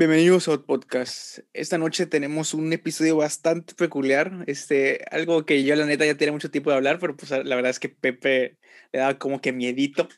[0.00, 1.40] Bienvenidos a Podcast.
[1.52, 6.32] Esta noche tenemos un episodio bastante peculiar, este, algo que yo la neta ya tenía
[6.32, 8.56] mucho tiempo de hablar, pero pues la verdad es que Pepe
[8.92, 10.08] le daba como que miedito.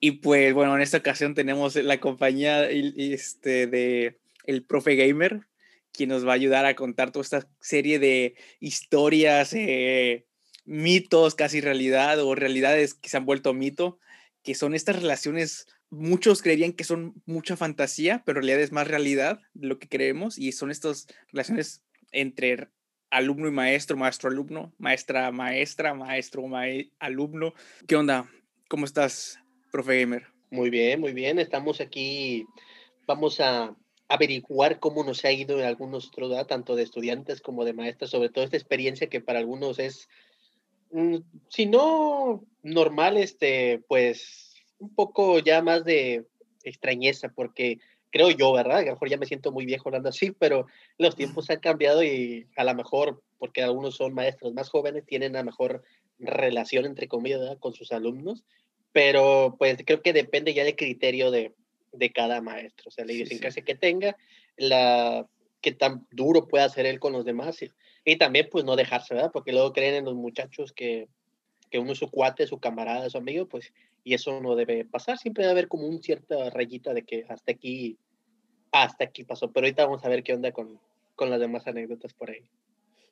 [0.00, 5.46] Y pues bueno, en esta ocasión tenemos la compañía este, de el profe gamer,
[5.92, 10.26] quien nos va a ayudar a contar toda esta serie de historias, eh,
[10.64, 14.00] mitos, casi realidad o realidades que se han vuelto mito,
[14.42, 18.88] que son estas relaciones muchos creerían que son mucha fantasía, pero en realidad es más
[18.88, 22.68] realidad lo que creemos y son estas relaciones entre
[23.10, 27.54] alumno y maestro, maestro-alumno, maestra-maestra, maestro-alumno.
[27.86, 28.28] ¿Qué onda?
[28.68, 29.38] ¿Cómo estás,
[29.70, 30.26] profe gamer?
[30.50, 31.38] Muy bien, muy bien.
[31.38, 32.46] Estamos aquí.
[33.06, 33.76] Vamos a
[34.08, 38.28] averiguar cómo nos ha ido en algunos otros, tanto de estudiantes como de maestros, sobre
[38.28, 40.08] todo esta experiencia que para algunos es,
[40.90, 41.16] mm,
[41.48, 44.43] si no normal, este, pues
[44.84, 46.26] un poco ya más de
[46.62, 47.78] extrañeza, porque
[48.10, 48.78] creo yo, ¿verdad?
[48.78, 50.66] A lo mejor ya me siento muy viejo hablando así, pero
[50.98, 55.34] los tiempos han cambiado y a lo mejor, porque algunos son maestros más jóvenes, tienen
[55.36, 55.82] a lo mejor
[56.18, 58.44] relación, entre comillas, con sus alumnos,
[58.92, 61.54] pero pues creo que depende ya del criterio de,
[61.92, 64.16] de cada maestro, o sea, la idiosincrasia sí, que tenga,
[64.56, 65.26] la
[65.60, 67.70] que tan duro pueda ser él con los demás y,
[68.04, 69.30] y, también pues no dejarse, ¿verdad?
[69.32, 71.08] Porque luego creen en los muchachos que,
[71.74, 73.72] que uno es su cuate, su camarada, su amigo, pues
[74.04, 77.50] y eso no debe pasar, siempre debe haber como un cierta rayita de que hasta
[77.50, 77.98] aquí,
[78.70, 80.78] hasta aquí pasó, pero ahorita vamos a ver qué onda con,
[81.16, 82.48] con las demás anécdotas por ahí.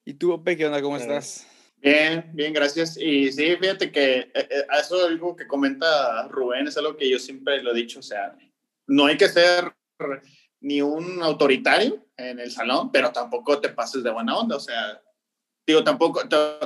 [0.05, 0.81] ¿Y tú, Ope, qué onda?
[0.81, 1.45] ¿Cómo estás?
[1.79, 2.97] Bien, bien, gracias.
[2.97, 7.19] Y sí, fíjate que eh, eh, eso algo que comenta Rubén es algo que yo
[7.19, 8.39] siempre lo he dicho, o sea,
[8.87, 9.75] no hay que ser
[10.61, 15.03] ni un autoritario en el salón, pero tampoco te pases de buena onda, o sea,
[15.67, 16.23] digo, tampoco,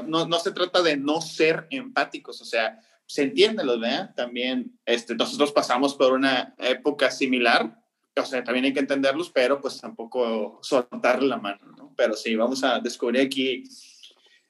[0.06, 4.78] no, no se trata de no ser empáticos, o sea, se entiende, los vean, también
[4.84, 7.78] este, nosotros pasamos por una época similar,
[8.16, 11.94] o sea, también hay que entenderlos, pero pues tampoco soltar la mano, ¿no?
[11.97, 13.65] Pero sí, vamos a descubrir aquí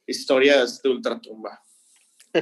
[0.07, 1.61] historias de ultratumba.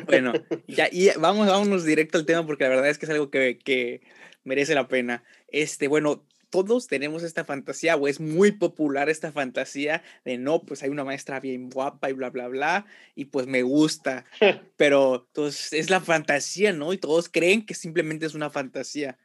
[0.06, 0.32] Bueno,
[0.66, 3.58] ya, y vamos, vámonos directo al tema porque la verdad es que es algo que,
[3.58, 4.02] que
[4.44, 5.24] merece la pena.
[5.48, 10.84] Este, bueno, todos tenemos esta fantasía o es muy popular esta fantasía de no, pues
[10.84, 14.24] hay una maestra bien guapa y bla, bla, bla, y pues me gusta,
[14.76, 16.92] pero entonces es la fantasía, ¿no?
[16.92, 19.18] Y todos creen que simplemente es una fantasía,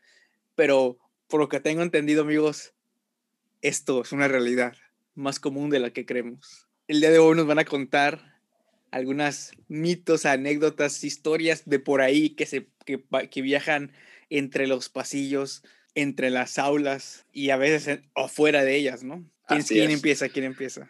[0.55, 0.97] pero
[1.27, 2.73] por lo que tengo entendido, amigos,
[3.61, 4.75] esto es una realidad
[5.13, 6.67] más común de la que creemos.
[6.87, 8.39] El día de hoy nos van a contar
[8.89, 13.91] algunas mitos, anécdotas, historias de por ahí que, se, que, que viajan
[14.31, 15.61] entre los pasillos
[16.01, 19.23] entre las aulas y a veces afuera de ellas, ¿no?
[19.47, 20.29] ¿Quién, ¿quién empieza?
[20.29, 20.89] ¿Quién empieza?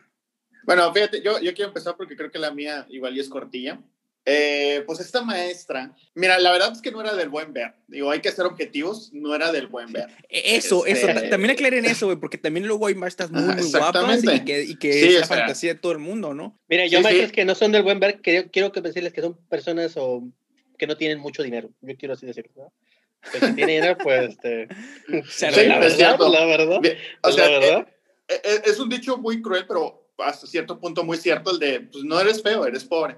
[0.63, 3.79] Bueno, fíjate, yo, yo quiero empezar porque creo que la mía igual y es cortilla.
[4.25, 7.73] Eh, pues esta maestra, mira, la verdad es que no era del buen ver.
[7.87, 10.07] Digo, hay que ser objetivos, no era del buen ver.
[10.29, 11.09] E, eso, este...
[11.09, 14.63] eso, también aclaren eso, güey, porque también luego hay maestras muy, muy guapas y que,
[14.63, 16.59] y que sí, es la sea, fantasía de todo el mundo, ¿no?
[16.67, 17.35] Mira, yo sí, maestros sí.
[17.35, 20.29] que no son del buen ver, quiero, quiero que decirles que son personas o
[20.77, 21.71] que no tienen mucho dinero.
[21.81, 22.73] Yo quiero así decirlo, ¿no?
[23.21, 24.67] Pues si tiene dinero, pues este.
[25.29, 26.29] sí, la, verdad, cierto.
[26.29, 26.81] la verdad.
[27.21, 27.87] O sea, la verdad.
[28.27, 31.59] Es, eh, eh, es, un dicho muy cruel, pero hasta cierto punto muy cierto el
[31.59, 33.17] de, pues no eres feo, eres pobre.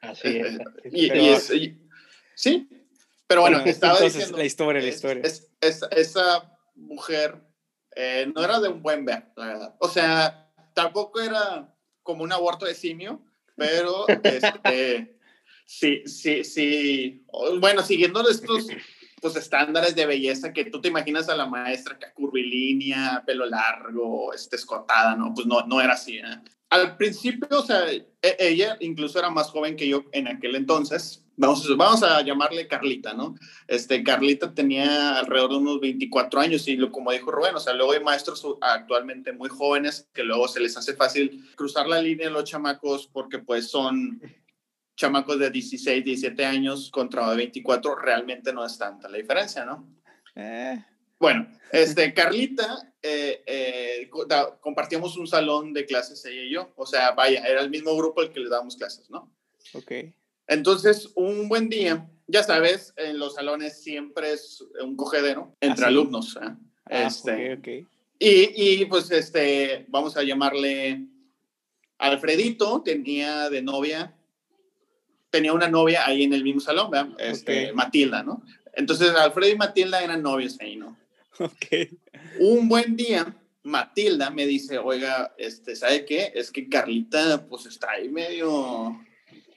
[0.00, 0.58] Así es.
[0.84, 1.20] y, pero...
[1.22, 1.78] y es y,
[2.34, 2.68] sí,
[3.26, 4.38] pero bueno, estaba Entonces, diciendo.
[4.38, 5.22] La historia, la historia.
[5.24, 7.40] Es, es, esa mujer
[7.96, 9.76] eh, no era de un buen ver, la verdad.
[9.78, 13.22] O sea, tampoco era como un aborto de simio,
[13.56, 15.18] pero este,
[15.64, 17.26] sí, sí, sí.
[17.58, 18.66] Bueno, siguiendo estos
[19.22, 24.34] pues, estándares de belleza que tú te imaginas a la maestra que curvilínea, pelo largo,
[24.34, 25.32] este, escotada, ¿no?
[25.32, 26.40] Pues no, no era así, ¿eh?
[26.70, 28.06] Al principio, o sea, e,
[28.38, 31.24] ella incluso era más joven que yo en aquel entonces.
[31.36, 33.36] Vamos, vamos a llamarle Carlita, ¿no?
[33.68, 37.74] Este, Carlita tenía alrededor de unos 24 años y lo, como dijo Rubén, o sea,
[37.74, 42.26] luego hay maestros actualmente muy jóvenes que luego se les hace fácil cruzar la línea
[42.26, 44.20] de los chamacos porque pues son
[45.02, 49.88] chamacos de 16, 17 años contra 24, realmente no es tanta la diferencia, ¿no?
[50.36, 50.80] Eh.
[51.18, 54.10] Bueno, este, Carlita, eh, eh,
[54.60, 58.20] compartíamos un salón de clases ella y yo, o sea, vaya, era el mismo grupo
[58.20, 59.32] al que le dábamos clases, ¿no?
[59.72, 59.92] Ok.
[60.46, 65.88] Entonces, un buen día, ya sabes, en los salones siempre es un cogedero entre ¿Ah,
[65.88, 65.94] sí?
[65.94, 66.36] alumnos.
[66.36, 66.48] ¿eh?
[66.86, 67.86] Ah, este, okay, okay.
[68.20, 71.08] Y, y pues, este, vamos a llamarle
[71.98, 74.16] Alfredito, tenía de novia
[75.32, 77.08] tenía una novia ahí en el mismo salón, ¿verdad?
[77.18, 77.74] Este, okay.
[77.74, 78.44] Matilda, ¿no?
[78.74, 80.96] Entonces, Alfredo y Matilda eran novios ahí, ¿no?
[81.38, 81.88] Ok.
[82.38, 86.32] Un buen día, Matilda me dice, oiga, este, ¿sabe qué?
[86.34, 89.00] Es que Carlita, pues, está ahí medio,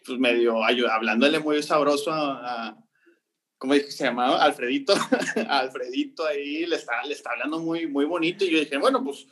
[0.06, 2.78] pues, medio, hablándole muy sabroso a,
[3.58, 4.42] ¿cómo dije que se llamaba?
[4.42, 4.94] Alfredito,
[5.50, 9.28] Alfredito ahí le está, le está hablando muy, muy bonito y yo dije, bueno, pues,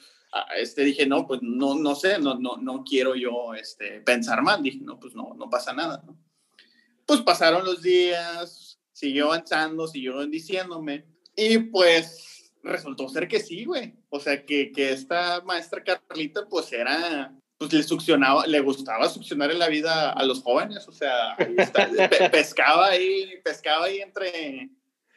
[0.58, 4.62] este, dije, no, pues no, no sé, no, no, no quiero yo este, pensar mal,
[4.62, 6.18] dije, no, pues no, no pasa nada, ¿no?
[7.06, 11.06] Pues pasaron los días, siguió avanzando, siguió diciéndome
[11.36, 13.94] y pues resultó ser que sí, güey.
[14.10, 19.52] O sea, que, que esta maestra Carlita pues era pues le succionaba, le gustaba succionar
[19.52, 21.36] en la vida a los jóvenes, o sea,
[22.32, 24.70] pescaba ahí, pescaba ahí entre,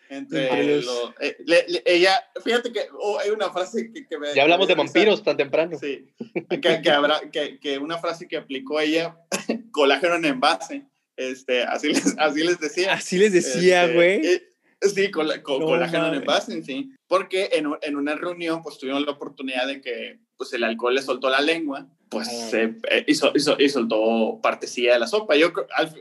[0.08, 1.36] entre los, eh,
[1.84, 2.12] ella,
[2.44, 5.76] fíjate que oh, hay una frase que, que me, Ya hablamos de vampiros tan temprano.
[5.78, 6.12] Sí,
[6.48, 9.16] que, que, habrá, que, que, una frase que aplicó ella,
[9.72, 10.86] colágeno en envase,
[11.16, 12.92] este, así les, así les decía.
[12.92, 14.26] Así les decía, este, güey.
[14.26, 14.42] Eh,
[14.82, 16.92] sí, con, colágeno en envase, sí.
[17.06, 21.02] Porque en, en una reunión, pues tuvimos la oportunidad de que pues el alcohol le
[21.02, 22.50] soltó la lengua, pues ah.
[22.56, 25.36] eh, hizo, hizo, y soltó partecilla de la sopa.
[25.36, 25.52] Yo,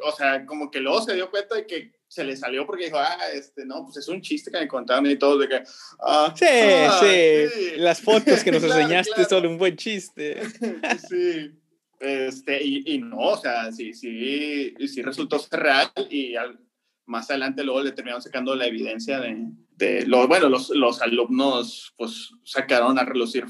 [0.03, 2.97] o sea, como que luego se dio cuenta de que se le salió porque dijo,
[2.97, 5.63] ah, este, no, pues es un chiste que me contaron y todo, de que,
[5.99, 10.41] ah, sí, ah, sí, las fotos que nos enseñaste son un buen chiste.
[11.09, 11.51] sí,
[11.99, 16.35] este, y, y, no, o sea, sí, sí, sí resultó ser real y
[17.05, 21.93] más adelante luego le terminaron sacando la evidencia de, de los, bueno, los, los alumnos
[21.97, 23.45] pues sacaron a relucir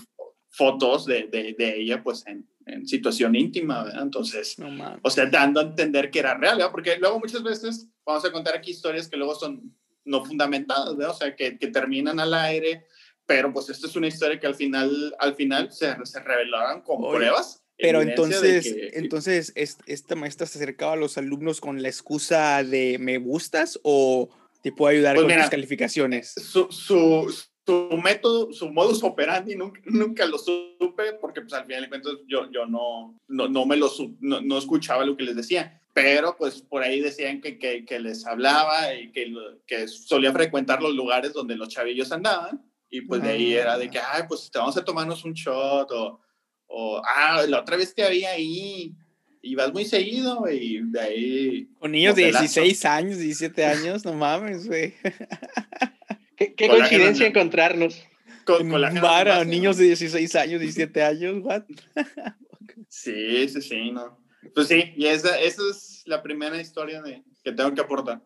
[0.49, 4.03] fotos de, de, ella pues en, en, situación íntima, ¿verdad?
[4.03, 4.55] Entonces,
[5.01, 6.71] o sea, dando a entender que era real, ¿verdad?
[6.71, 9.75] Porque luego muchas veces vamos a contar aquí historias que luego son
[10.05, 11.13] no fundamentadas, ¿verdad?
[11.13, 12.85] O sea, que, que terminan al aire,
[13.25, 17.01] pero pues esta es una historia que al final, al final se, se revelaron con
[17.01, 17.64] pruebas.
[17.77, 23.17] Pero entonces, entonces, ¿esta maestra se acercaba a los alumnos con la excusa de me
[23.17, 24.29] gustas o
[24.61, 26.33] te puedo ayudar pues con tus calificaciones?
[26.33, 27.33] Su, su,
[27.65, 32.13] su método, su modus operandi nunca, nunca lo supe porque pues al final de cuentas
[32.27, 33.91] yo, yo no, no, no me lo
[34.21, 37.99] no, no, escuchaba lo que les decía, pero pues por ahí decían que, que, que
[37.99, 39.33] les hablaba y que,
[39.67, 43.89] que, solía frecuentar los lugares donde los chavillos andaban y pues de ahí era de
[43.89, 46.21] que, ay, pues te vamos a tomarnos un shot o,
[46.67, 48.95] o ah, la otra vez que había ahí
[49.41, 51.69] y vas muy seguido y de ahí...
[51.79, 54.95] Con niños de 16 años, 17 años, no mames, güey.
[56.35, 58.03] Qué, coincidencia encontrarnos.
[58.43, 61.63] Con, con la niños de 16 años, 17 años, what?
[62.89, 64.19] sí, sí, sí, no.
[64.53, 68.23] Pues sí, y esa, esa es la primera historia de, que tengo que aportar.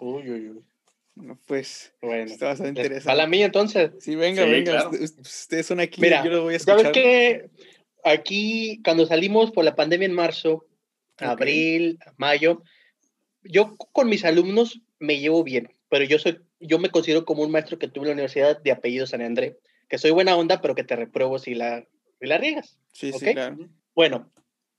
[0.00, 0.64] Uy, uy, uy.
[1.20, 3.12] Bueno, pues, bueno, está bastante interesante.
[3.12, 3.90] A la mía, entonces.
[3.98, 4.88] Sí, venga, venga.
[4.88, 6.80] Ustedes son aquí, Mira, yo lo voy a escuchar.
[6.80, 7.50] ¿Sabes qué?
[8.04, 10.66] Aquí, cuando salimos por la pandemia en marzo,
[11.18, 12.62] abril, mayo,
[13.42, 17.50] yo con mis alumnos me llevo bien, pero yo soy yo me considero como un
[17.50, 19.58] maestro que tuve en la universidad de apellido San André,
[19.88, 21.86] que soy buena onda, pero que te repruebo si la,
[22.20, 22.78] si la riegas.
[22.92, 23.56] Sí, sí, claro.
[23.94, 24.30] Bueno,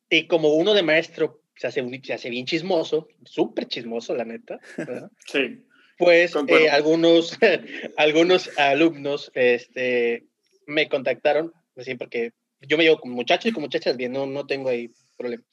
[0.10, 4.60] y como uno de maestro se hace, se hace bien chismoso, súper chismoso, la neta.
[5.26, 5.64] sí.
[6.02, 7.38] Pues eh, algunos,
[7.96, 10.26] algunos alumnos este,
[10.66, 12.32] me contactaron, así porque
[12.62, 15.44] yo me llevo con muchachos y con muchachas bien, no, no tengo ahí problema.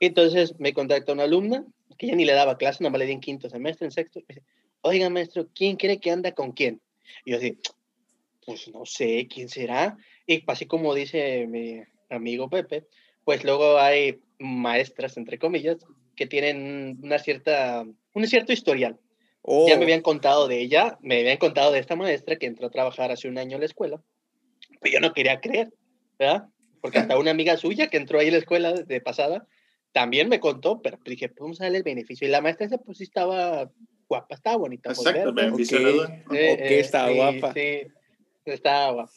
[0.00, 1.64] Entonces me contacta una alumna
[1.98, 4.20] que ya ni le daba clase, nomás le di en quinto semestre, en sexto.
[4.26, 4.42] dice,
[4.80, 6.80] oiga, maestro, ¿quién cree que anda con quién?
[7.24, 7.56] Y yo así,
[8.44, 9.96] pues no sé, ¿quién será?
[10.26, 12.88] Y así como dice mi amigo Pepe,
[13.24, 15.76] pues luego hay maestras, entre comillas,
[16.16, 17.84] que tienen una cierta,
[18.14, 18.98] un cierto historial.
[19.42, 19.82] Ya me oh.
[19.82, 23.28] habían contado de ella, me habían contado de esta maestra que entró a trabajar hace
[23.28, 24.02] un año en la escuela,
[24.80, 25.72] pero yo no quería creer,
[26.18, 26.48] ¿verdad?
[26.80, 29.46] Porque hasta una amiga suya que entró ahí en la escuela de pasada,
[29.92, 32.26] también me contó, pero dije, pues vamos a darle el beneficio.
[32.26, 33.70] Y la maestra esa pues sí estaba
[34.08, 34.90] guapa, estaba bonita.
[34.90, 36.38] Exacto, beneficio okay.
[36.38, 37.52] eh, eh, estaba guapa.
[37.54, 37.82] Sí,
[38.44, 39.12] estaba guapa.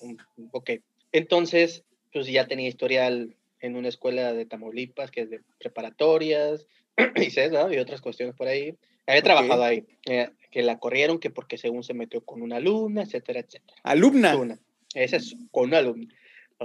[0.51, 0.71] Ok.
[1.11, 6.67] Entonces, pues ya tenía historial en una escuela de Tamaulipas, que es de preparatorias,
[7.15, 8.77] y, y otras cuestiones por ahí.
[9.07, 13.03] Había trabajado ahí, eh, que la corrieron, que porque según se metió con una alumna,
[13.03, 13.79] etcétera, etcétera.
[13.83, 14.37] ¿Alumna?
[14.37, 14.59] Una.
[14.93, 16.13] Esa es con una alumna.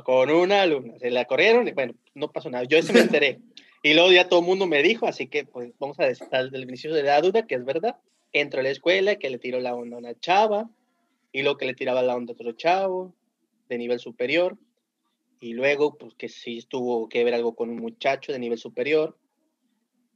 [0.04, 0.99] Con una alumna.
[0.99, 2.64] Se la corrieron y bueno, no pasó nada.
[2.64, 3.40] Yo eso me enteré.
[3.83, 6.57] Y luego ya todo el mundo me dijo, así que pues vamos a decir desde
[6.57, 7.97] el inicio de la duda, que es verdad.
[8.33, 10.68] Entro a la escuela, que le tiró la onda a una chava,
[11.33, 13.14] y luego que le tiraba la onda a otro chavo
[13.68, 14.59] de nivel superior,
[15.40, 19.16] y luego pues que sí tuvo que ver algo con un muchacho de nivel superior.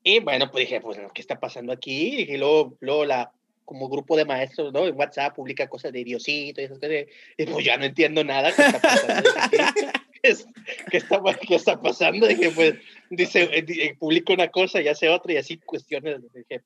[0.02, 2.26] Y bueno, pues dije, pues, ¿qué está pasando aquí?
[2.28, 3.32] Y luego, luego la,
[3.64, 4.87] como grupo de maestros, ¿no?
[4.87, 7.06] En WhatsApp publica cosas de Diosito y esas cosas.
[7.37, 9.30] Y pues ya no entiendo nada qué está pasando.
[10.23, 12.28] ¿Qué, está, qué está pasando?
[12.28, 12.75] Dije, pues,
[13.11, 16.21] dice, eh, eh, publica una cosa y hace otra y así cuestiones.
[16.32, 16.62] Dije.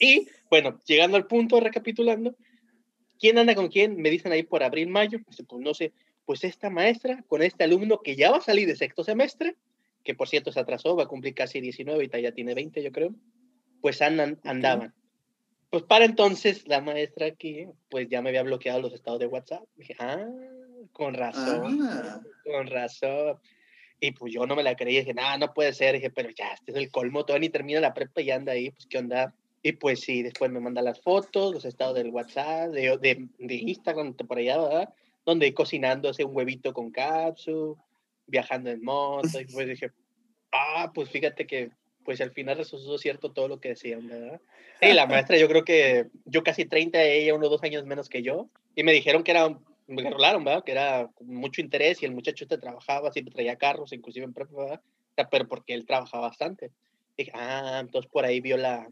[0.00, 2.34] Y bueno, llegando al punto, recapitulando,
[3.20, 3.96] ¿quién anda con quién?
[3.96, 5.20] Me dicen ahí por abril, mayo.
[5.24, 5.92] Pues no sé,
[6.24, 9.54] pues esta maestra con este alumno que ya va a salir de sexto semestre,
[10.04, 12.92] que por cierto se atrasó, va a cumplir casi 19 y ya tiene 20, yo
[12.92, 13.14] creo,
[13.80, 14.94] pues andan, andaban.
[15.70, 19.62] Pues para entonces la maestra aquí, pues ya me había bloqueado los estados de WhatsApp.
[19.76, 20.28] Dije, ah,
[20.92, 22.20] con razón, Ah.
[22.44, 23.38] con razón.
[23.98, 25.94] Y pues yo no me la creí, dije, nada, no puede ser.
[25.94, 28.70] Dije, pero ya, este es el colmo, todavía ni termina la prepa y anda ahí,
[28.70, 29.34] pues qué onda.
[29.62, 33.54] Y pues sí, después me manda las fotos, los estados del WhatsApp, de, de, de
[33.54, 34.88] Instagram, por allá, ¿verdad?
[35.24, 37.78] Donde cocinando hace un huevito con capsu,
[38.32, 39.38] viajando en moto.
[39.40, 39.92] Y pues dije,
[40.50, 41.70] ah, pues fíjate que
[42.04, 44.40] pues al final resultó cierto todo lo que decían, ¿verdad?
[44.80, 48.22] Sí, la maestra, yo creo que yo casi 30, ella unos dos años menos que
[48.22, 48.48] yo.
[48.74, 49.48] Y me dijeron que era,
[49.86, 50.64] me rolaron, ¿verdad?
[50.64, 54.82] Que era mucho interés y el muchacho este trabajaba, siempre traía carros, inclusive en prepa,
[55.30, 56.72] pero porque él trabajaba bastante.
[57.16, 58.88] Dije, ah, entonces por ahí vio la,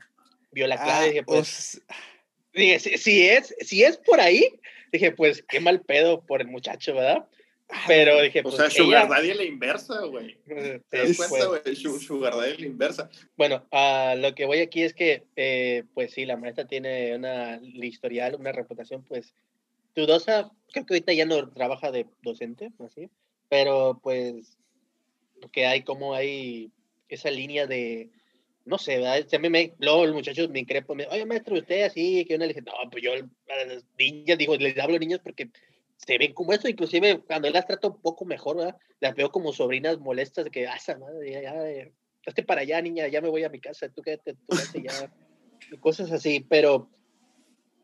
[0.53, 1.05] vio la clave.
[1.07, 1.83] Ah, dije, pues, s-
[2.53, 4.61] dije, si, si es, si es por ahí,
[4.93, 7.27] dije, pues qué mal pedo por el muchacho, ¿verdad?
[7.87, 10.37] Pero dije, O pues sea, Sugar ella- Daddy a la inversa, güey.
[10.47, 11.77] ¿Te das pues, cuenta, güey?
[11.77, 13.11] Su- Sugar Daddy a la inversa.
[13.37, 17.61] Bueno, a lo que voy aquí es que, eh, pues sí, la maestra tiene una
[17.63, 19.35] historial, una reputación, pues,
[19.95, 20.51] dudosa.
[20.73, 23.09] Creo que ahorita ya no trabaja de docente, así,
[23.49, 24.57] pero pues,
[25.53, 26.71] que hay como hay
[27.09, 28.11] esa línea de,
[28.65, 29.27] no sé, ¿verdad?
[29.27, 32.47] Se me, me- luego los muchachos me increpan, me, oye, maestro, usted así, que una
[32.47, 35.49] le dije, no, pues yo a las niñas, digo, les hablo a niños porque
[36.07, 38.77] se ven como eso, inclusive cuando las trato un poco mejor, ¿verdad?
[39.01, 41.93] Las veo como sobrinas molestas de que, ah, esa madre, ya, ya, eh,
[42.27, 45.13] hazte para allá, niña, ya me voy a mi casa, tú quédate, tú quédate ya,
[45.71, 46.91] y cosas así, pero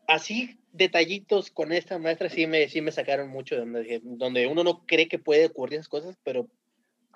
[0.07, 4.63] así detallitos con esta maestra sí me, sí me sacaron mucho de donde, donde uno
[4.63, 6.47] no cree que puede ocurrir esas cosas, pero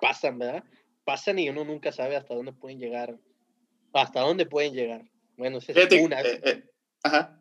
[0.00, 0.64] pasan, ¿verdad?
[1.04, 3.16] Pasan y uno nunca sabe hasta dónde pueden llegar,
[3.92, 5.02] hasta dónde pueden llegar.
[5.36, 6.20] Bueno, esa es Fíjate, una.
[6.20, 6.62] eh, eh,
[7.02, 7.40] ajá.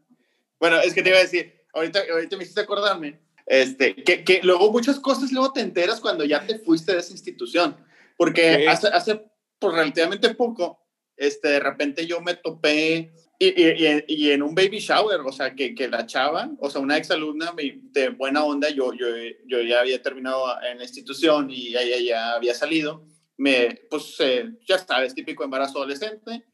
[0.59, 4.41] Bueno, es que te iba a decir, ahorita, ahorita me hiciste acordarme, este, que, que
[4.43, 7.75] luego muchas cosas luego te enteras cuando ya te fuiste de esa institución,
[8.17, 8.69] porque Ok.
[8.69, 9.25] hace, hace
[9.59, 10.79] pues, relativamente poco,
[11.17, 15.55] este, de repente yo me topé y, y, y- en un baby shower, o sea,
[15.55, 19.07] que, que la chava, o sea, una exalumna de buena onda, yo, yo,
[19.47, 23.03] yo ya había terminado en la institución y ella ya había salido,
[23.37, 26.45] me, pues, eh, ya sabes, típico embarazo adolescente,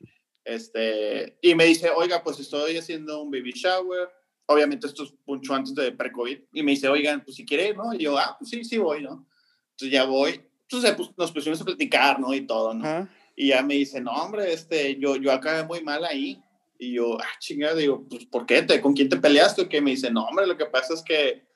[0.46, 4.10] este, y me dice, oiga, pues estoy haciendo un baby shower.
[4.48, 6.40] Obviamente esto es mucho antes de pre-COVID.
[6.54, 7.94] Y me dice, oigan, pues si quiere, ¿no?
[7.94, 9.28] Y yo, ah, pues sí, sí voy, ¿no?
[9.72, 10.42] Entonces ya voy.
[10.62, 12.34] Entonces pues, nos pusimos a platicar, ¿no?
[12.34, 13.08] Y todo, ¿no?
[13.36, 16.42] Y ya me dice, no, hombre, este, yo, yo acabé muy mal ahí.
[16.80, 18.62] Y yo, ah, chingada, digo, pues, ¿por qué?
[18.62, 19.64] ¿Te, ¿Con quién te peleaste?
[19.64, 19.82] o qué?
[19.82, 21.47] me dice, no, hombre, lo que pasa es que,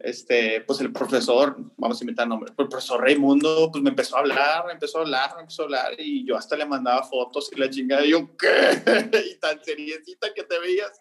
[0.00, 4.20] este, pues el profesor, vamos a inventar nombre, el profesor Raimundo, pues me empezó a
[4.20, 7.50] hablar, me empezó a hablar, me empezó a hablar, y yo hasta le mandaba fotos
[7.52, 8.48] y la chingada, y yo, ¿qué?
[9.32, 10.92] y tan seriecita que te veías,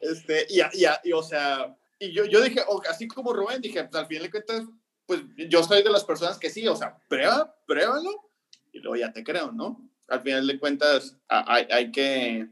[0.00, 3.94] este, y, y, y o sea, y yo, yo dije, así como Rubén, dije, pues
[3.94, 4.64] al final de cuentas,
[5.06, 8.30] pues yo soy de las personas que sí, o sea, prueba, pruébalo,
[8.72, 9.88] y luego ya te creo, ¿no?
[10.08, 12.48] Al final de cuentas, hay, hay que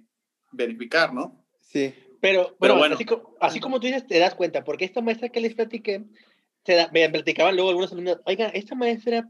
[0.53, 1.45] verificar, ¿no?
[1.61, 1.95] Sí.
[2.21, 2.97] Pero, Pero bueno, bueno.
[2.97, 3.07] Así,
[3.41, 6.03] así como tú dices, te das cuenta, porque esta maestra que les platiqué,
[6.65, 9.29] se da- me platicaban luego algunos alumnos, oiga, esta maestra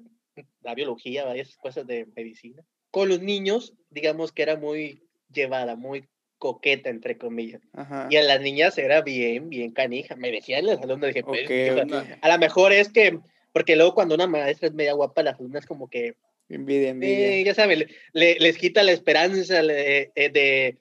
[0.61, 5.02] da biología, varias cosas de medicina, con los niños, digamos que era muy
[5.33, 6.04] llevada, muy
[6.38, 7.61] coqueta, entre comillas.
[7.75, 8.07] Ajá.
[8.11, 10.14] Y a las niñas era bien, bien canija.
[10.16, 13.18] Me decían los alumnos, dije, pues, Ok, o sea, Una- a lo mejor es que,
[13.52, 16.14] porque luego cuando una maestra es media guapa, las alumnas como que
[16.49, 17.35] Envidia, envidia.
[17.35, 20.78] eh, ya saben, le- le- les quita la esperanza le- eh, de,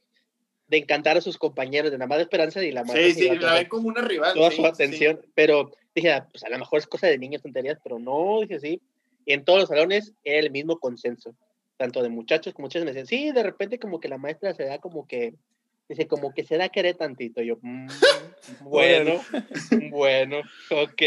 [0.67, 3.35] de encantar a sus compañeros, de nada más de esperanza y la maestra Sí, sí,
[3.39, 4.33] la ven como una rival.
[4.33, 4.67] toda sí, su sí.
[4.67, 5.21] atención.
[5.33, 8.59] Pero dije, ah, pues a lo mejor es cosa de niños, tonterías, pero no, dije
[8.59, 8.81] sí.
[9.25, 11.35] Y en todos los salones era el mismo consenso,
[11.77, 14.63] tanto de muchachos como muchachos me decían, sí, de repente como que la maestra se
[14.65, 15.33] da como que,
[15.89, 17.41] dice, como que se da a querer tantito.
[17.41, 17.87] Yo, "Mm,
[18.61, 19.21] bueno,
[19.89, 20.37] bueno,
[20.71, 21.01] ok.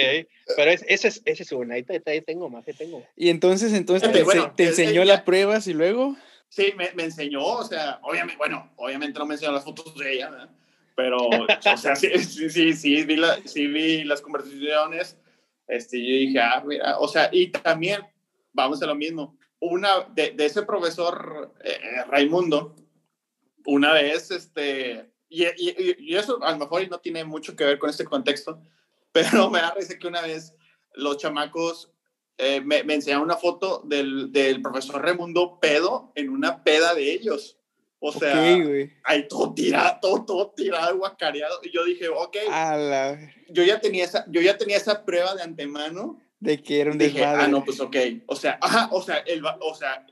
[0.57, 3.09] Pero es, ese, es, ese es una, ahí, ahí tengo más, ahí tengo más.
[3.17, 6.17] Y entonces, entonces te, bueno, te es- enseñó es- las pruebas y luego.
[6.51, 10.13] Sí, me, me enseñó, o sea, obviamente, bueno, obviamente no me enseñó las fotos de
[10.13, 10.51] ella, ¿verdad?
[11.01, 11.17] pero,
[11.73, 15.17] o sea, sí, sí, sí, sí, vi, la, sí vi las conversaciones,
[15.67, 18.03] este, yo dije, ah, mira, o sea, y también,
[18.53, 22.77] vamos a lo mismo, una, de, de ese profesor eh, eh, Raimundo,
[23.65, 27.79] una vez, este, y, y, y eso a lo mejor no tiene mucho que ver
[27.79, 28.61] con este contexto,
[29.13, 30.55] pero me da risa que una vez
[30.93, 31.95] los chamacos
[32.39, 37.13] eh, me, me enseñaron una foto del, del profesor Raimundo pedo en una peda de
[37.13, 37.57] ellos.
[38.03, 38.93] O sea, ok, güey.
[39.05, 41.61] ahí todo tirado, todo, todo tirado, guacareado.
[41.63, 43.33] Y yo dije, ok, A la.
[43.51, 46.19] yo ya tenía esa, yo ya tenía esa prueba de antemano.
[46.39, 47.43] De que era un Dije, desmadre.
[47.43, 47.97] ah, no, pues ok.
[48.27, 50.07] O sea, ajá, o sea, el, o sea,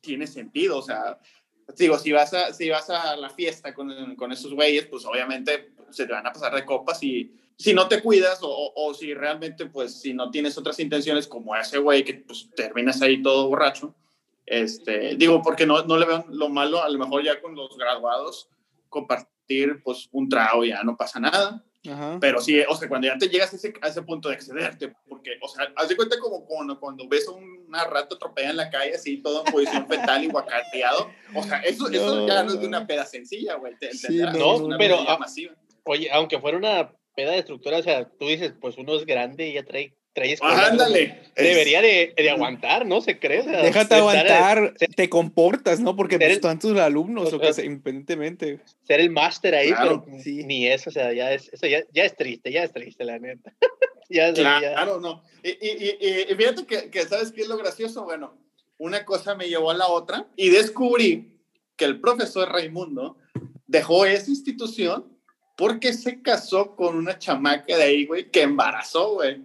[0.00, 0.78] tiene sentido.
[0.78, 1.18] O sea,
[1.76, 5.72] digo, si vas a, si vas a la fiesta con, con esos güeyes, pues obviamente
[5.90, 9.14] se te van a pasar de copas y si no te cuidas o, o- si
[9.14, 13.48] realmente, pues, si no tienes otras intenciones como ese güey que pues terminas ahí todo
[13.48, 13.94] borracho,
[14.46, 17.76] este, digo, porque no, no le veo lo malo, a lo mejor ya con los
[17.76, 18.48] graduados,
[18.88, 21.64] compartir pues un trago, ya no pasa nada.
[21.90, 22.18] Ajá.
[22.20, 24.94] Pero sí, o sea, cuando ya te llegas a ese, a ese punto de excederte,
[25.08, 28.56] porque, o sea, haz de cuenta como cuando, cuando ves a una rata atropellada en
[28.56, 31.10] la calle, así, todo en posición fetal y guacareado.
[31.34, 33.76] O sea, eso, eso ya no es de una peda sencilla, güey.
[33.80, 35.54] Te Sí, no, una pero, medida ah, masiva.
[35.84, 39.54] Oye, aunque fuera una peda destructora, o sea, tú dices, pues uno es grande y
[39.54, 39.94] ya trae,
[40.42, 41.22] Ah, ándale.
[41.34, 43.00] Debería de, de aguantar, ¿no?
[43.00, 43.40] Se cree.
[43.40, 45.96] o sea, Déjate aguantar, te comportas, ¿no?
[45.96, 47.54] Porque pues, el- están tus alumnos, o que Ajá.
[47.54, 48.60] sea, independientemente.
[48.82, 50.44] Ser el máster ahí, Claro, pero sí.
[50.44, 53.18] ni eso, o sea, ya es, eso ya, ya es triste, ya es triste, la
[53.18, 53.54] neta.
[54.10, 55.22] ya, ya- Claro, no.
[55.42, 58.04] Y, y, y, y fíjate que, que, ¿sabes qué es lo gracioso?
[58.04, 58.36] Bueno,
[58.76, 61.38] una cosa me llevó a la otra y descubrí
[61.74, 63.16] que el profesor Raimundo
[63.66, 65.11] dejó esa institución
[65.62, 69.40] porque se casó con una chamaca de ahí, güey, que embarazó, güey.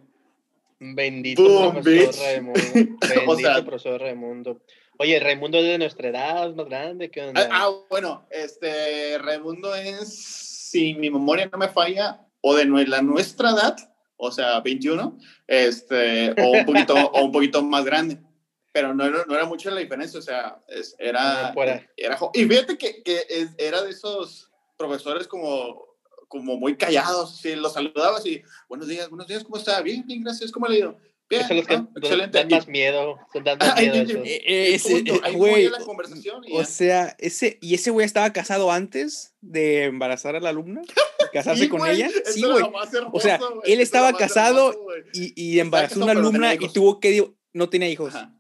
[0.80, 2.20] Bendito Boom, profesor bitch.
[2.24, 2.60] Raimundo.
[3.08, 4.62] Bendito sea- profesor Raimundo.
[4.98, 7.48] Oye, Raimundo es de nuestra edad, es más grande, ¿qué onda?
[7.52, 10.12] Ah, ah, bueno, este Raimundo es,
[10.72, 13.76] si mi memoria no me falla, o de la nuestra edad,
[14.16, 18.18] o sea, 21, este, o un poquito, o un poquito más grande.
[18.74, 22.46] Pero no era, no era mucho la diferencia, o sea, es- era, No, era Y
[22.46, 25.87] fíjate que, que es- era de esos profesores como,
[26.28, 29.82] como muy callados, si los saludabas y, buenos días, buenos días, ¿cómo está?
[29.82, 30.98] Bien, bien, gracias, ¿cómo le ha ido?
[31.30, 32.38] Bien, Esos son los que ah, excelente.
[32.38, 35.04] dan más miedo, son dan más Ay, miedo ay, ay, Eh, eh, y ese,
[35.34, 36.66] güey, la conversación y O ya.
[36.66, 40.82] sea, ese, ¿y ese güey estaba casado antes de embarazar a la alumna?
[41.34, 42.08] ¿Casarse Sí, con güey, ella?
[42.08, 42.64] eso Sí, güey.
[42.64, 45.10] hermoso, O sea, güey, él estaba casado hermoso.
[45.14, 47.34] Y, y embarazó a una pero no alumna y tuvo que...
[47.54, 48.16] No tenía hijos.
[48.16, 48.34] Ajá.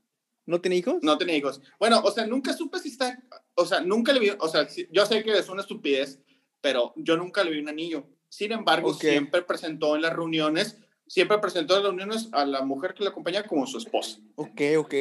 [0.45, 0.95] ¿No tenía hijos?
[1.01, 1.59] No tenía hijos.
[1.77, 3.21] Bueno, o sea, nunca supe si está,
[3.55, 6.21] o sea, nunca le vi, o sea, sí- yo sé que es una estupidez,
[6.61, 8.05] pero yo nunca le vi un anillo.
[8.29, 12.93] Sin embargo, siempre presentó en las reuniones, siempre presentó en las reuniones a la mujer
[12.93, 14.19] que le acompaña como su esposa.
[14.35, 14.93] Ok, ok.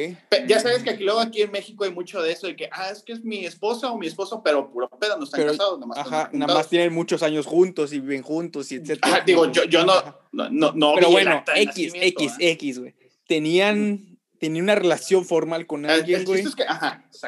[0.47, 2.89] Ya sabes que aquí luego aquí en México hay mucho de eso, de que, ah,
[2.89, 5.79] es que es mi esposa o mi esposo, pero puro pedo, no están Pero, casados,
[5.79, 5.97] nada más.
[5.97, 9.15] Ajá, nada más tienen muchos años juntos y viven juntos y etcétera.
[9.15, 9.93] Ajá, digo, yo, yo no,
[10.31, 12.51] no, no, no Pero vi el bueno, acta de X, X, ¿eh?
[12.51, 12.95] X, güey.
[13.27, 16.41] Tenían, tenían una relación formal con alguien, güey.
[16.41, 16.63] es que,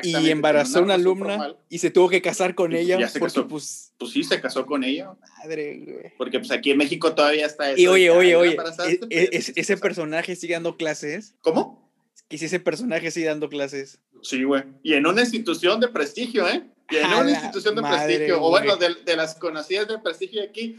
[0.04, 3.08] Y embarazó a una alumna formal, y se tuvo que casar con pues ella ya
[3.08, 3.48] se porque, casó.
[3.48, 5.12] pues, Pues sí, se casó con ella.
[5.44, 6.14] madre, güey.
[6.18, 7.80] Porque pues aquí en México todavía está eso.
[7.82, 9.54] Y oye, oye, "Ay, oye, ese, casas".
[9.56, 11.36] ese personaje sigue dando clases.
[11.42, 11.90] ¿Cómo?
[12.28, 14.00] Que si ese personaje sigue dando clases.
[14.22, 14.64] Sí, güey.
[14.84, 16.64] Y en una institución de prestigio, ¿eh?
[16.92, 20.42] Y en una institución de madre, prestigio, o bueno, de, de las conocidas de prestigio
[20.42, 20.76] de aquí,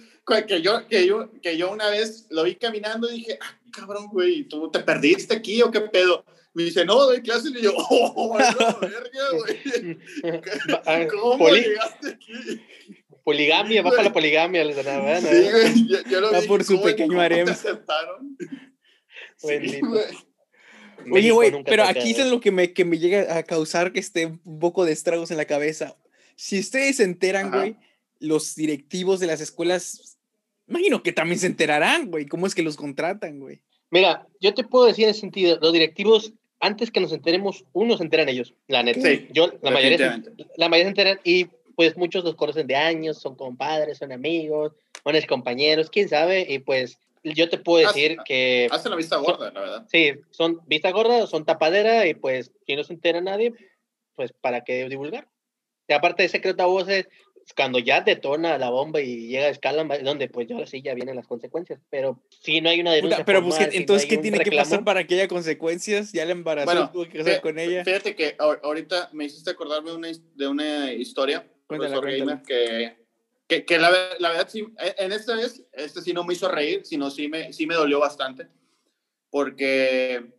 [0.48, 4.08] que yo, que, yo, que yo una vez lo vi caminando y dije, ah, cabrón,
[4.12, 6.24] güey, ¿tú te perdiste aquí o qué pedo?
[6.52, 8.78] Me dice, no, doy clases y yo, oh, verga,
[9.38, 11.08] güey.
[11.10, 12.32] ¿Cómo poli- llegaste aquí?
[13.22, 15.30] poligamia, para la poligamia, les dan, ¿verdad?
[15.30, 16.48] Sí, güey, yo, yo lo Va vi.
[16.48, 17.44] por su ¿cómo- pequeño cómo harem.
[17.46, 18.36] te aceptaron?
[19.36, 20.04] Sí, güey.
[21.12, 24.26] Oye, güey, pero aquí es lo que me, que me llega a causar que esté
[24.26, 25.96] un poco de estragos en la cabeza.
[26.36, 27.56] Si ustedes se enteran, Ajá.
[27.58, 27.76] güey,
[28.18, 30.18] los directivos de las escuelas,
[30.70, 33.60] imagino que también se enterarán, güey, cómo es que los contratan, güey.
[33.90, 37.98] Mira, yo te puedo decir en ese sentido, los directivos, antes que nos enteremos, unos
[37.98, 39.00] se enteran ellos, la neta.
[39.00, 40.22] Sí, Yo, la mayoría,
[40.56, 44.72] la mayoría se enteran y pues muchos los conocen de años, son compadres, son amigos,
[45.02, 49.16] son compañeros, quién sabe, y pues yo te puedo Haz- decir que Hace la vista
[49.16, 49.86] gorda, la verdad.
[49.90, 53.52] sí, son vista gorda, son tapadera y pues si no se entera nadie,
[54.14, 55.26] pues para qué divulgar.
[55.88, 57.08] Y aparte de secreto a voces,
[57.54, 60.82] cuando ya detona la bomba y llega a escala, es donde pues ya ahora sí
[60.82, 61.80] ya vienen las consecuencias.
[61.90, 64.38] Pero si no hay una denuncia Puta, pero formal, ¿qué- si no entonces, ¿qué tiene
[64.38, 66.12] que reclamo, pasar para que haya consecuencias?
[66.12, 67.84] Ya la embarazó, Bueno, tuvo que casar con ella.
[67.84, 72.42] Fíjate que ahor- ahorita me hiciste acordarme de una, de una historia, Cuéntala, profesor cuéntala.
[72.42, 72.96] Gamer, que,
[73.48, 76.48] que, que la, la verdad sí, en- en esta vez, este sí no me hizo
[76.48, 78.46] reír, sino sí me, sí me dolió bastante,
[79.30, 80.32] porque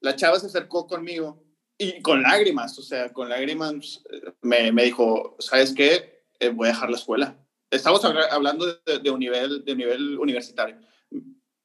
[0.00, 1.42] la chava se acercó conmigo
[1.78, 6.13] y con lágrimas, o sea, con lágrimas eh, me, me dijo, ¿sabes qué?
[6.44, 7.36] Eh, voy a dejar la escuela.
[7.70, 10.76] Estamos habla- hablando de, de un nivel, de un nivel universitario.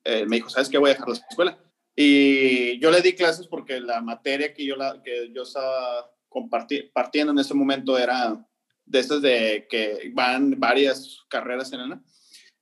[0.03, 0.77] Eh, me dijo, ¿sabes qué?
[0.77, 1.57] Voy a dejar la escuela.
[1.95, 6.89] Y yo le di clases porque la materia que yo, la, que yo estaba comparti-
[6.93, 8.45] partiendo en ese momento era
[8.85, 12.03] de esas de que van varias carreras en una.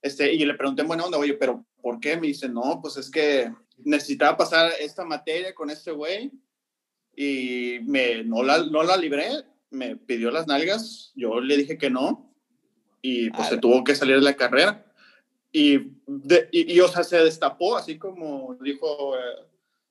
[0.01, 2.17] Este, y le pregunté en buena onda, oye, pero ¿por qué?
[2.17, 6.31] Me dice, no, pues es que necesitaba pasar esta materia con este güey
[7.15, 9.29] y me, no, la, no la libré,
[9.69, 12.33] me pidió las nalgas, yo le dije que no
[13.01, 13.61] y pues se Ala.
[13.61, 14.83] tuvo que salir de la carrera.
[15.51, 19.19] Y, de- y, y, o sea, se destapó, así como dijo eh,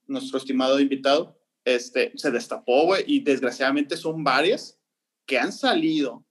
[0.07, 4.79] nuestro estimado invitado, este, se destapó, güey, y desgraciadamente son varias
[5.27, 6.25] que han salido,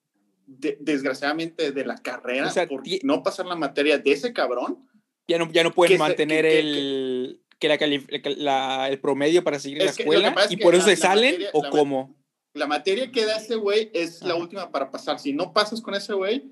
[0.45, 4.87] de- desgraciadamente, de la carrera O sea, por no pasar la materia de ese cabrón.
[5.27, 7.77] Ya no, ya no pueden se- mantener que- que- el, que la
[8.37, 11.49] la- el promedio para seguir en la escuela y por eso la- se salen materia-
[11.53, 12.15] o cómo.
[12.55, 14.41] La materia que da ese güey es la Ajá.
[14.41, 15.19] última para pasar.
[15.19, 16.51] Si no pasas con ese güey,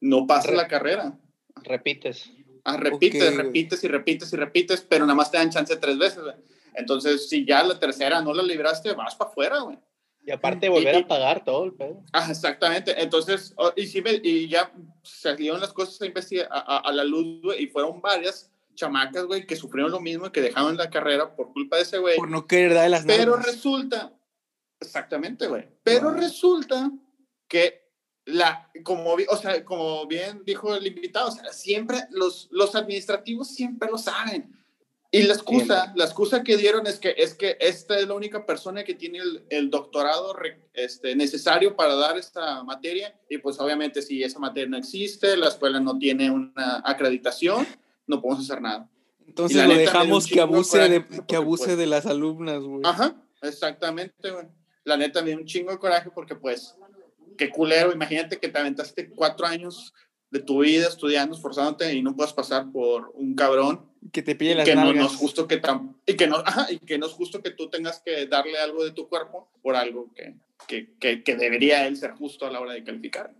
[0.00, 1.18] no pasas la carrera.
[1.64, 2.30] Repites.
[2.64, 6.22] Ah, repites, repites y repites y repites, pero nada más te dan chance tres veces,
[6.22, 6.34] güey.
[6.74, 9.78] Entonces, si ya la tercera no la libraste, vas para afuera, güey.
[10.24, 12.04] Y aparte volver a pagar todo el pedo.
[12.12, 13.00] Ah, exactamente.
[13.02, 16.00] Entonces, y, sí y ya salieron las cosas
[16.50, 20.30] a, a, a, la luz, güey, y fueron varias chamacas, güey, que sufrieron lo mismo,
[20.30, 22.16] que dejaron la carrera por culpa de ese güey.
[22.16, 24.12] Por no querer darle las Pero resulta,
[24.80, 25.68] exactamente, güey.
[25.82, 26.90] Pero resulta
[27.48, 27.86] que
[28.26, 33.48] la, como, o sea, como bien dijo el invitado, o sea, siempre los, los administrativos
[33.48, 34.52] siempre lo saben.
[35.12, 38.44] Y la excusa, la excusa que dieron es que, es que esta es la única
[38.44, 40.36] persona que tiene el, el doctorado
[40.74, 43.18] este, necesario para dar esta materia.
[43.30, 47.66] Y pues obviamente si esa materia no existe, la escuela no tiene una acreditación,
[48.06, 48.90] no podemos hacer nada.
[49.26, 52.82] Entonces lo dejamos que abuse, de, que abuse pues de las alumnas, güey.
[52.84, 54.46] Ajá, exactamente, güey.
[54.86, 56.74] La neta me dio un chingo de coraje porque pues
[57.36, 59.92] qué culero, imagínate que te aventaste cuatro años
[60.30, 64.54] de tu vida estudiando, esforzándote y no puedas pasar por un cabrón que te pide
[64.54, 65.60] las que no, es justo que
[66.06, 68.92] y que no y que no es justo que tú tengas que darle algo de
[68.92, 70.36] tu cuerpo por algo que,
[70.98, 73.32] que, que, debería él ser justo a la hora de calificar.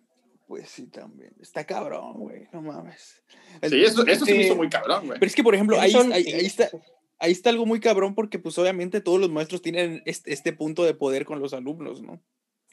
[0.46, 1.32] Pues sí, también.
[1.40, 2.48] Está cabrón, güey.
[2.52, 3.22] No mames.
[3.68, 5.18] Sí, eso, eso se me hizo muy cabrón, güey.
[5.18, 6.70] Pero es que, por ejemplo, ahí, ahí, está,
[7.18, 10.84] ahí está algo muy cabrón porque, pues, obviamente todos los maestros tienen este, este punto
[10.84, 12.22] de poder con los alumnos, ¿no?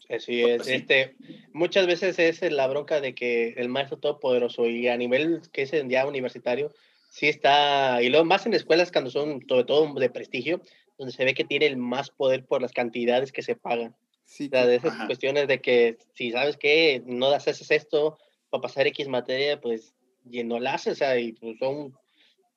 [0.09, 1.15] Así es, este,
[1.53, 5.71] muchas veces es la bronca de que el maestro todopoderoso y a nivel que es
[5.87, 6.71] ya universitario,
[7.09, 10.61] sí está, y lo más en escuelas cuando son sobre todo de prestigio,
[10.97, 13.95] donde se ve que tiene el más poder por las cantidades que se pagan.
[14.25, 18.17] Sí, o sea, de esas cuestiones de que si sabes que no haces esto
[18.49, 19.93] para pasar X materia, pues
[20.29, 21.93] y no la haces, o sea, y pues son,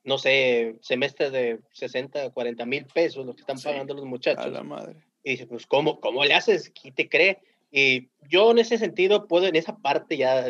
[0.06, 4.46] no sé, semestres de 60, 40 mil pesos los que están pagando los muchachos.
[4.46, 4.94] A la madre.
[5.24, 6.70] Y dices, pues, ¿cómo, ¿cómo le haces?
[6.70, 7.38] ¿Quién te cree?
[7.72, 10.46] Y yo en ese sentido puedo, en esa parte, ya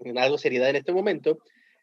[0.00, 1.38] en algo seriedad en este momento,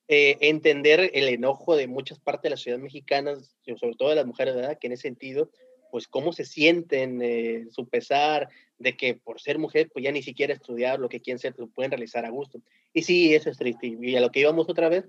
[0.10, 3.36] eh, entender el enojo de muchas partes de la ciudad mexicana,
[3.78, 4.78] sobre todo de las mujeres, ¿verdad?
[4.78, 5.50] Que en ese sentido,
[5.92, 10.22] pues cómo se sienten, eh, su pesar de que por ser mujer, pues ya ni
[10.22, 12.60] siquiera estudiar lo que quieren ser, lo pueden realizar a gusto.
[12.92, 13.96] Y sí, eso es triste.
[14.02, 15.06] Y a lo que íbamos otra vez,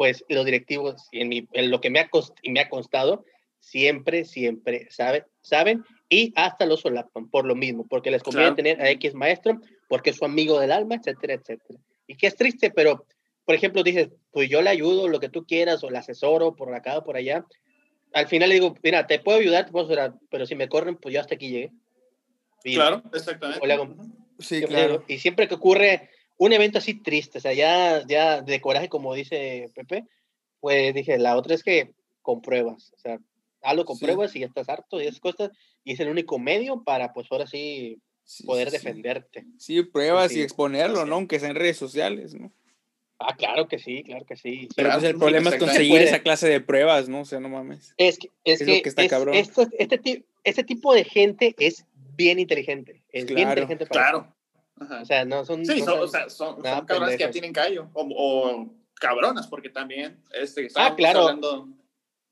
[0.00, 2.08] pues los directivos, en, mi, en lo que me ha,
[2.40, 3.22] y me ha constado,
[3.58, 8.80] siempre, siempre saben, saben y hasta lo solapan por lo mismo, porque les conviene tener
[8.80, 9.60] a X maestro,
[9.90, 11.78] porque es su amigo del alma, etcétera, etcétera.
[12.06, 13.04] Y que es triste, pero,
[13.44, 16.74] por ejemplo, dices, pues yo le ayudo lo que tú quieras, o le asesoro por
[16.74, 17.44] acá o por allá.
[18.14, 20.96] Al final le digo, mira, te puedo ayudar, te puedo asesorar, pero si me corren,
[20.96, 21.72] pues yo hasta aquí llegué.
[22.64, 23.60] claro, exactamente.
[24.38, 25.04] sí, claro.
[25.08, 26.08] Y siempre que ocurre
[26.40, 30.06] un evento así triste, o sea, ya, ya de coraje, como dice Pepe,
[30.58, 33.18] pues dije, la otra es que con pruebas, o sea,
[33.62, 35.50] hazlo con pruebas y ya estás harto y esas cosas,
[35.84, 38.00] y es el único medio para, pues ahora sí,
[38.46, 39.44] poder defenderte.
[39.58, 41.16] Sí, pruebas y exponerlo, ¿no?
[41.16, 42.50] Aunque sea en redes sociales, ¿no?
[43.18, 44.66] Ah, claro que sí, claro que sí.
[44.74, 47.20] Pero pues el problema es conseguir esa clase de pruebas, ¿no?
[47.20, 47.92] O sea, no mames.
[47.98, 49.34] Es que, es, que, está cabrón.
[49.34, 51.84] este, este, tipo de gente es
[52.16, 53.02] bien inteligente.
[53.10, 54.39] Es bien inteligente para Claro.
[54.80, 55.64] O sea, no son.
[55.66, 57.88] Sí, son, o sea, son, cabronas que ya tienen callo.
[57.92, 61.20] O, o, cabronas, porque también este, ah, claro.
[61.20, 61.68] hablando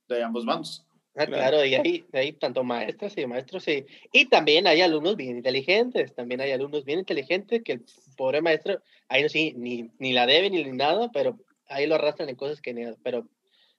[0.09, 0.85] de ambos bandos.
[1.15, 5.37] Ah, claro, y ahí, ahí tanto maestras y maestros, y, y también hay alumnos bien
[5.37, 7.85] inteligentes, también hay alumnos bien inteligentes que el
[8.17, 12.29] pobre maestro, ahí no sí, ni, ni la debe ni nada, pero ahí lo arrastran
[12.29, 13.27] en cosas que ni pero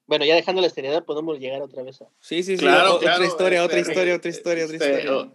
[0.06, 2.08] bueno, ya dejando la seriedad, podemos llegar otra vez a...
[2.18, 5.32] Sí, sí, sí, claro, otra, historia, otra este, historia, otra historia, otra este, historia,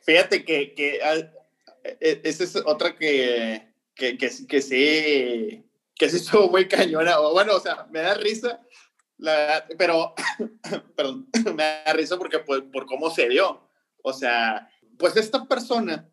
[0.00, 1.00] Fíjate que, que
[2.00, 7.56] esa es otra que, que, que, que sí, que sí estuvo muy cañona, o bueno,
[7.56, 8.60] o sea, me da risa,
[9.18, 10.14] la, pero,
[10.96, 13.68] perdón, me da risa porque pues, por cómo se dio.
[14.02, 16.08] O sea, pues esta persona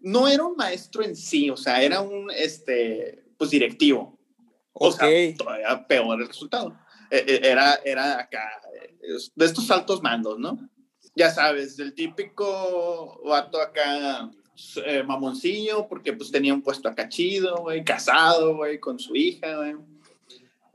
[0.00, 4.18] no era un maestro en sí, o sea, era un, este, pues directivo.
[4.72, 6.76] O sea, todavía peor el resultado.
[7.10, 8.50] E, e, era, era acá,
[9.34, 10.58] de estos altos mandos, ¿no?
[11.14, 14.30] Ya sabes, del típico vato acá,
[14.84, 19.56] eh, mamoncillo, porque pues tenía un puesto acá chido, güey, casado, güey, con su hija,
[19.56, 19.74] güey.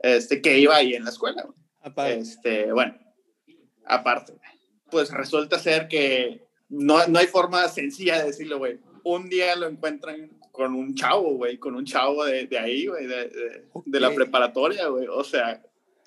[0.00, 2.12] Este, que iba ahí en la escuela, güey.
[2.12, 2.96] Este, bueno,
[3.84, 4.34] aparte,
[4.90, 8.78] pues resulta ser que no, no hay forma sencilla de decirlo, güey.
[9.04, 13.06] Un día lo encuentran con un chavo, güey, con un chavo de, de ahí, güey,
[13.06, 15.06] de, de, la preparatoria, güey.
[15.08, 15.60] O sea,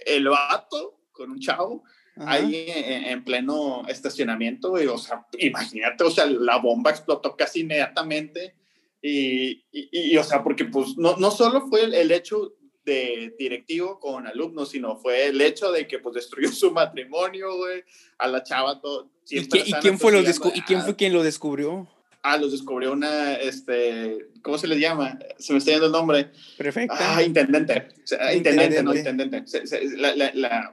[0.05, 1.83] el vato con un chavo
[2.17, 4.87] ahí en, pleno estacionamiento, güey.
[4.87, 8.55] O sea, imagínate, o sea, la bomba explotó casi inmediatamente.
[9.01, 13.99] Y, y, o sea, porque pues no, no solo fue el, el hecho de directivo
[13.99, 17.83] con alumnos, sino fue el hecho de que pues destruyó su matrimonio, güey,
[18.17, 19.09] a la chava todo.
[19.29, 21.87] ¿Y, quién fue lo ¿Y quién fue quien lo descubrió?
[22.27, 25.19] Ah, los descubrió una, este, ¿cómo se les llama?
[25.37, 26.31] Se me está yendo el nombre.
[26.57, 26.95] Perfecto.
[26.97, 27.87] Ah, intendente.
[28.33, 29.43] intendente, no, intendente.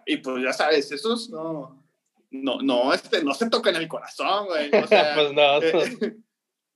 [0.07, 1.85] y pues ya sabes, esos no,
[2.31, 4.71] no, no, este, no se toca en el corazón, güey.
[4.75, 5.61] O sea, pues no.
[5.61, 6.17] Eh,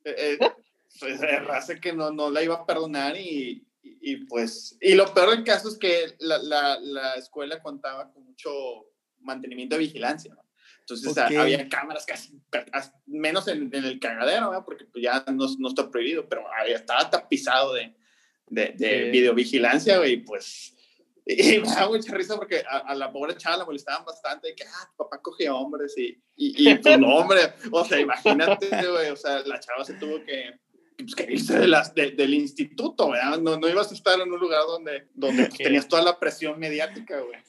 [0.04, 0.52] eh, eh,
[1.00, 5.30] pues raza que no, no la iba a perdonar y, y, pues, y lo peor
[5.30, 8.50] del caso es que la, la, la escuela contaba con mucho
[9.20, 10.45] mantenimiento de vigilancia, ¿no?
[10.88, 12.40] Entonces había cámaras casi,
[13.06, 14.64] menos en, en el cagadero, ¿no?
[14.64, 17.92] porque pues, ya no, no, está prohibido, pero estaba tapizado de,
[18.46, 20.72] de, de videovigilancia, güey, y pues...
[21.28, 24.62] Y me da mucha risa porque a, la pobre chava la molestaban bastante, de que,
[24.62, 27.40] ah, tu papá coge hombres, y, y, y pues no, hombre,
[27.72, 30.60] o sea, imagínate, güey, o sea, la chava se tuvo que,
[30.96, 33.40] pues, que irse de las, del instituto, ¿verdad?
[33.40, 36.60] No, no ibas a estar en un lugar donde, donde pues, tenías toda la presión
[36.60, 37.40] mediática, güey.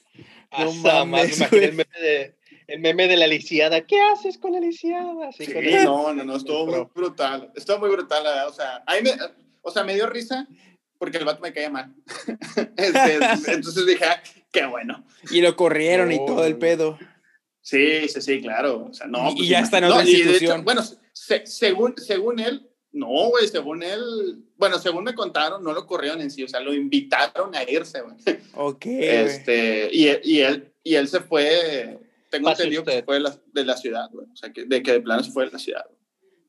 [0.58, 2.37] No mames, el meme de,
[2.68, 3.80] el meme de la lisiada.
[3.80, 5.32] ¿Qué haces con la lisiada?
[5.32, 5.46] Sí,
[5.84, 7.50] no, no, no, estuvo muy brutal.
[7.56, 9.12] Estuvo muy brutal, O sea, ahí me,
[9.62, 10.46] o sea, me dio risa
[10.98, 11.94] porque el vato me caía mal.
[12.76, 13.14] Este,
[13.52, 15.04] entonces dije, ah, qué bueno.
[15.30, 16.98] Y lo corrieron y todo el pedo.
[17.62, 18.86] Sí, sí, sí, claro.
[18.90, 20.64] O sea, no, y pues ya está en otra institución.
[20.64, 26.20] bueno, según, según él, no, güey, según él, bueno, según me contaron, no lo corrieron
[26.20, 28.38] en sí, o sea, lo invitaron a irse, güey.
[28.54, 28.86] Ok.
[28.86, 31.98] Este, y, y, él, y él se fue,
[32.30, 34.26] tengo entendido que fue de la, de la ciudad, güey.
[34.32, 35.84] O sea, que, de que de plano se fue de la ciudad.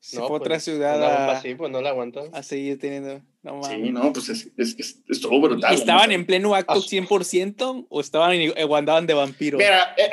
[0.00, 2.30] Se no, fue otra pues, ciudad a, pues no la aguantó.
[2.32, 3.20] A seguir teniendo.
[3.42, 5.74] No, sí, no, pues es, es, estuvo brutal.
[5.74, 8.38] ¿Estaban en pleno acto 100% o estaban
[8.68, 9.58] o andaban de vampiro?
[9.58, 10.10] Mira, eh,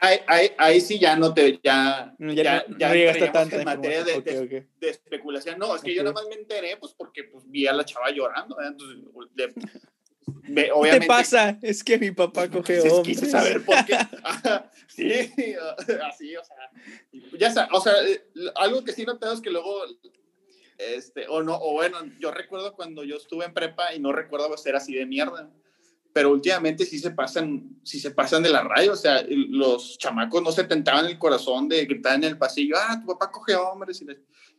[0.00, 1.58] ahí, ahí, ahí, sí ya no te.
[1.62, 3.56] Ya, ya, ya, no, ya llegaste tanto.
[3.56, 4.66] En materia de, okay, okay.
[4.78, 5.58] de, especulación.
[5.58, 8.10] No, es que yo nada más me enteré, pues porque pues, vi a la chava
[8.10, 8.56] llorando.
[8.62, 8.98] Entonces,
[9.34, 9.54] de,
[10.44, 11.58] ¿Qué te pasa?
[11.62, 13.18] Es que mi papá coge hombres.
[13.18, 13.98] Quise saber por qué.
[14.88, 15.10] sí,
[16.08, 16.56] así, o sea.
[17.38, 17.94] Ya sabes, o sea,
[18.56, 19.82] algo que sí notado es que luego,
[20.78, 24.56] este, o no, o bueno, yo recuerdo cuando yo estuve en prepa y no recuerdo
[24.56, 25.50] ser así de mierda.
[26.12, 30.42] Pero últimamente sí se pasan, sí se pasan de la raya, o sea, los chamacos
[30.42, 34.02] no se tentaban el corazón de gritar en el pasillo, ah, tu papá coge hombres,
[34.02, 34.06] y,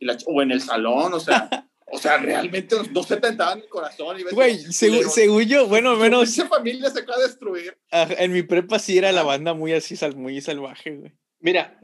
[0.00, 1.50] y la, o en el salón, o sea,
[1.94, 4.16] O sea, realmente no se tentaban el corazón.
[4.32, 6.26] Güey, según, según, yo, bueno, menos.
[6.26, 7.76] Esa familia se acaba de destruir.
[7.90, 11.12] En mi prepa sí era la banda muy así, muy salvaje, güey.
[11.40, 11.78] Mira,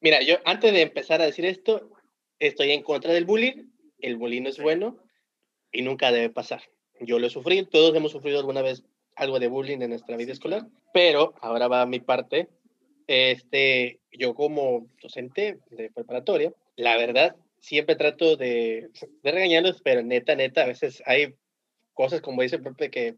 [0.00, 1.90] mira, yo antes de empezar a decir esto,
[2.38, 3.64] estoy en contra del bullying.
[3.98, 4.96] El bullying no es bueno
[5.70, 6.62] y nunca debe pasar.
[7.00, 8.84] Yo lo he sufrido, todos hemos sufrido alguna vez
[9.16, 12.48] algo de bullying en nuestra vida escolar, pero ahora va mi parte.
[13.06, 18.90] Este, yo como docente de preparatoria, la verdad, siempre trato de,
[19.24, 21.34] de regañarlos, pero neta, neta, a veces hay
[21.94, 23.16] cosas como dice Pepe que,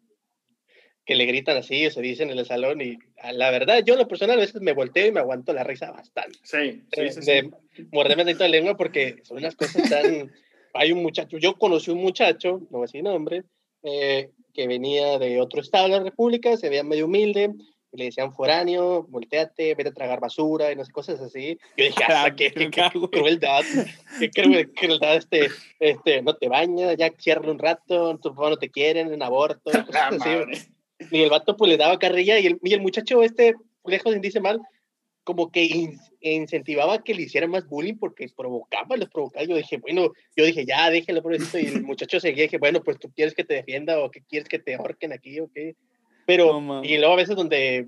[1.05, 2.97] que le gritan así o se dicen en el salón y
[3.35, 5.91] la verdad, yo en lo personal a veces me volteo y me aguanto la risa
[5.91, 6.39] bastante.
[6.45, 7.51] Sí, sí, sí, De
[7.93, 10.33] morderme dentro la lengua porque son unas cosas tan...
[10.75, 13.43] Hay un muchacho, yo conocí un muchacho, no voy a decir nombre,
[13.83, 17.51] eh, que venía de otro estado de la República, se veía medio humilde,
[17.93, 21.59] le decían foráneo, volteate, vete a tragar basura y no sé, cosas así.
[21.77, 23.63] Yo dije, ah, qué, qué, qué, crueldad,
[24.21, 25.49] qué crueldad, este,
[25.81, 29.71] este, no te bañas, ya cierra un rato, tu papá no te quieren, un aborto,
[29.87, 30.67] cosas así.
[31.11, 34.21] Y el vato pues le daba carrilla y el, y el muchacho este, lejos de
[34.21, 34.61] dice mal,
[35.29, 35.69] como que
[36.23, 39.45] incentivaba que le hicieran más bullying porque provocaba, los provocaba.
[39.45, 41.59] Yo dije, bueno, yo dije, ya, déjelo, pobrecito.
[41.59, 44.49] Y el muchacho seguía, dije, bueno, pues tú quieres que te defienda o que quieres
[44.49, 45.77] que te ahorquen aquí o qué.
[46.29, 47.87] Pero, y luego a veces donde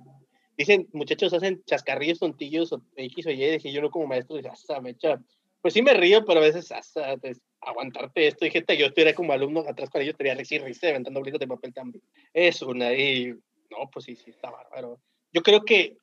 [0.56, 4.48] dicen, muchachos hacen chascarrillos tontillos o X o Y, dije yo no como maestro, dije,
[4.48, 5.20] hasta me echa.
[5.60, 8.46] Pues sí me río, pero a veces hasta pues, aguantarte esto.
[8.46, 11.48] Dije, yo estuviera como alumno atrás con ellos, estaría risa y risa, levantando bolitas de
[11.48, 12.02] papel también.
[12.32, 15.02] Es una, y no, pues sí, sí, está bárbaro.
[15.34, 15.98] Yo creo que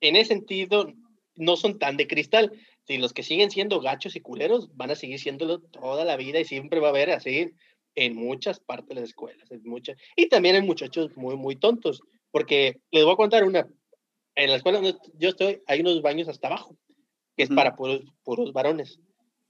[0.00, 0.90] en ese sentido
[1.34, 2.50] no son tan de cristal.
[2.84, 6.40] Si los que siguen siendo gachos y culeros van a seguir siéndolo toda la vida
[6.40, 7.52] y siempre va a haber así
[7.94, 12.02] en muchas partes de las escuelas, en muchas, y también hay muchachos muy, muy tontos,
[12.30, 13.68] porque les voy a contar una,
[14.34, 16.76] en la escuela donde yo estoy hay unos baños hasta abajo,
[17.36, 18.98] que es para puros, puros varones.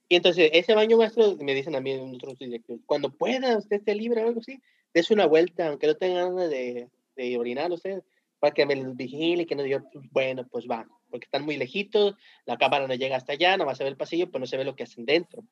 [0.09, 3.77] Y entonces ese baño maestro, me dicen a mí en otros directores, cuando pueda, usted
[3.77, 4.61] esté libre o algo así,
[4.93, 8.03] des una vuelta, aunque no tenga ganas de, de orinar usted,
[8.39, 12.15] para que me vigile, que no diga, pues, bueno, pues va, porque están muy lejitos,
[12.45, 14.59] la cámara no llega hasta allá, no va a ver el pasillo, pero no se
[14.59, 15.43] ve lo que hacen dentro.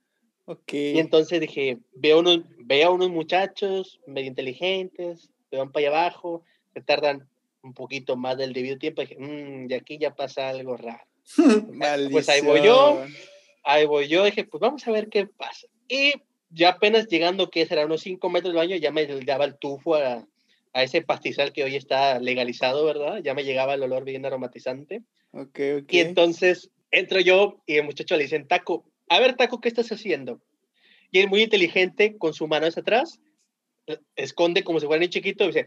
[0.44, 0.96] Okay.
[0.96, 5.98] Y entonces dije, veo, unos, veo a unos muchachos medio inteligentes, que van para allá
[5.98, 6.42] abajo,
[6.74, 7.28] que tardan
[7.62, 9.02] un poquito más del debido tiempo.
[9.02, 11.04] Dije, mmm, y aquí ya pasa algo raro.
[12.10, 13.04] pues ahí voy yo,
[13.62, 14.24] ahí voy yo.
[14.24, 15.68] Dije, pues vamos a ver qué pasa.
[15.88, 16.12] Y
[16.50, 19.94] ya apenas llegando, que será unos 5 metros del baño, ya me daba el tufo
[19.94, 20.26] a,
[20.72, 23.18] a, ese pastizal que hoy está legalizado, ¿verdad?
[23.22, 25.02] Ya me llegaba el olor bien aromatizante.
[25.30, 25.98] Okay, okay.
[25.98, 29.90] Y entonces entro yo y el muchacho le dicen taco a ver, Taco, ¿qué estás
[29.92, 30.40] haciendo?
[31.10, 33.20] Y él muy inteligente, con su mano hacia atrás,
[33.86, 35.66] eh, esconde como si fuera ni chiquito y dice,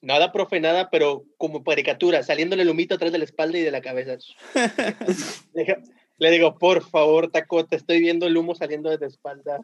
[0.00, 3.70] nada, profe, nada, pero como caricatura, saliéndole el humito atrás de la espalda y de
[3.70, 4.16] la cabeza.
[6.18, 9.58] Le digo, por favor, Taco, te estoy viendo el humo saliendo de la espalda.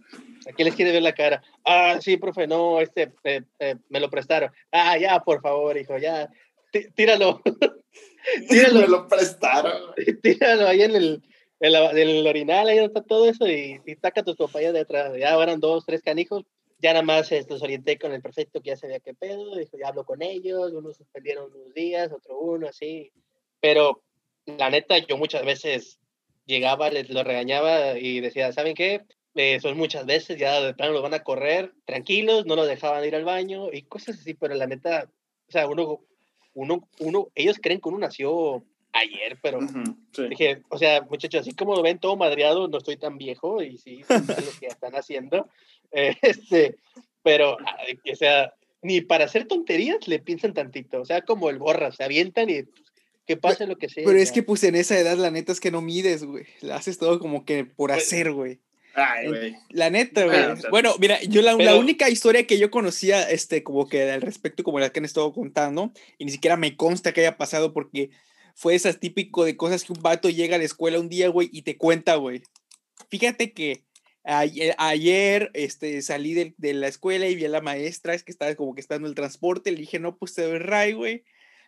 [0.48, 1.42] ¿A quién les quiere ver la cara?
[1.66, 4.50] Ah, sí, profe, no, este, eh, eh, me lo prestaron.
[4.72, 6.30] Ah, ya, por favor, hijo, ya,
[6.94, 7.42] tíralo.
[8.48, 8.80] tíralo.
[8.80, 9.94] me lo prestaron.
[10.22, 11.22] Tíralo ahí en el,
[11.60, 15.12] en, el orinal, ahí está todo eso, y, y saca tus compañeros de atrás.
[15.18, 16.44] Ya eran dos, tres canijos,
[16.78, 19.78] ya nada más este, los orienté con el perfecto que ya sabía qué pedo, dijo,
[19.78, 23.12] ya hablo con ellos, unos suspendieron unos días, otro uno, así.
[23.60, 24.02] Pero
[24.44, 25.98] la neta, yo muchas veces
[26.44, 29.02] llegaba, les lo regañaba y decía, ¿saben qué?
[29.34, 33.04] Eh, son muchas veces, ya de plano los van a correr tranquilos, no los dejaban
[33.04, 35.10] ir al baño y cosas así, pero la neta,
[35.48, 36.00] o sea, uno,
[36.54, 38.64] uno, uno, ellos creen que uno nació
[38.98, 39.60] ayer, pero
[40.28, 43.78] dije, o sea, muchachos, así como lo ven todo madreado, no estoy tan viejo y
[43.78, 45.48] sí, lo que están haciendo,
[45.90, 46.76] este,
[47.22, 51.92] pero, o sea, ni para hacer tonterías le piensan tantito, o sea, como el borra,
[51.92, 52.62] se avientan y
[53.26, 54.04] que pase lo que sea.
[54.04, 56.46] Pero es que pues en esa edad la neta es que no mides, güey.
[56.72, 58.60] Haces todo como que por pues, hacer, güey.
[58.94, 59.56] Ay, güey.
[59.70, 60.38] La neta, güey.
[60.70, 64.62] bueno, mira, yo la, la, única historia que yo conocía, este, como que al respecto,
[64.62, 68.10] como la que han estado contando, y ni siquiera me consta que haya pasado porque
[68.56, 71.48] fue esas típico de cosas que un vato llega a la escuela un día, güey,
[71.52, 72.42] y te cuenta, güey.
[73.08, 73.84] Fíjate que
[74.24, 78.32] ayer, ayer este, salí de, de, la escuela y vi a la maestra, es que
[78.32, 81.22] estaba como que esperando el transporte, le dije, no, pues te doy ray, güey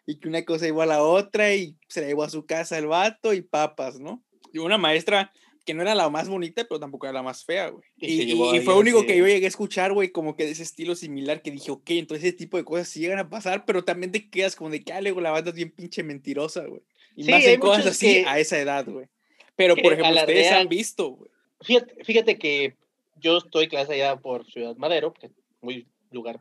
[0.09, 2.79] y que una cosa iba a la otra y se la llevó a su casa
[2.79, 4.25] el vato y papas, ¿no?
[4.55, 5.35] Y una maestra
[5.69, 7.85] que no era la más bonita, pero tampoco era la más fea, güey.
[7.99, 10.95] Y, fue lo único que yo llegué a escuchar, güey, como que de ese estilo
[10.95, 14.11] similar, que dije, ok, entonces ese tipo de cosas sí llegan a pasar, pero también
[14.11, 16.81] te quedas como de que, ah, la banda es bien pinche mentirosa, güey.
[17.17, 19.09] Y más en cosas así a esa edad, güey.
[19.57, 21.31] Pero, por ejemplo, ustedes han visto, güey.
[21.61, 22.75] Fíjate, fíjate que
[23.21, 26.41] yo estoy clase allá por Ciudad Madero, que es muy lugar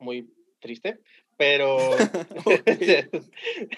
[0.00, 0.98] muy triste,
[1.36, 1.78] pero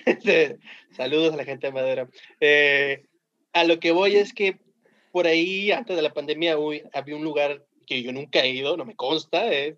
[0.97, 2.09] saludos a la gente de Madera.
[2.41, 3.05] Eh,
[3.53, 4.57] a lo que voy es que
[5.19, 6.57] por ahí, antes de la pandemia,
[6.93, 9.77] había un lugar que yo nunca he ido, no me consta, eh,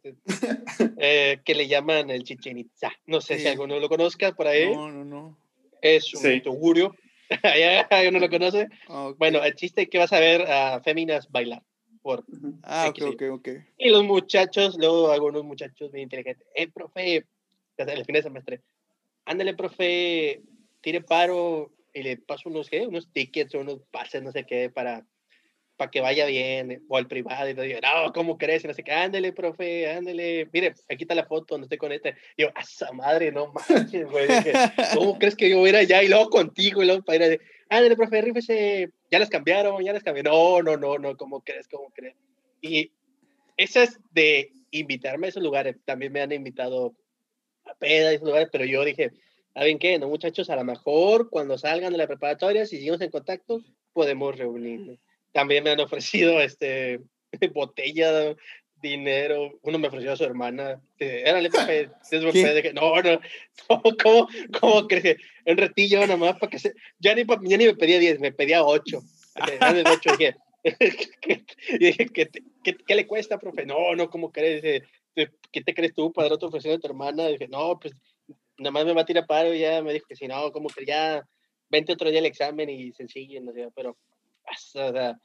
[0.99, 2.93] eh, que le llaman el Chichen Itza.
[3.07, 4.71] No sé si alguno lo conozca por ahí.
[4.71, 5.39] No, no, no.
[5.81, 6.43] Es un sí.
[6.45, 6.95] augurio.
[8.09, 8.69] ¿Uno lo conoce?
[9.17, 11.63] Bueno, el chiste es que vas a ver a féminas bailar.
[12.03, 12.23] Por
[12.65, 13.49] ah, ok, ok, ok.
[13.79, 16.47] Y los muchachos, luego algunos muchachos muy inteligentes.
[16.55, 17.25] Eh, profe,
[17.79, 18.61] el fin de semestre.
[19.25, 20.43] Ándale, profe,
[20.83, 22.87] tire paro y le paso unos, ¿qué?
[22.87, 25.07] unos tickets o unos pases, no sé qué, para,
[25.81, 28.63] para que vaya bien, o al privado, y le digo, no, ¿cómo crees?
[28.65, 31.91] Y no sé qué, ándale, profe, ándale, mire, aquí está la foto donde estoy con
[31.91, 32.17] este.
[32.37, 34.29] Y yo, a esa madre, no manches, güey,
[34.95, 37.41] ¿cómo crees que yo voy a ir allá y luego contigo y luego para ir
[37.71, 40.35] a ándale, profe, rífese, ya las cambiaron, ya las cambiaron.
[40.35, 41.67] No, no, no, no, ¿cómo crees?
[41.67, 42.15] ¿Cómo crees?
[42.61, 42.93] Y
[43.57, 45.79] eso es de invitarme a esos lugares.
[45.87, 46.95] También me han invitado
[47.79, 49.13] peda y esos lugares, pero yo dije,
[49.55, 49.99] ¿saben qué?
[49.99, 53.63] No, muchachos, a lo mejor cuando salgan de la preparatoria, si seguimos en contacto,
[53.95, 54.99] podemos reunirnos.
[55.33, 57.01] También me han ofrecido este,
[57.55, 58.35] botella,
[58.83, 59.59] dinero.
[59.63, 60.81] Uno me ofreció a su hermana.
[60.99, 61.51] Era el
[62.75, 63.03] no, no,
[63.69, 65.19] no, ¿cómo, cómo crees?
[65.47, 66.75] Un retillo nada para que se.
[66.99, 69.01] Ya ni, ya ni me pedía 10, me pedía 8.
[69.47, 70.17] De 8
[71.79, 72.29] dije, ¿qué,
[72.63, 73.65] qué, qué, le cuesta, profe?
[73.65, 74.83] No, no, ¿cómo crees?
[75.53, 77.27] ¿qué te crees tú para dar otra ofreciendo a tu hermana?
[77.29, 77.95] dije, no, pues
[78.59, 80.69] nada más me va a tirar paro y ya me dijo que si no, como
[80.69, 81.27] que ya
[81.69, 83.97] vente otro día el examen y sencillo, no sé, pero
[84.47, 85.19] o sea,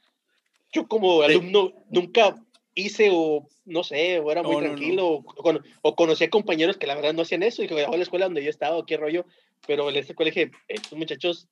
[0.72, 2.34] yo como alumno nunca
[2.74, 7.14] hice o no sé, o era muy tranquilo, O, o, conocía compañeros que la verdad
[7.14, 9.26] no hacían eso, y que a la escuela donde yo estaba, qué rollo,
[9.66, 11.48] pero en escuela dije, estos muchachos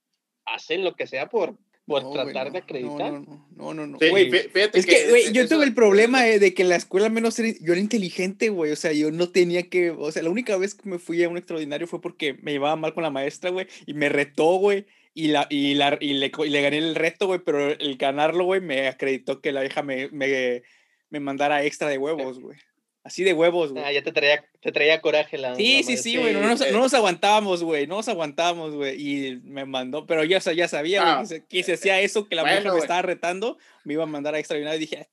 [0.47, 3.13] hacen lo que sea por, por tratar de acreditar.
[3.57, 3.99] No, no, no.
[4.01, 7.81] es que, güey, yo tuve el problema de que en la escuela menos yo era
[7.81, 8.73] inteligente, güey.
[8.73, 9.91] O sea, yo no tenía que.
[9.91, 12.77] O sea, la única vez que me fui a un extraordinario fue porque me llevaba
[12.77, 13.67] mal con la maestra, güey.
[13.87, 14.87] Y me retó, güey.
[15.15, 17.41] Y, la, y, la, y, le, y le gané el reto, güey.
[17.45, 20.63] Pero el ganarlo, güey, me acreditó que la vieja me, me,
[21.11, 22.59] me mandara extra de huevos, güey.
[23.05, 23.85] Así de huevos, güey.
[23.85, 25.55] Ah, ya te traía, te traía coraje la.
[25.55, 26.33] Sí, sí, sí, güey.
[26.33, 27.87] No, nos, no nos aguantábamos, güey.
[27.87, 28.97] No nos aguantábamos, güey.
[28.99, 32.43] Y me mandó, pero yo ya sabía, güey, ah, que, se, hacía eso, que la
[32.45, 35.09] mujer me estaba retando, me iba a mandar a extraordinario y dije,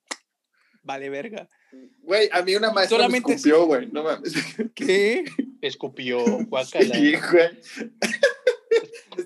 [0.83, 1.49] vale, verga.
[1.99, 3.87] Güey, a mí una maestra Solamente me escupió, güey.
[3.91, 4.33] No mames.
[4.73, 5.25] ¿Qué?
[5.61, 6.95] Escupió, guacala.
[6.95, 7.49] Sí, güey.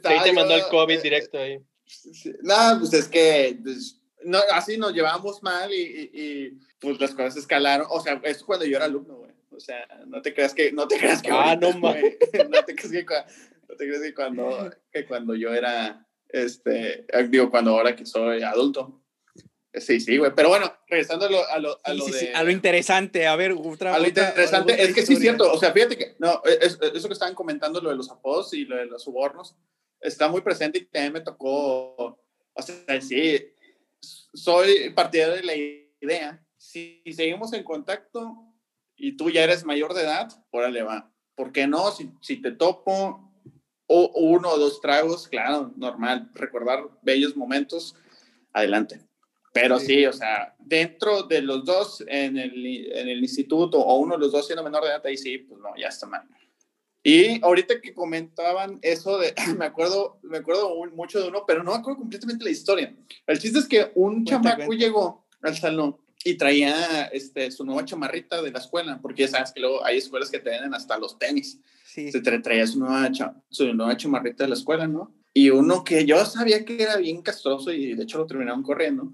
[0.04, 1.60] Ahí te mandó el COVID directo ahí.
[2.42, 7.38] No, pues es que pues, no, así nos llevamos mal y, y, pues las cosas
[7.38, 7.88] escalaron.
[7.90, 9.32] O sea, es cuando yo era alumno, güey.
[9.52, 11.30] O sea, no te creas que, no te creas que.
[11.32, 12.18] Ah, no mames.
[12.50, 13.04] no te creas que,
[13.70, 18.44] no te creas que cuando, que cuando yo era, este, digo, cuando ahora que soy
[18.44, 19.02] adulto.
[19.74, 20.32] Sí, sí, güey.
[20.34, 22.20] Pero bueno, regresando a lo, a lo, a Sí, lo sí, de...
[22.20, 25.20] sí, a lo interesante, a ver, otra A lo otra- interesante es que sí es
[25.20, 25.32] historia.
[25.32, 28.54] cierto, o sea, fíjate que, no, es- eso que estaban comentando, lo de los apodos
[28.54, 29.56] y lo de los sobornos,
[30.06, 31.96] está muy presente y también me tocó,
[32.54, 33.46] o sea, sí,
[34.34, 35.56] soy partidario de la
[36.02, 38.36] idea, si seguimos en contacto
[38.96, 41.92] y tú ya eres mayor de edad, órale va, ¿por qué no?
[41.92, 43.32] Si, si te topo
[43.88, 47.96] o uno o dos tragos, claro, normal, recordar bellos momentos,
[48.54, 49.02] adelante.
[49.54, 49.86] Pero Sí.
[49.86, 54.20] sí, o sea, dentro de los dos en el, en el instituto o uno de
[54.22, 56.28] los dos siendo menor de edad, ahí sí, pues no, ya está mal.
[57.08, 61.72] Y ahorita que comentaban eso de, me acuerdo, me acuerdo mucho de uno, pero no
[61.72, 62.96] me acuerdo completamente la historia.
[63.28, 64.84] El chiste es que un Cuenta, chamaco cuenta.
[64.86, 69.52] llegó al salón y traía este, su nueva chamarrita de la escuela, porque ya sabes
[69.52, 72.12] que luego hay escuelas que te venden hasta los tenis Sí.
[72.12, 73.10] se tra- traía su nueva,
[73.50, 75.14] su nueva chamarrita de la escuela, ¿no?
[75.34, 79.12] Y uno que yo sabía que era bien castroso y de hecho lo terminaron corriendo.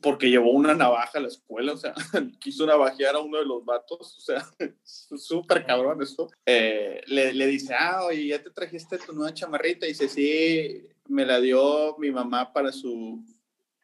[0.00, 1.94] Porque llevó una navaja a la escuela, o sea,
[2.40, 4.46] quiso navajear a uno de los vatos, o sea,
[4.84, 6.30] súper cabrón esto.
[6.44, 9.86] Eh, le, le dice, ah, oye, ya te trajiste tu nueva chamarrita.
[9.86, 13.24] Y dice, sí, me la dio mi mamá para su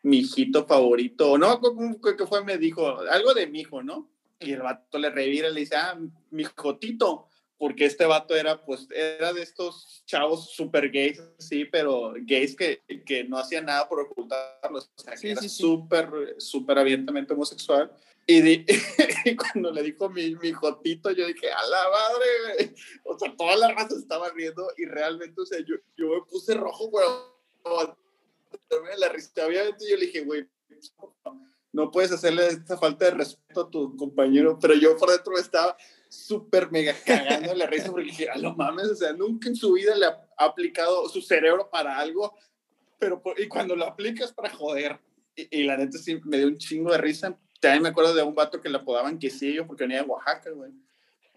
[0.03, 1.33] mi hijito favorito.
[1.33, 2.45] O no, ¿cómo que fue?
[2.45, 4.11] Me dijo, algo de mi hijo, ¿no?
[4.41, 5.99] Y el vato le revira y le dice, ah,
[6.31, 7.29] mi jotito.
[7.59, 12.83] Porque este vato era, pues, era de estos chavos súper gays, sí, pero gays que,
[13.05, 14.79] que no hacían nada por ocultarlo.
[14.79, 15.57] O sea, que Sí, era sí, sí.
[15.63, 17.91] súper, súper abiertamente homosexual.
[18.27, 18.65] Y, di-
[19.25, 22.75] y cuando le dijo mi, mi jotito, yo dije, a la madre.
[23.05, 26.55] O sea, toda la raza estaba riendo y realmente, o sea, yo, yo me puse
[26.55, 27.07] rojo, güey.
[28.99, 30.47] La risa, obviamente yo le dije, güey,
[31.73, 35.77] no puedes hacerle esta falta de respeto a tu compañero, pero yo por dentro estaba
[36.09, 39.73] súper mega cagando la risa porque dije, a lo mames, o sea, nunca en su
[39.73, 42.35] vida le ha aplicado su cerebro para algo,
[42.99, 44.99] pero y cuando lo aplicas para joder,
[45.37, 47.39] y, y la neta sí me dio un chingo de risa.
[47.61, 50.71] También me acuerdo de un vato que le apodaban quesillo porque venía de Oaxaca, güey.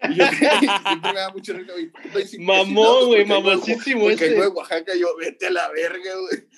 [0.08, 0.24] Y yo
[0.84, 1.86] siempre me da mucho risa, güey.
[1.90, 4.28] ¿por qué le dicen Mamón, güey, Porque Porque ese.
[4.30, 6.48] vengo de Oaxaca, yo, vete a la verga, güey.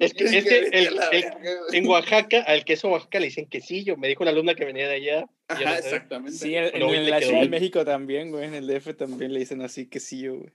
[0.00, 1.78] Es que, es que "Vete a el- el- verga, güey".
[1.78, 3.96] en Oaxaca, al queso Oaxaca le dicen quesillo.
[3.96, 5.26] Me dijo una alumna que venía de allá.
[5.48, 6.38] Ajá, exactamente.
[6.38, 7.48] Sí, en, Bueno, en ahorita la Ciudad de.
[7.48, 8.44] México también, güey.
[8.44, 10.50] En el DF también le dicen así que sí, yo, güey.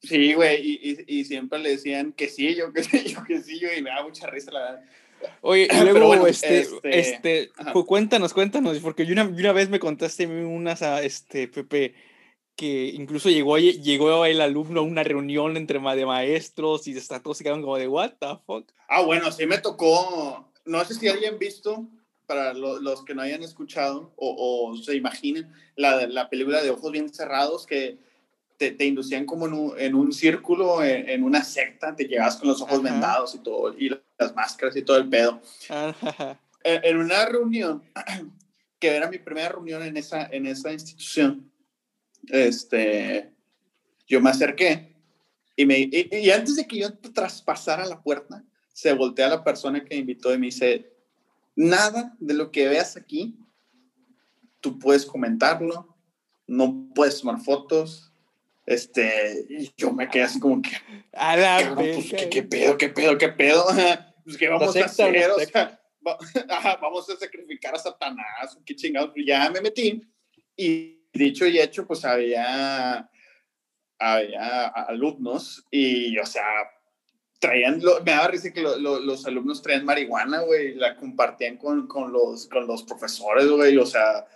[0.00, 4.28] Sí, güey, y, y, y siempre le decían quesillo, quesillo, quesillo, y me da mucha
[4.28, 4.84] risa, la verdad.
[5.40, 7.50] Oye, y luego, bueno, este, este, este,
[7.84, 11.94] cuéntanos, cuéntanos, porque yo una, una vez me contaste unas, a, este, Pepe,
[12.54, 17.20] que incluso llegó, llegó el alumno a una reunión entre ma- de maestros y hasta
[17.20, 18.70] todos se quedaron como de, what the fuck?
[18.88, 21.88] Ah, bueno, sí me tocó, no sé si hayan visto,
[22.28, 26.70] para lo- los que no hayan escuchado o, o se imaginen, la, la película de
[26.70, 27.98] Ojos Bien Cerrados que
[28.58, 32.36] te, te inducían como en un, en un círculo, en, en una secta, te llevabas
[32.36, 32.92] con los ojos Ajá.
[32.92, 35.40] vendados y todo, y las máscaras y todo el pedo.
[35.70, 36.38] Ajá.
[36.64, 37.82] en, en una reunión,
[38.78, 41.50] que era mi primera reunión en esa, en esa institución,
[42.26, 43.32] este,
[44.06, 44.94] yo me acerqué
[45.56, 49.84] y, me, y, y antes de que yo traspasara la puerta, se voltea la persona
[49.84, 50.97] que me invitó y me dice,
[51.58, 53.36] nada de lo que veas aquí,
[54.60, 55.96] tú puedes comentarlo,
[56.46, 58.12] no puedes tomar fotos.
[58.64, 60.70] Este, y yo me quedé así como que,
[61.12, 63.64] A la pues, ¿qué, qué pedo, qué pedo, qué pedo?
[64.24, 65.30] Pues, ¿qué vamos a hacer?
[65.30, 66.18] O sea, va-
[66.50, 69.12] ajá, vamos a sacrificar a Satanás, qué chingados.
[69.14, 70.02] Pues, Ya me metí
[70.54, 73.08] y dicho y hecho, pues había,
[73.98, 76.44] había alumnos y, o sea,
[77.38, 81.56] traían, lo- me daba risa que lo- lo- los alumnos traían marihuana, güey, la compartían
[81.56, 84.26] con, con, los, con los profesores, güey, o sea,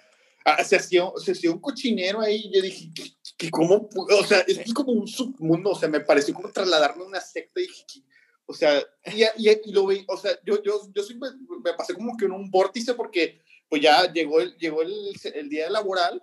[0.45, 3.05] ah, se hacía, se hacía un cochinero ahí yo dije, ¿qué,
[3.37, 3.89] qué- cómo?
[3.97, 7.61] O sea, es como un submundo, o sea, me pareció como trasladarme a una secta
[7.61, 8.01] y dije, ¿qué?
[8.47, 11.31] o sea, y, y, y lo vi, o sea, yo, yo, yo siempre
[11.65, 14.93] me pasé como que en un vórtice porque pues ya llegó el, llegó el,
[15.35, 16.23] el día laboral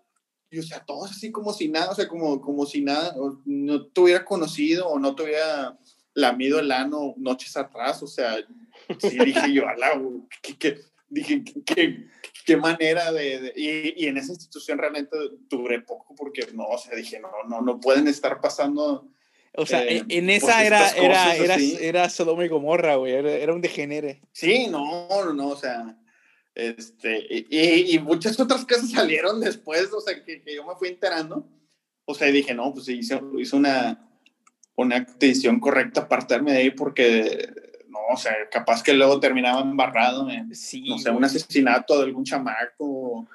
[0.51, 3.15] y, o sea, todos así como si nada, o sea, como, como si nada,
[3.45, 5.77] no te hubiera conocido o no te hubiera
[6.21, 8.37] lamido el ano noches atrás, o sea,
[8.99, 12.05] sí dije yo, ala, güey, ¿qué, qué, dije, ¿qué,
[12.45, 13.39] qué manera de...
[13.39, 15.17] de- y, y en esa institución realmente
[15.49, 19.07] duré poco porque, no, o sea, dije, no, no, no pueden estar pasando...
[19.55, 21.77] O sea, Eh, en- pues, esa era, era, era, así.
[21.81, 23.13] era Sodoma y Gomorra, güey.
[23.13, 24.21] Era, era un degenere.
[24.31, 25.97] Sí, no, no, no, o sea,
[26.53, 30.89] este, y, y- muchas otras cosas salieron después, o sea, que, que yo me fui
[30.89, 31.47] enterando.
[32.05, 34.08] O sea, dije, no, pues hice, hice una,
[34.81, 37.51] una decisión correcta apartarme de ahí porque,
[37.87, 40.83] no, o sea, capaz que luego terminaba embarrado en, Sí.
[40.87, 43.27] no sé, un asesinato de algún chamaco o,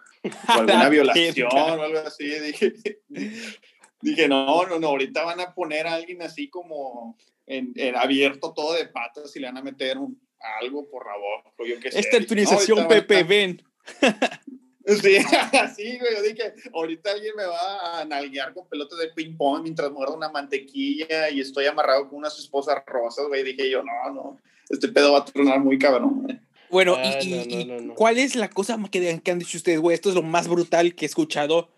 [0.47, 2.25] alguna violación o algo así.
[2.25, 2.75] Dije,
[4.01, 7.17] dije, no, no, no, ahorita van a poner a alguien así como
[7.47, 10.21] en, en abierto todo de patas y le van a meter un,
[10.61, 12.01] algo por la boca, yo qué sé.
[12.01, 13.63] Esta Pepe, ven.
[14.87, 15.17] Sí,
[15.61, 16.15] así, güey.
[16.15, 20.29] Yo dije, ahorita alguien me va a nalguear con pelotas de ping-pong mientras muerdo una
[20.29, 23.43] mantequilla y estoy amarrado con unas esposas rosas, güey.
[23.43, 28.35] Dije yo, no, no, este pedo va a tronar muy cabrón, Bueno, y, cuál es
[28.35, 29.95] la cosa que, que han dicho ustedes, güey?
[29.95, 31.69] Esto es lo más brutal que he escuchado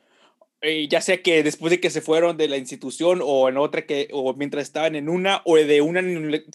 [0.69, 3.87] eh, ya sea que después de que se fueron de la institución o en otra
[3.87, 6.03] que, o mientras estaban en una, o de una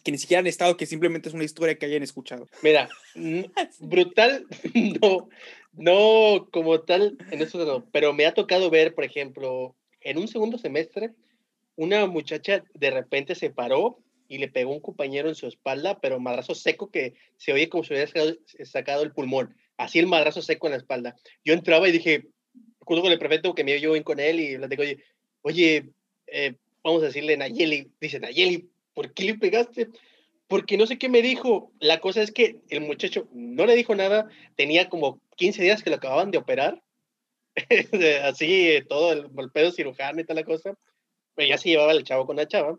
[0.04, 2.50] que ni siquiera han estado, que simplemente es una historia que hayan escuchado.
[2.62, 2.90] Mira,
[3.80, 4.46] brutal,
[5.02, 5.30] no,
[5.72, 10.28] no como tal, en eso no, pero me ha tocado ver, por ejemplo, en un
[10.28, 11.12] segundo semestre,
[11.78, 13.98] una muchacha de repente se paró
[14.28, 17.86] y le pegó un compañero en su espalda, pero madrazo seco que se oye como
[17.86, 21.16] si hubiera sacado, sacado el pulmón, así el madrazo seco en la espalda.
[21.46, 22.28] Yo entraba y dije,
[22.92, 25.02] junto con el prefecto que me yo con él y le digo, oye,
[25.44, 25.94] oye
[26.28, 29.88] eh, vamos a decirle Nayeli, dice Nayeli, ¿por qué le pegaste?
[30.48, 31.72] Porque no sé qué me dijo.
[31.80, 34.28] La cosa es que el muchacho no le dijo nada,
[34.58, 36.84] tenía como 15 días que lo acababan de operar,
[38.24, 40.78] así todo el, el, pedo cirujano y tal la cosa,
[41.34, 42.78] pero ya se llevaba el chavo con la chava,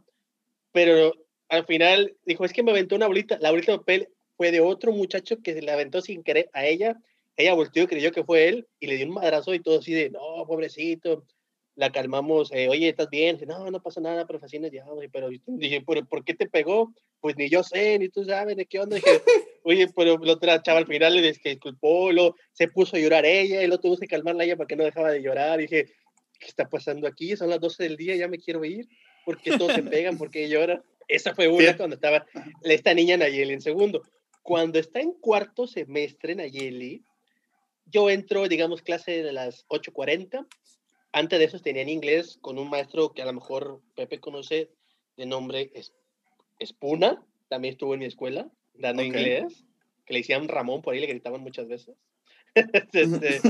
[0.72, 1.14] pero
[1.48, 4.60] al final dijo, es que me aventó una bolita, la bolita de papel fue de
[4.60, 6.98] otro muchacho que se le aventó sin querer a ella
[7.36, 9.92] ella volteó y creyó que fue él y le dio un madrazo y todo así
[9.92, 11.24] de, no, pobrecito.
[11.74, 13.36] La calmamos, eh, oye, ¿estás bien?
[13.36, 14.38] Dice, no, no pasa nada, pero
[15.10, 16.92] pero dije, ¿por, ¿por qué te pegó?
[17.18, 18.96] Pues ni yo sé, ni tú sabes de qué onda.
[18.96, 19.08] Dije,
[19.64, 23.62] oye, pero la otra chava al final le disculpó, lo, se puso a llorar ella,
[23.62, 25.60] y lo tuvo que calmarla ella para que no dejaba de llorar.
[25.60, 25.86] Dije,
[26.38, 27.34] ¿qué está pasando aquí?
[27.36, 28.86] Son las 12 del día, ya me quiero ir.
[29.24, 30.18] ¿Por qué todos se pegan?
[30.18, 30.82] ¿Por qué lloran?
[31.08, 32.26] Esa fue una cuando estaba
[32.62, 34.02] esta niña Nayeli en segundo.
[34.42, 37.02] Cuando está en cuarto semestre Nayeli,
[37.92, 40.46] yo entro, digamos, clase de las 8.40.
[41.12, 44.70] Antes de eso tenía en inglés con un maestro que a lo mejor Pepe conoce
[45.16, 45.70] de nombre
[46.58, 47.22] Espuna.
[47.48, 49.64] También estuvo en mi escuela dando inglés.
[50.06, 51.94] Que le decían Ramón, por ahí le gritaban muchas veces.
[52.54, 53.40] este,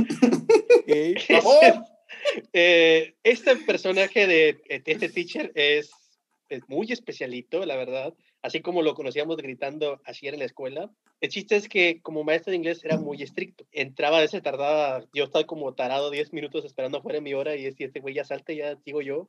[2.52, 5.92] eh, este personaje de, de este teacher es,
[6.48, 8.12] es muy especialito, la verdad
[8.42, 10.90] así como lo conocíamos gritando así en la escuela.
[11.20, 13.64] El chiste es que como maestro de inglés era muy estricto.
[13.70, 17.66] Entraba a veces tardaba, yo estaba como tarado 10 minutos esperando afuera mi hora y
[17.66, 19.28] este güey ya salta, ya digo yo,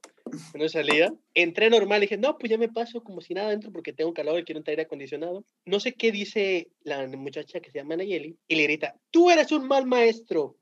[0.56, 1.14] no salía.
[1.36, 4.40] Entré normal, dije, no, pues ya me paso como si nada dentro porque tengo calor
[4.40, 5.46] y quiero un aire acondicionado.
[5.66, 9.52] No sé qué dice la muchacha que se llama Nayeli y le grita, tú eres
[9.52, 10.58] un mal maestro,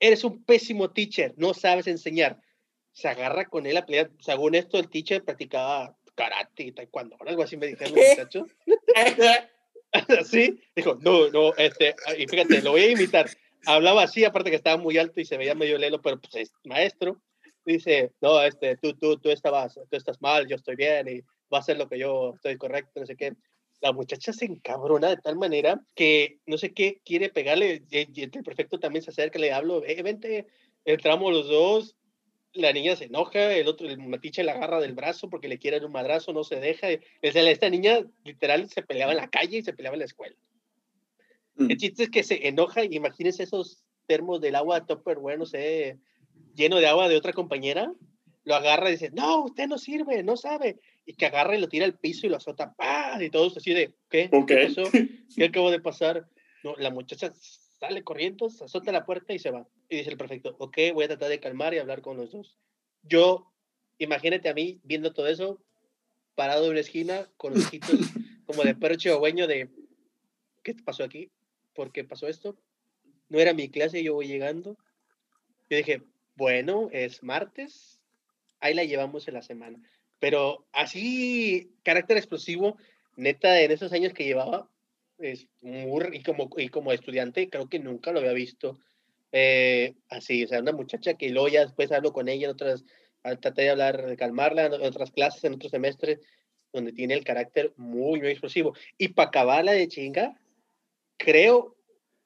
[0.00, 2.40] eres un pésimo teacher, no sabes enseñar.
[2.92, 4.10] Se agarra con él a pelear.
[4.18, 8.50] Según esto, el teacher practicaba karate y taekwondo, algo así me dijeron los muchachos.
[10.20, 13.28] así, dijo, no, no, este, y fíjate, lo voy a imitar.
[13.66, 16.52] Hablaba así, aparte que estaba muy alto y se veía medio lelo, pero pues es
[16.64, 17.20] maestro.
[17.64, 21.20] Dice, no, este, tú, tú, tú estabas, tú estás mal, yo estoy bien y
[21.52, 23.34] va a ser lo que yo estoy correcto, no sé qué.
[23.80, 27.82] La muchacha se encabrona de tal manera que no sé qué quiere pegarle.
[27.90, 30.46] Y el perfecto también se acerca, le hablo, eh, vente,
[30.84, 31.96] entramos los dos,
[32.54, 35.84] la niña se enoja, el otro, el matiche la agarra del brazo porque le quiere
[35.84, 36.88] un madrazo, no se deja.
[37.22, 40.36] Esta niña literal se peleaba en la calle y se peleaba en la escuela.
[41.56, 41.70] Mm.
[41.70, 45.98] El chiste es que se enoja, imagínense esos termos del agua Tupperware, no sé,
[46.54, 47.92] lleno de agua de otra compañera,
[48.44, 50.80] lo agarra y dice, no, usted no sirve, no sabe.
[51.06, 53.22] Y que agarra y lo tira al piso y lo azota, ¡pah!
[53.22, 54.30] Y todos así de, ¿qué?
[54.46, 54.82] ¿Qué pasó?
[55.36, 56.28] ¿Qué acabó de pasar?
[56.64, 59.66] No, la muchacha sale corriendo, se azota la puerta y se va.
[59.92, 62.56] Y dice el prefecto, ok, voy a tratar de calmar y hablar con los dos.
[63.02, 63.52] Yo,
[63.98, 65.62] imagínate a mí viendo todo eso,
[66.34, 67.90] parado en una esquina, con los ojitos
[68.46, 69.68] como de perro chihuahueño de,
[70.62, 71.30] ¿qué pasó aquí?
[71.74, 72.56] ¿Por qué pasó esto?
[73.28, 74.78] No era mi clase, yo voy llegando.
[75.68, 76.00] Yo dije,
[76.36, 78.00] bueno, es martes,
[78.60, 79.78] ahí la llevamos en la semana.
[80.18, 82.78] Pero así, carácter explosivo,
[83.16, 84.70] neta, en esos años que llevaba,
[85.18, 88.78] es muy, y como, y como estudiante creo que nunca lo había visto
[89.32, 92.84] eh, así, o sea, una muchacha que luego ya después hablo con ella en otras,
[93.40, 96.20] traté de hablar, de calmarla en otras clases, en otros semestres,
[96.72, 98.74] donde tiene el carácter muy, muy explosivo.
[98.98, 100.38] Y para acabarla de chinga,
[101.18, 101.76] creo,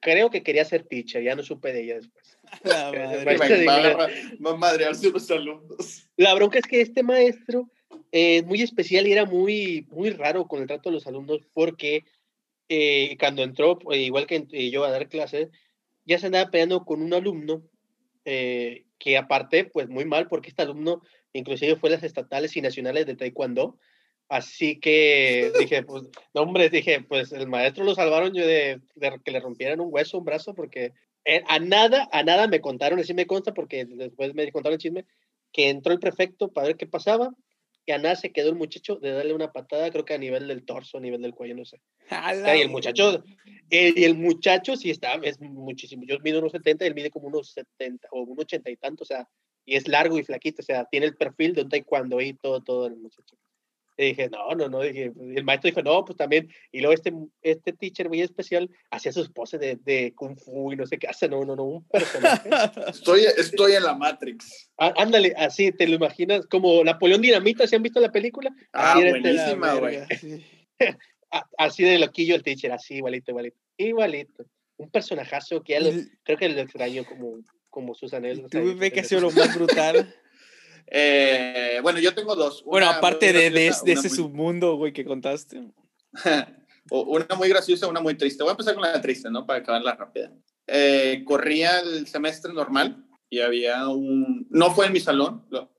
[0.01, 2.37] creo que quería ser teacher, ya no supe de ella después.
[2.63, 6.09] La, madrearse los alumnos.
[6.15, 7.69] La bronca es que este maestro
[8.11, 12.05] es muy especial y era muy, muy raro con el trato de los alumnos porque
[12.69, 15.49] eh, cuando entró, igual que eh, yo a dar clases,
[16.07, 17.61] ya se andaba peleando con un alumno
[18.25, 21.01] eh, que aparte, pues muy mal, porque este alumno
[21.33, 23.77] inclusive fue las estatales y nacionales de Taekwondo.
[24.29, 26.03] Así que dije, pues,
[26.33, 28.81] no, hombre, dije, pues el maestro lo salvaron yo de,
[29.23, 30.93] que le rompieran un hueso, un brazo, porque
[31.47, 35.05] a nada, a nada me contaron, así me consta, porque después me contaron el chisme,
[35.51, 37.31] que entró el prefecto para ver qué pasaba,
[37.87, 40.49] y a nada se quedó el muchacho de darle una patada, creo que a nivel
[40.49, 41.79] del torso, a nivel del cuello, no sé.
[42.57, 43.23] y el muchacho,
[43.69, 46.03] y el muchacho sí está, es muchísimo.
[46.05, 49.03] Yo mido unos 70 y él mide como unos 70 o unos 80 y tanto,
[49.03, 49.29] o sea,
[49.65, 52.61] y es largo y flaquito, o sea, tiene el perfil de un taekwondo y todo,
[52.61, 53.37] todo el muchacho.
[53.99, 57.11] Y dije, no, no, no, dije, el maestro dijo, no, pues también, y luego este,
[57.41, 61.07] este teacher muy especial hacía sus poses de, de kung fu y no sé qué
[61.07, 62.47] hace, no, no, no, un personaje.
[62.89, 64.69] estoy, estoy en la Matrix.
[64.77, 68.51] ándale, así, te lo imaginas, como Napoleón Dinamita, ¿se han visto la película?
[68.71, 69.99] Ah, así buenísima, güey.
[71.57, 74.45] así de loquillo el teacher, así, igualito, igualito, igualito.
[74.77, 75.89] Un personajazo que ya lo,
[76.23, 77.39] creo que lo extraño como,
[77.71, 78.45] como Susan L.
[78.51, 80.13] ¿Tú ves que ha sido lo más brutal?
[80.87, 82.63] Eh, bueno, yo tengo dos.
[82.63, 85.71] bueno, aparte de, de, ese submundo, güey, que contaste.
[86.89, 88.43] una muy graciosa, una muy triste.
[88.43, 89.45] Voy a empezar con la triste, ¿no?
[89.45, 90.31] Para acabarla rápida.
[90.65, 94.47] Eh, corría el semestre normal y había un...
[94.49, 95.69] No fue en mi salón, lo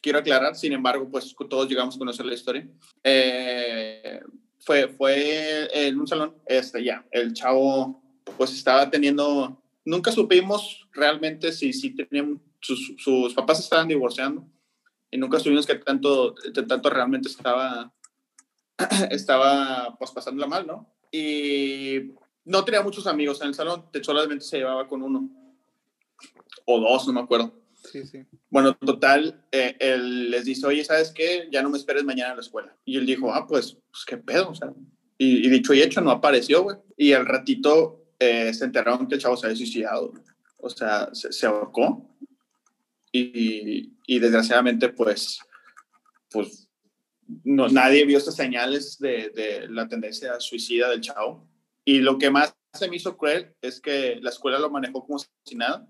[0.00, 2.68] quiero aclarar, sin embargo, pues todos llegamos a conocer la historia.
[3.04, 4.20] Eh,
[4.58, 8.02] fue, fue en un salón, este, ya, el chavo
[8.36, 9.58] pues estaba teniendo...
[9.84, 14.46] Nunca supimos realmente si, si tenían sus, sus papás estaban divorciando
[15.10, 16.34] y nunca supimos que tanto,
[16.66, 17.92] tanto realmente estaba,
[19.10, 20.90] estaba pues pasándola mal, ¿no?
[21.12, 22.12] Y
[22.46, 25.28] no tenía muchos amigos en el salón, de solamente se llevaba con uno
[26.64, 27.52] o dos, no me acuerdo.
[27.74, 28.24] Sí, sí.
[28.48, 31.48] Bueno, total, eh, él les dice, oye, ¿sabes qué?
[31.50, 32.74] Ya no me esperes mañana en la escuela.
[32.84, 34.72] Y él dijo, ah, pues, pues qué pedo, o sea.
[35.18, 36.76] Y, dicho y hecho, no apareció, güey.
[36.96, 40.12] Y al ratito eh, se enteraron que el chavo se había suicidado.
[40.58, 42.08] O sea, se, se ahorcó
[43.12, 45.38] y, y desgraciadamente pues,
[46.30, 46.68] pues
[47.44, 51.48] no, nadie vio estas señales de, de, la tendencia suicida del chavo.
[51.84, 55.18] Y lo que más se me hizo cruel es que la escuela lo manejó como
[55.18, 55.86] si nada.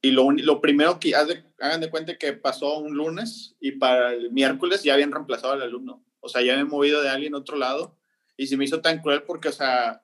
[0.00, 4.30] Y lo, lo primero que hagan de cuenta que pasó un lunes y para el
[4.30, 6.04] miércoles ya habían reemplazado al alumno.
[6.20, 7.98] O sea, ya habían movido de alguien a otro lado.
[8.36, 10.00] Y se me hizo tan cruel porque, o sea,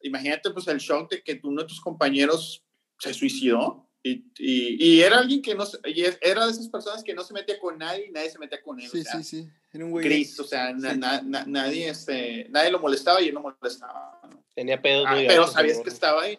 [0.00, 2.64] imagínate pues el shock de que uno de tus compañeros
[2.98, 7.24] se suicidó y, y, era alguien que no, y era de esas personas que no
[7.24, 8.88] se metía con nadie y nadie se metía con él.
[8.88, 9.48] Sí, sí, sí.
[9.72, 10.04] Era un güey.
[10.04, 14.20] Gris, o sea, nadie, este, nadie lo molestaba y él no molestaba.
[14.54, 16.38] Tenía pedos ah, Pero sabías que estaba ahí.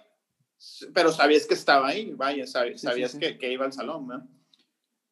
[0.93, 4.27] Pero sabías que estaba ahí, vaya, sabías, sabías que, que, iba al salón, ¿no?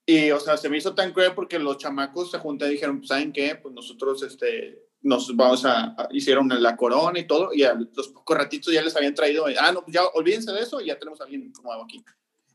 [0.05, 2.99] Y, o sea, se me hizo tan cruel porque los chamacos se juntaron y dijeron,
[2.99, 3.55] pues, ¿saben qué?
[3.55, 8.37] Pues nosotros, este, nos vamos a, hicieron la corona y todo, y a los pocos
[8.37, 11.25] ratitos ya les habían traído, ah, no, ya olvídense de eso y ya tenemos a
[11.25, 12.03] alguien nuevo aquí.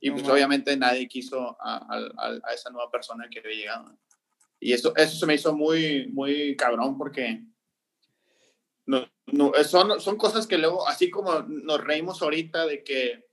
[0.00, 1.86] Y pues obviamente nadie quiso a,
[2.16, 3.98] a, esa nueva persona que había llegado.
[4.58, 7.42] Y eso, eso se me hizo muy, muy cabrón porque
[8.86, 13.28] no, no, son, son cosas que luego, así como nos reímos ahorita de que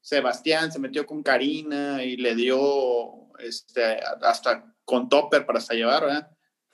[0.00, 6.04] Sebastián se metió con Karina y le dio este, hasta con topper para hasta llevar,
[6.04, 6.30] ¿verdad?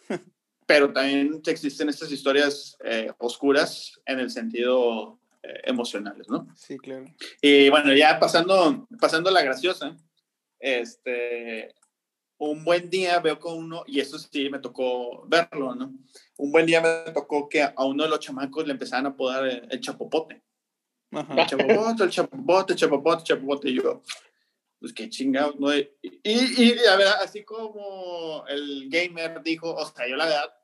[0.66, 5.25] Pero también existen estas historias eh, oscuras en el sentido eh,
[5.64, 6.46] emocionales, ¿no?
[6.54, 7.04] Sí, claro.
[7.40, 9.96] Y bueno, ya pasando, pasando la graciosa,
[10.58, 11.74] este,
[12.38, 15.92] un buen día veo con uno, y eso sí me tocó verlo, ¿no?
[16.36, 19.46] Un buen día me tocó que a uno de los chamacos le empezaban a apodar
[19.46, 20.42] el, chapopote.
[21.10, 24.02] El chapopote, el chapopote, el chapopote, el chapopote, y yo,
[24.80, 25.74] pues qué chingados, ¿no?
[25.74, 30.55] Y, y, y, a ver, así como el gamer dijo, o sea, yo la verdad,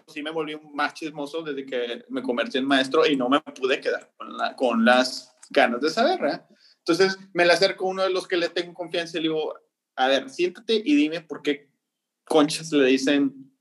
[0.00, 3.40] pues sí me volví más chismoso desde que me convertí en maestro y no me
[3.40, 6.46] pude quedar con, la, con las ganas de saber, ¿verdad?
[6.78, 9.54] Entonces me le acerco a uno de los que le tengo confianza y le digo,
[9.96, 11.68] a ver, siéntate y dime por qué
[12.24, 13.52] conchas le dicen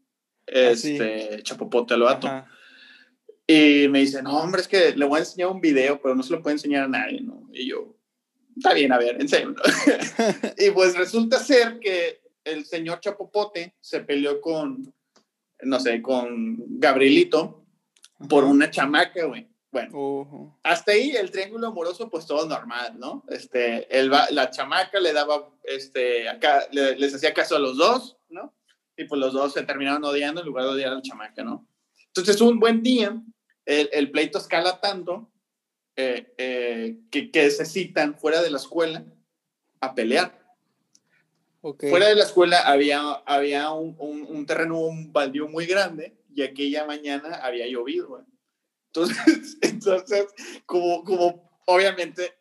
[0.48, 2.30] este, chapopote al vato.
[3.46, 6.24] Y me dice, no, hombre, es que le voy a enseñar un video, pero no
[6.24, 7.50] se lo puedo enseñar a nadie, ¿no?
[7.52, 7.98] Y yo,
[8.56, 9.56] está bien, a ver, enséñalo.
[10.58, 14.94] y pues resulta ser que el señor Chapopote se peleó con
[15.64, 17.66] no sé, con Gabrielito
[18.30, 19.48] por una chamaca, güey.
[19.72, 23.24] Bueno, hasta ahí el triángulo amoroso, pues todo normal, ¿no?
[23.30, 28.54] Este, la chamaca le daba, este, acá, les hacía caso a los dos, ¿no?
[28.98, 31.66] Y pues los dos se terminaron odiando en lugar de odiar a la chamaca, ¿no?
[32.08, 33.22] Entonces, un buen día,
[33.66, 35.32] el, pleito escala tanto
[35.96, 39.06] eh, eh, que, que se citan fuera de la escuela
[39.80, 40.41] a pelear.
[41.62, 46.86] Fuera de la escuela había, había un, un, terreno, un baldío muy grande y aquella
[46.86, 48.26] mañana había llovido.
[48.88, 50.28] Entonces, entonces
[50.66, 52.34] como, como obviamente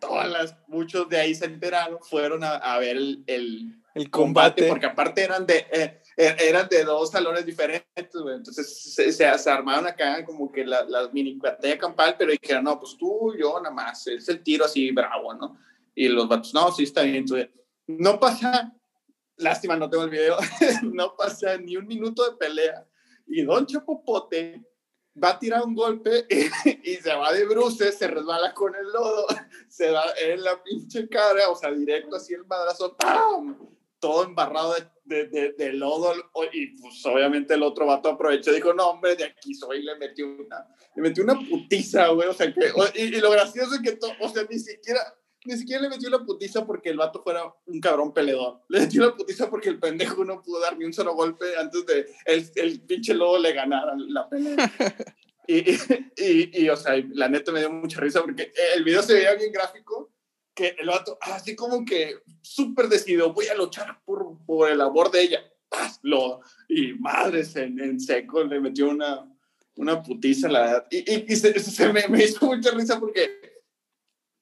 [0.00, 4.68] todas las, muchos de ahí se enteraron, fueron a, a ver el, el, el combate.
[4.68, 9.86] porque aparte eran de, eh, er, eran de dos salones diferentes, entonces se, se, armaron
[9.86, 13.74] acá como que las la mini batalla campal, pero dijeron, no, pues tú, yo nada
[13.74, 15.58] más, es el tiro así bravo, ¿no?
[15.94, 17.48] Y los vatos, no, sí está bien, entonces,
[17.86, 18.74] no pasa
[19.36, 20.36] lástima, no tengo el video,
[20.82, 22.86] no pasa ni un minuto de pelea
[23.26, 24.62] y Don Chapopote
[25.22, 26.26] va a tirar un golpe
[26.82, 29.26] y, se va de bruces, se resbala con el lodo,
[29.68, 33.56] se da en la pinche cara, o sea, directo así el madrazo, ¡pam!
[34.00, 34.74] todo embarrado
[35.04, 36.12] de, de, de, lodo
[36.52, 39.96] y pues obviamente el otro vato aprovechó y dijo, no hombre, de aquí soy, le
[39.96, 43.80] metió una, le metió una putiza, güey, o sea, que, y, y, lo gracioso es
[43.80, 45.00] que, o sea, ni siquiera,
[45.44, 48.60] ni siquiera le metió la putiza porque el vato fuera un cabrón peleador.
[48.68, 51.84] Le metió la putiza porque el pendejo no pudo dar ni un solo golpe antes
[51.86, 54.56] de el, el pinche lobo le ganara la pelea.
[55.46, 55.72] y,
[56.16, 59.34] y, y, o sea, la neta me dio mucha risa porque el video se veía
[59.34, 60.10] bien gráfico,
[60.54, 65.10] que el vato, así como que súper decidido, voy a luchar por, por el amor
[65.10, 65.40] de ella.
[65.68, 65.98] ¡Paz!
[66.02, 69.28] Lo, y madres, en, en seco le metió una,
[69.76, 70.86] una putiza, la verdad.
[70.90, 73.53] Y, y, y se, se me, me hizo mucha risa porque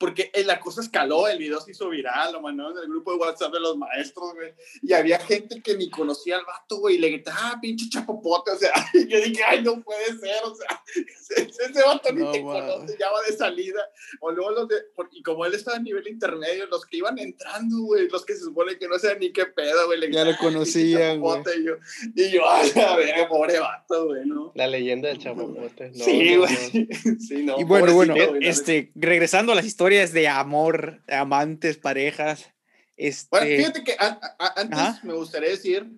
[0.02, 3.18] porque la cosa escaló, el video se hizo viral, lo mandaron en el grupo de
[3.18, 6.98] WhatsApp de los maestros, güey, y había gente que ni conocía al vato, güey, y
[6.98, 10.52] le gritaba, ah, pinche chapopote, o sea, y yo dije, ay, no puede ser, o
[10.56, 10.82] sea,
[11.36, 13.80] ese, vato ni te conoce, ya va de salida,
[14.18, 14.74] o luego los de,
[15.12, 18.40] y como él estaba a nivel intermedio, los que iban entrando, güey, los que se
[18.40, 21.42] supone que no sabían ni qué pedo, güey, le ya lo conocían, güey.
[21.60, 21.74] Y yo,
[22.16, 24.50] y yo, ay, a ver, pobre vato, güey, ¿no?
[24.56, 25.92] La leyenda del chapopote.
[25.94, 27.60] No, sí, güey, no, sí, no.
[27.60, 32.50] Y bueno, bueno, este, regresando a las historias de amor, amantes, parejas.
[32.96, 33.28] Este...
[33.30, 35.00] Bueno, fíjate que a, a, antes Ajá.
[35.02, 35.90] me gustaría decir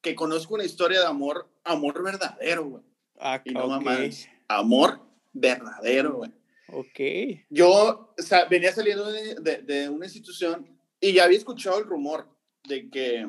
[0.00, 2.82] que conozco una historia de amor, amor verdadero, güey.
[3.18, 3.70] Ah, y no okay.
[3.70, 5.00] mamás, amor
[5.32, 6.32] verdadero, güey.
[6.70, 7.44] Ok.
[7.48, 11.84] Yo o sea, venía saliendo de, de, de, una institución y ya había escuchado el
[11.84, 12.28] rumor
[12.68, 13.26] de que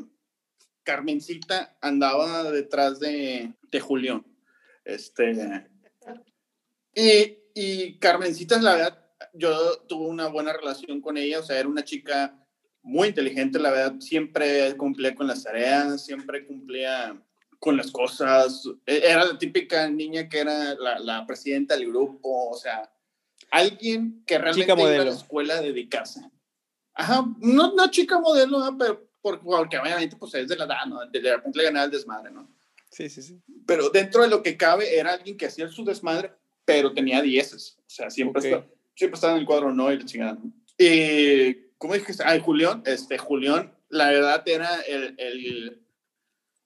[0.84, 4.26] Carmencita andaba detrás de, de Julián.
[4.84, 5.68] Este.
[6.95, 8.99] Y, y Carmencita, la verdad,
[9.34, 12.36] yo tuve una buena relación con ella, o sea, era una chica
[12.82, 17.22] muy inteligente, la verdad, siempre cumplía con las tareas, siempre cumplía
[17.59, 22.49] con las cosas, e, era la típica niña que era la, la presidenta del grupo,
[22.49, 22.89] o sea,
[23.51, 26.22] alguien que realmente iba a la escuela a dedicarse.
[26.93, 28.78] Ajá, no, no chica modelo, ¿no?
[28.78, 31.05] pero porque, porque obviamente pues es de la edad, ¿no?
[31.05, 32.49] De, de repente le ganaba el desmadre, ¿no?
[32.89, 33.41] Sí, sí, sí.
[33.67, 36.32] Pero dentro de lo que cabe era alguien que hacía su desmadre,
[36.63, 38.53] pero tenía dieces, o sea, siempre okay.
[38.53, 40.38] estaba siempre estaba en el cuadro no y la chingada.
[40.78, 42.12] Y, ¿cómo dije?
[42.26, 45.82] Ah, Julián, este, Julián, la verdad era el, el,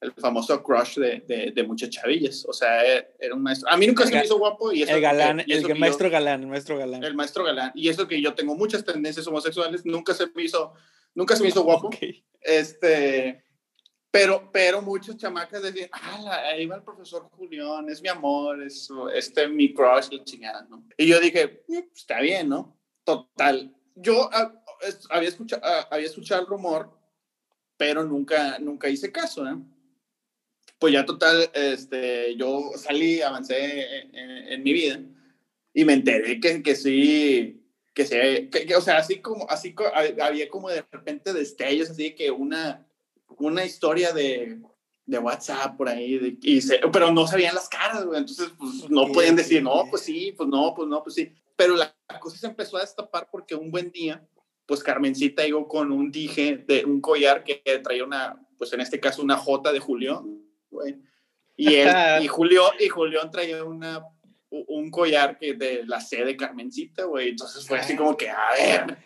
[0.00, 2.44] el famoso crush de, de, de, muchas chavillas.
[2.48, 3.70] O sea, era un maestro.
[3.70, 4.72] A mí nunca el se me hizo guapo.
[4.72, 7.04] Y eso el galán, y eso el maestro yo, galán, el maestro galán.
[7.04, 7.70] El maestro galán.
[7.76, 10.72] Y eso que yo tengo muchas tendencias homosexuales, nunca se me hizo,
[11.14, 11.86] nunca se me hizo guapo.
[11.86, 12.24] Okay.
[12.40, 13.44] Este,
[14.14, 18.88] pero, pero muchas chamacas decían, ah, ahí va el profesor Julián, es mi amor, es
[19.12, 20.86] este, mi crush, la chingada, ¿no?
[20.96, 22.78] Y yo dije, mm, está bien, ¿no?
[23.02, 23.74] Total.
[23.96, 26.96] Yo uh, había, escuchado, uh, había escuchado el rumor,
[27.76, 29.56] pero nunca, nunca hice caso, ¿eh?
[30.78, 35.00] Pues ya total, este, yo salí, avancé en, en, en mi vida
[35.72, 39.74] y me enteré que, que sí, que sí, que, que, o sea, así como, así
[40.22, 42.86] había como de repente destellos, así que una
[43.38, 44.60] una historia de,
[45.06, 48.20] de WhatsApp por ahí, de, y se, pero no sabían las caras, güey.
[48.20, 51.32] Entonces, pues no pueden decir, no, pues sí, pues no, pues no, pues sí.
[51.56, 54.26] Pero la, la cosa se empezó a destapar porque un buen día,
[54.66, 59.00] pues Carmencita llegó con un dije de un collar que traía una, pues en este
[59.00, 60.96] caso, una J de Julián, güey.
[61.56, 61.88] Y él,
[62.22, 64.04] y Julio, y Julián traía una,
[64.50, 67.30] un collar que de la C de Carmencita, güey.
[67.30, 68.98] Entonces fue así como que, a ver,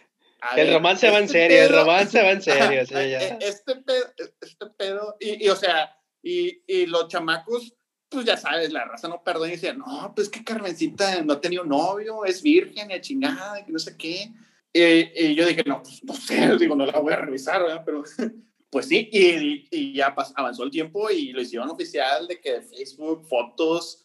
[0.56, 2.86] el ver, romance este va en serio, pedo, el romance va en serio.
[2.86, 3.18] sí, ya.
[3.40, 4.04] Este pedo,
[4.40, 7.74] este pedo y, y, o sea, y, y, los chamacos,
[8.08, 11.40] pues ya sabes, la raza no perdona y decían, no, pues que Carmencita no ha
[11.40, 14.32] tenido novio, es virgen, y chingada, que no sé qué.
[14.72, 17.82] Y, y, yo dije, no, pues no sé, digo, no la voy a revisar, ¿verdad?
[17.84, 18.04] Pero
[18.70, 22.62] pues sí, y, y ya pas, avanzó el tiempo y lo hicieron oficial de que
[22.62, 24.04] Facebook, fotos.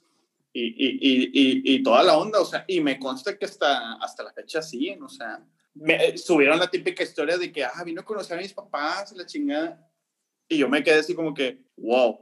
[0.56, 4.22] Y, y, y, y, toda la onda, o sea, y me consta que hasta, hasta
[4.22, 5.44] la fecha siguen, o sea,
[5.74, 9.26] me subieron la típica historia de que, ah, vino a conocer a mis papás, la
[9.26, 9.90] chingada.
[10.48, 12.20] Y yo me quedé así como que, wow.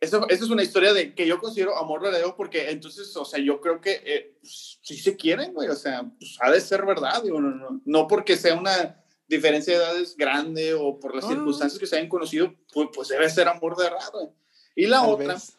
[0.00, 3.38] Eso, eso es una historia de que yo considero amor verdadero porque entonces, o sea,
[3.38, 6.84] yo creo que eh, pues, sí se quieren, güey, o sea, pues, ha de ser
[6.84, 11.24] verdad, digo, no, no, no porque sea una diferencia de edades grande o por las
[11.24, 11.28] oh.
[11.28, 14.28] circunstancias que se hayan conocido, pues, pues debe ser amor de verdad, güey.
[14.74, 15.56] Y la Tal otra, vez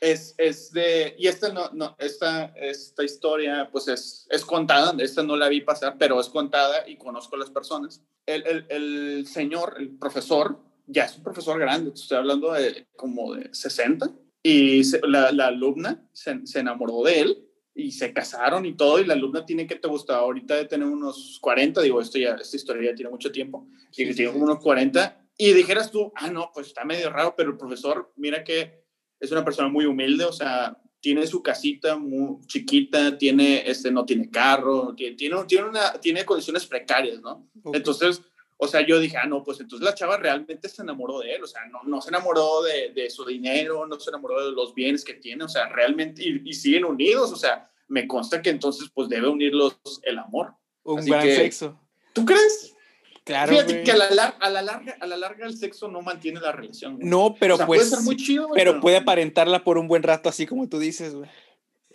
[0.00, 5.22] es, es de, y esta, no, no, esta, esta historia pues es, es contada, esta
[5.22, 8.02] no la vi pasar, pero es contada y conozco a las personas.
[8.26, 13.34] El, el, el señor, el profesor, ya es un profesor grande, estoy hablando de como
[13.34, 14.10] de 60,
[14.42, 18.98] y se, la, la, alumna se, se, enamoró de él y se casaron y todo,
[18.98, 22.36] y la alumna tiene que te gusta, ahorita de tener unos 40, digo, esto ya,
[22.36, 26.30] esta historia ya tiene mucho tiempo, sí, tiene como unos 40, y dijeras tú, ah,
[26.30, 28.79] no, pues está medio raro, pero el profesor, mira que
[29.20, 34.04] es una persona muy humilde, o sea, tiene su casita muy chiquita, tiene, este, no
[34.04, 37.48] tiene carro, tiene, tiene, una, tiene condiciones precarias, ¿no?
[37.72, 38.22] Entonces,
[38.56, 41.42] o sea, yo dije, ah, no, pues entonces la chava realmente se enamoró de él,
[41.42, 44.74] o sea, no, no se enamoró de, de su dinero, no se enamoró de los
[44.74, 48.90] bienes que tiene, o sea, realmente, y, siguen unidos, o sea, me consta que entonces
[48.92, 50.54] pues debe unirlos el amor.
[50.82, 51.80] Un gran sexo.
[52.12, 52.76] ¿Tú crees?
[53.24, 53.52] Claro.
[53.52, 56.40] Fíjate que a la, larga, a la, larga, a la larga el sexo no mantiene
[56.40, 56.98] la relación.
[57.00, 57.66] No, pero pues.
[57.66, 61.14] Puede ser muy chido, Pero puede aparentarla por un buen rato, así como tú dices,
[61.14, 61.30] güey.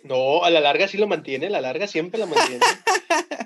[0.04, 2.60] No, a la larga sí lo mantiene, a la larga siempre la mantiene.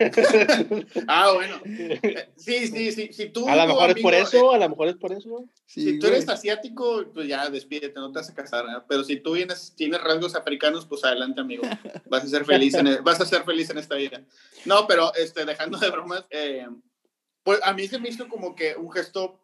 [1.09, 1.61] ah, bueno.
[2.37, 3.11] Sí, sí, sí.
[3.13, 5.45] Si tú, a lo mejor es por eso, a lo mejor es por eso.
[5.67, 8.65] si tú eres asiático, pues ya despídete, no te vas a casar.
[8.89, 11.63] Pero si tú vienes, tienes rasgos africanos, pues adelante, amigo.
[12.09, 14.23] Vas a ser feliz en, e, vas a ser feliz en esta vida.
[14.65, 16.67] No, pero este, dejando de bromas, eh,
[17.43, 19.41] pues a mí se me hizo como que un gesto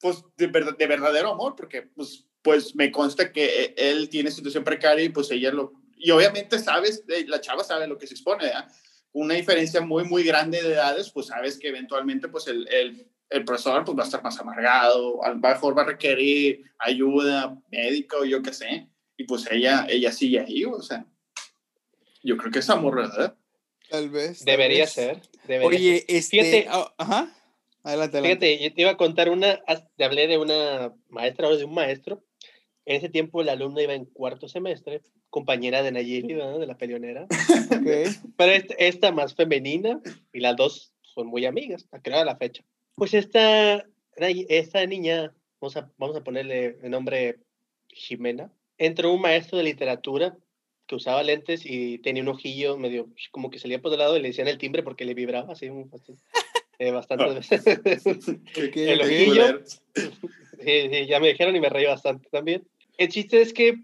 [0.00, 4.64] pues de, de verdadero amor, porque pues, pues me consta que eh, él tiene situación
[4.64, 8.14] precaria y pues ella lo y obviamente sabes, eh, la chava sabe lo que se
[8.14, 8.68] expone, ¿verdad?
[9.12, 13.44] Una diferencia muy, muy grande de edades, pues sabes que eventualmente pues el, el, el
[13.44, 18.16] profesor pues va a estar más amargado, a lo mejor va a requerir ayuda médica
[18.16, 21.04] o yo qué sé, y pues ella, ella sigue ahí, o sea,
[22.22, 23.36] yo creo que es amor, ¿verdad?
[23.90, 24.44] Tal vez.
[24.44, 25.20] debería ser.
[25.62, 26.42] Oye, este...
[26.42, 27.36] Fíjate, ah, ajá.
[27.82, 28.46] Adelante, adelante.
[28.46, 29.60] Fíjate, yo te iba a contar una,
[29.96, 32.22] te hablé de una maestra o de un maestro.
[32.84, 37.26] En ese tiempo la alumna iba en cuarto semestre compañera de Nayeli, de la peleonera.
[38.36, 40.00] Pero esta, más femenina
[40.32, 42.64] y las dos son muy amigas, a crear la fecha.
[42.96, 47.38] Pues esta, esta niña, vamos a, vamos a ponerle el nombre
[47.88, 50.36] Jimena, entró un maestro de literatura
[50.86, 54.20] que usaba lentes y tenía un ojillo medio como que salía por el lado y
[54.20, 55.70] le decían el timbre porque le vibraba así
[56.80, 57.48] eh, bastantes
[57.84, 58.28] veces.
[58.56, 59.60] el ojillo.
[59.64, 62.66] Sí, ya me dijeron y me reí bastante también.
[62.96, 63.74] El chiste es que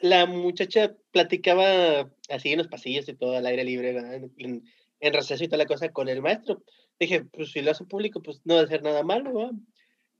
[0.00, 3.90] la muchacha platicaba así en los pasillos y todo al aire libre,
[4.38, 4.62] en,
[5.00, 6.62] en, receso y toda la cosa con el maestro.
[7.00, 9.52] Dije, pues si lo hace público, pues no debe ser nada malo, ¿verdad?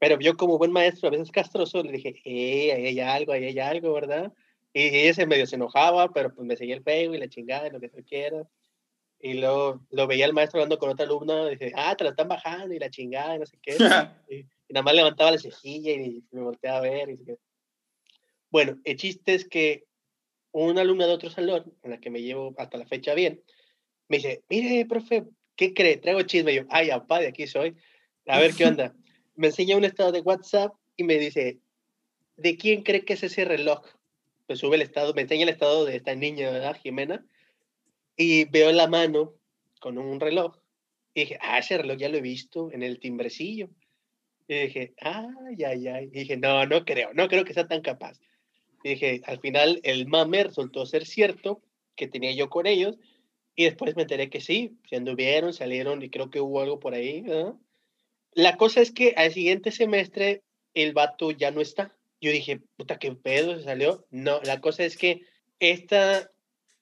[0.00, 3.44] Pero yo como buen maestro, a veces castroso, le dije, eh, ahí hay algo, ahí
[3.44, 4.32] hay algo, ¿verdad?
[4.72, 7.68] Y ella se medio se enojaba, pero pues me seguía el pego y la chingada,
[7.68, 8.48] lo que tú quieras.
[9.24, 12.28] Y luego lo veía el maestro hablando con otra alumna, dije, ah, te la están
[12.28, 13.72] bajando y la chingada, y no sé qué.
[14.28, 17.08] y, nada más levantaba la cejilla y, me volteaba a ver.
[17.08, 17.18] Y,
[18.50, 19.86] bueno, el chiste es que
[20.52, 23.42] una alumna de otro salón, en la que me llevo hasta la fecha bien,
[24.08, 25.24] me dice, mire, profe,
[25.56, 25.96] ¿qué cree?
[25.96, 26.52] Traigo chisme.
[26.52, 27.74] Y yo, ay, apá, de aquí soy.
[28.26, 28.94] A ver qué onda.
[29.36, 31.60] me enseña un estado de WhatsApp y me dice,
[32.36, 33.86] ¿de quién cree que es ese reloj?
[34.46, 37.24] Pues sube el estado, me enseña el estado de esta niña, ¿verdad, Jimena?
[38.16, 39.34] Y veo la mano
[39.80, 40.56] con un reloj.
[41.14, 43.70] Y dije, ah, ese reloj ya lo he visto en el timbrecillo.
[44.48, 46.04] Y dije, ay, ay, ay.
[46.06, 48.18] Y dije, no, no creo, no creo que sea tan capaz.
[48.82, 51.62] Y dije, al final el mame resultó ser cierto,
[51.96, 52.98] que tenía yo con ellos,
[53.56, 56.94] y después me enteré que sí, se anduvieron, salieron y creo que hubo algo por
[56.94, 57.24] ahí.
[58.32, 60.42] La cosa es que al siguiente semestre
[60.74, 61.96] el vato ya no está.
[62.20, 64.06] Yo dije, puta, qué pedo se salió.
[64.10, 65.22] No, la cosa es que
[65.60, 66.30] esta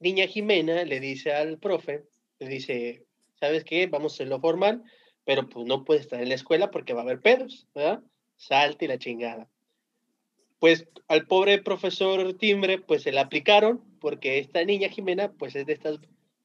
[0.02, 2.04] niña Jimena le dice al profe,
[2.38, 3.06] le dice,
[3.40, 3.86] ¿sabes qué?
[3.86, 4.82] Vamos a hacerlo formal,
[5.24, 8.02] pero pues no puede estar en la escuela porque va a haber pedos, ¿verdad?
[8.36, 9.48] Salte y la chingada
[10.62, 15.66] pues al pobre profesor Timbre, pues se le aplicaron, porque esta niña Jimena, pues es
[15.66, 15.98] de estas,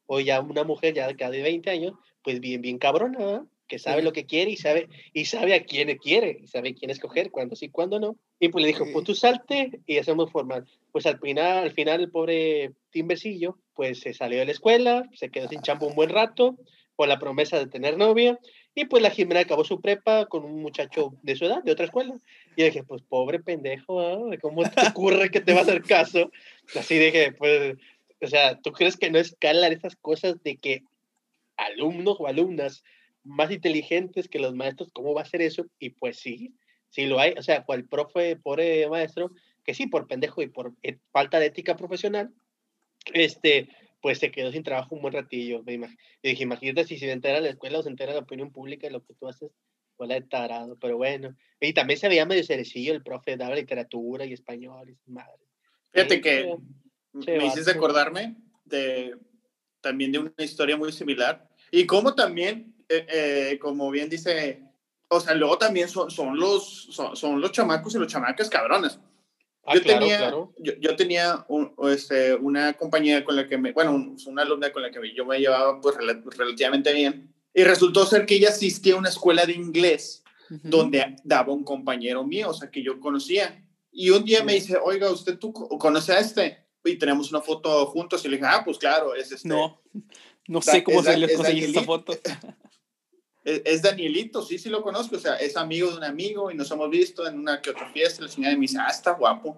[0.07, 1.93] o ya una mujer ya de 20 años,
[2.23, 5.95] pues bien, bien cabrona, que sabe lo que quiere y sabe, y sabe a quién
[5.97, 8.15] quiere, y sabe quién escoger, cuándo sí, cuándo no.
[8.39, 10.65] Y pues le dijo, pues tú salte y hacemos formal.
[10.91, 15.29] Pues al final, al final el pobre Timbrecillo, pues se salió de la escuela, se
[15.29, 16.57] quedó sin champo un buen rato,
[16.97, 18.39] por la promesa de tener novia,
[18.73, 21.85] y pues la Jimena acabó su prepa con un muchacho de su edad, de otra
[21.85, 22.15] escuela.
[22.55, 24.35] Y dije, pues pobre pendejo, ¿ah?
[24.41, 26.31] ¿cómo te ocurre que te va a hacer caso?
[26.75, 27.75] Así dije, pues,
[28.19, 30.83] o sea, ¿tú crees que no escalan esas cosas de que
[31.55, 32.83] alumnos o alumnas
[33.27, 35.65] más inteligentes que los maestros, ¿cómo va a ser eso?
[35.79, 36.55] Y pues sí,
[36.89, 37.33] sí lo hay.
[37.37, 39.31] O sea, cual profe, pobre maestro,
[39.63, 40.73] que sí, por pendejo y por
[41.11, 42.33] falta de ética profesional,
[43.13, 43.69] este,
[44.01, 45.63] pues se quedó sin trabajo un buen ratillo.
[45.63, 48.87] Me y dije, imagínate si se entera la escuela o se entera la opinión pública
[48.87, 49.51] de lo que tú haces,
[49.95, 51.35] fue la de tarado, pero bueno.
[51.59, 55.45] Y también se veía medio cerecillo, el profe daba literatura y español y madre.
[55.91, 56.55] Fíjate que
[57.13, 59.15] me hiciste acordarme de
[59.81, 61.47] también de una historia muy similar.
[61.71, 64.61] Y como también, eh, eh, como bien dice,
[65.09, 68.99] o sea, luego también son, son los, son, son los chamacos y los chamacas cabrones.
[69.65, 74.15] Ah, yo, tenía, Yo, yo, tenía un, este, una compañía con la que me, bueno,
[74.25, 75.97] una alumna con la que yo me llevaba pues
[76.37, 77.33] relativamente bien.
[77.53, 82.23] Y resultó ser que ella asistía a una escuela de inglés donde daba un compañero
[82.23, 83.61] mío, o sea, que yo conocía.
[83.91, 86.65] Y un día me dice, oiga, ¿usted tú conoce a este?
[86.85, 88.23] Y tenemos una foto juntos.
[88.23, 89.49] Y le dije, ah, pues claro, es este.
[89.49, 89.81] No,
[90.47, 92.13] no sé cómo se le conseguí esta foto.
[93.47, 95.15] Es, Danielito, sí, sí lo conozco.
[95.15, 97.89] O sea, es amigo de un amigo y nos hemos visto en una que otra
[97.93, 98.23] fiesta.
[98.23, 99.57] La señora me dice, ah, está guapo.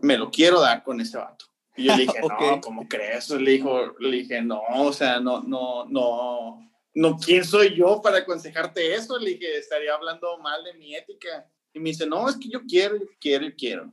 [0.00, 1.44] Me lo quiero dar con ese vato.
[1.76, 3.28] Y yo le dije, no, ¿cómo crees?
[3.28, 8.16] Le, dijo, le dije, no, o sea, no, no, no, no, ¿quién soy yo para
[8.16, 9.18] aconsejarte eso?
[9.18, 11.46] Le dije, estaría hablando mal de mi ética.
[11.74, 13.92] Y me dice, no, es que yo quiero, yo quiero, yo quiero.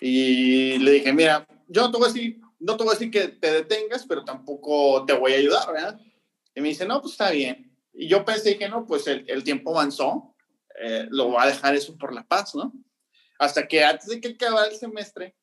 [0.00, 3.10] Y le dije, mira, yo no te voy a decir, no te voy a decir
[3.10, 6.00] que te detengas, pero tampoco te voy a ayudar, ¿verdad?
[6.54, 7.73] Y me dice, no, pues está bien.
[7.94, 10.34] Y yo pensé que no, pues el, el tiempo avanzó,
[10.82, 12.72] eh, lo va a dejar eso por la paz, ¿no?
[13.38, 15.36] Hasta que antes de que acabara el semestre,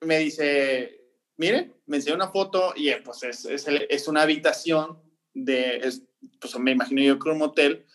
[0.00, 1.00] me dice,
[1.36, 5.00] mire, me enseñó una foto y eh, pues es, es, es una habitación
[5.34, 6.02] de, es,
[6.40, 7.86] pues me imagino yo que un motel,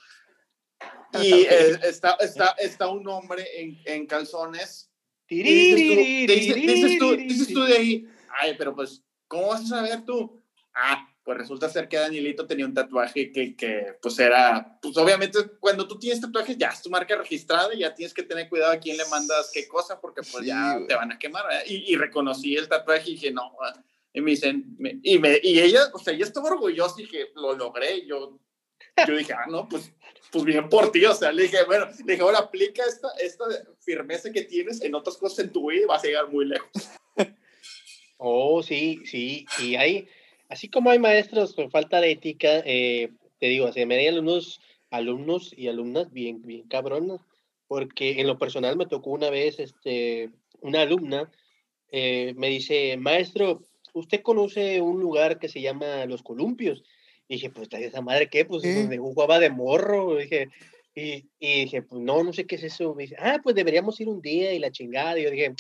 [1.13, 4.91] y eh, está, está, está un hombre en, en calzones.
[5.29, 8.07] Y dices, tú, dices, tú, dices tú de ahí,
[8.39, 10.41] ay, pero pues, ¿cómo vas a saber tú?
[10.73, 15.39] Ah, pues resulta ser que Danielito tenía un tatuaje que, que, pues era, pues obviamente
[15.59, 18.71] cuando tú tienes tatuajes ya es tu marca registrada y ya tienes que tener cuidado
[18.71, 21.43] a quién le mandas qué cosa porque pues ya te van a quemar.
[21.65, 23.51] Y, y, reconocí el tatuaje y dije, no,
[24.13, 27.53] y me dicen, y, me, y ella, o sea, ella estaba orgullosa y dije, lo
[27.57, 28.05] logré.
[28.05, 28.39] Yo,
[29.05, 29.91] yo dije, ah, no, pues,
[30.31, 33.43] pues bien por ti, o sea, le dije, bueno, le dije, ahora aplica esta, esta
[33.81, 36.71] firmeza que tienes en otras cosas en tu vida y vas a llegar muy lejos.
[38.19, 40.09] Oh, sí, sí, y hay
[40.49, 45.53] así como hay maestros con falta de ética, eh, te digo, se me alumnos, alumnos
[45.55, 47.21] y alumnas bien, bien cabronas,
[47.67, 50.29] porque en lo personal me tocó una vez, este,
[50.61, 51.29] una alumna
[51.91, 56.83] eh, me dice, maestro, ¿usted conoce un lugar que se llama Los Columpios?
[57.27, 58.45] Y dije, pues, esa madre qué?
[58.45, 60.49] Pues, donde jugaba de morro, dije,
[60.95, 62.95] y, y, dije, pues, no, no sé qué es eso.
[62.95, 65.19] Me dice, ah, pues deberíamos ir un día y la chingada.
[65.19, 65.53] Y yo dije,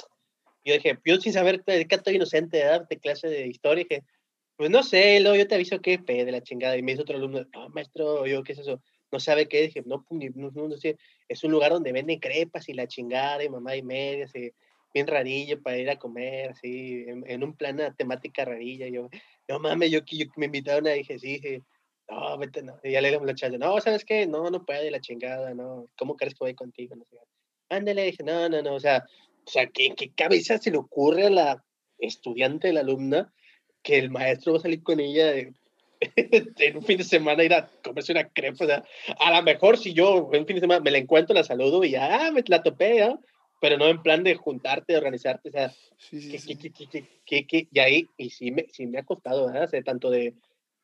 [0.65, 4.03] yo dije, yo sin saber que estoy inocente de darte clase de historia, dije,
[4.57, 6.75] pues no sé, luego yo te aviso qué pe de la chingada.
[6.77, 8.81] Y me dice otro alumno, no, maestro, yo, ¿qué es eso?
[9.11, 9.61] No sabe qué.
[9.61, 10.97] Dije, no, pues, no, no, no sé.
[11.29, 14.51] Es un lugar donde venden crepas y la chingada y mamá y media, así,
[14.93, 18.87] bien rarillo para ir a comer, así, en, un plan temática rarilla.
[18.87, 19.09] Yo,
[19.47, 21.63] no mames, yo, yo me invitaron a dije, sí, dije,
[22.09, 22.79] no, vete, no.
[22.83, 24.25] Y ya le a la no, ¿sabes qué?
[24.25, 25.85] No, no puede, la chingada, no.
[25.97, 26.95] ¿Cómo crees que voy contigo?
[26.95, 27.17] No sé.
[27.69, 29.05] Ándale, dije, no, no, no, o sea,
[29.45, 31.63] o sea, ¿qué, ¿qué cabeza se le ocurre a la
[31.99, 33.31] estudiante, la alumna?
[33.87, 35.55] Que el maestro va a salir con ella en
[36.75, 38.65] un fin de semana ir a comerse una crepa.
[38.65, 38.83] O sea,
[39.17, 41.81] a lo mejor si yo en un fin de semana me la encuentro, la saludo
[41.85, 43.21] y ya, ah, me la topé, ¿no?
[43.61, 47.67] pero no en plan de juntarte, de organizarte, o sea, sí, sí, sí.
[47.71, 49.69] y ahí, y sí me, sí me ha costado, ¿verdad?
[49.73, 50.35] O tanto de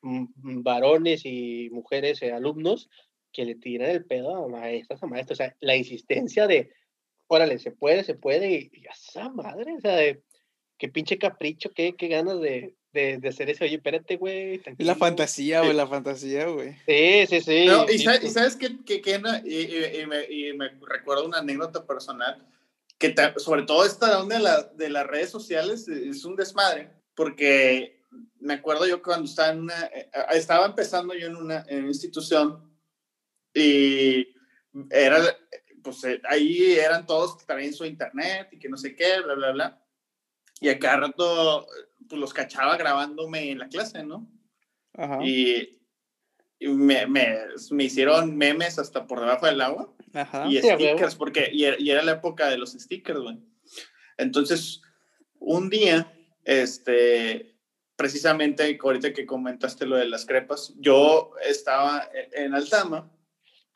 [0.01, 2.89] varones y mujeres, eh, alumnos,
[3.31, 6.71] que le tiran el pedo a maestras, a maestros, o sea, la insistencia de,
[7.27, 10.23] órale, se puede, se puede, y, y esa madre, o sea, de,
[10.83, 13.63] qué pinche capricho, qué, qué ganas de, de, de hacer eso.
[13.63, 14.55] Oye, espérate, güey.
[14.55, 16.73] Es la fantasía, güey, la fantasía, güey.
[16.85, 17.67] Sí, sí, sí.
[17.89, 22.45] y, sabes, que, que, que y, me, y, me, recuerdo una anécdota personal,
[22.97, 28.01] que sobre todo esta onda de, la, de las redes sociales es un desmadre, porque
[28.41, 31.87] me acuerdo yo cuando estaba en una, eh, estaba empezando yo en una, en una
[31.87, 32.61] institución
[33.53, 34.27] y
[34.89, 35.17] era,
[35.81, 39.35] pues eh, ahí eran todos que traían su internet y que no sé qué, bla,
[39.35, 39.82] bla, bla.
[40.63, 41.67] Y a cada rato
[42.07, 44.31] pues, los cachaba grabándome en la clase, ¿no?
[44.93, 45.19] Ajá.
[45.23, 45.81] Y,
[46.61, 47.37] me, me,
[47.71, 49.93] me, hicieron memes hasta por debajo del agua.
[50.13, 50.47] Ajá.
[50.47, 53.37] Y stickers, porque y, era la época de los stickers, güey.
[54.17, 54.81] Entonces,
[55.39, 56.13] un día,
[56.45, 57.57] este,
[57.97, 63.11] precisamente ahorita que comentaste lo de las crepas, yo estaba en Altama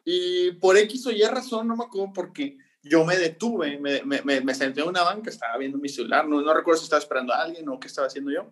[0.05, 2.57] y por X o Y razón, no me acuerdo por qué,
[2.89, 6.41] yo me detuve, me, me, me, senté en una banca, estaba viendo mi celular, no,
[6.41, 8.51] no recuerdo si estaba esperando a alguien o qué estaba haciendo yo.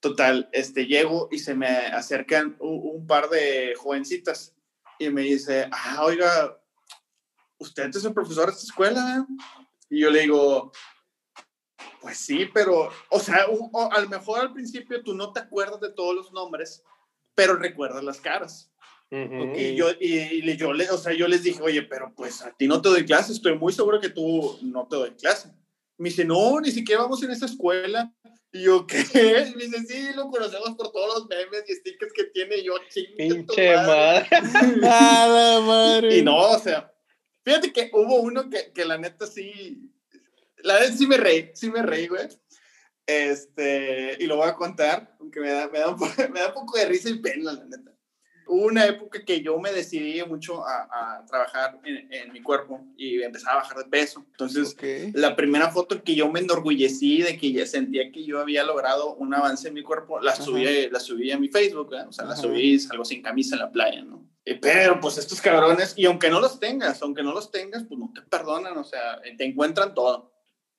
[0.00, 4.54] Total, este, llego y se me acercan un, par de jovencitas
[4.98, 6.60] y me dice, ah, oiga,
[7.58, 9.26] ¿usted es el profesor de esta escuela?
[9.88, 10.72] Y yo le digo,
[12.00, 13.46] pues sí, pero, o sea,
[13.92, 16.82] a lo mejor al principio tú no te acuerdas de todos los nombres,
[17.36, 18.71] pero recuerdas las caras.
[19.14, 22.80] Y yo, y, yo, o sea, yo les dije, oye, pero pues a ti no
[22.80, 25.50] te doy clase, estoy muy seguro que tú no te doy clase.
[25.98, 28.10] Me dice, no, ni siquiera vamos en esa escuela.
[28.50, 29.52] Y yo, ¿qué?
[29.54, 32.62] Me dice, sí, lo conocemos por todos los memes y stickers que tiene.
[32.62, 32.74] yo,
[33.18, 34.28] Pinche madre.
[34.80, 36.16] madre.
[36.16, 36.90] Y no, o sea,
[37.44, 39.92] fíjate que hubo uno que, que la neta sí,
[40.62, 42.28] la neta sí me reí, sí me reí, güey.
[43.06, 46.48] Este, y lo voy a contar, aunque me da, me da, un, poco, me da
[46.48, 47.91] un poco de risa y pena, la neta.
[48.46, 50.88] Hubo una época que yo me decidí mucho a,
[51.18, 54.24] a trabajar en, en, mi cuerpo y empezaba a bajar de peso.
[54.30, 54.76] Entonces,
[55.14, 59.14] la primera foto que yo me enorgullecí de que ya sentía que yo había logrado
[59.14, 62.36] un avance en mi cuerpo, la subí, la subí a mi Facebook, o sea, la
[62.36, 64.26] subí, algo sin camisa en la playa, ¿no?
[64.60, 68.10] Pero pues estos cabrones, y aunque no los tengas, aunque no los tengas, pues no
[68.12, 70.32] te perdonan, o sea, te encuentran todo.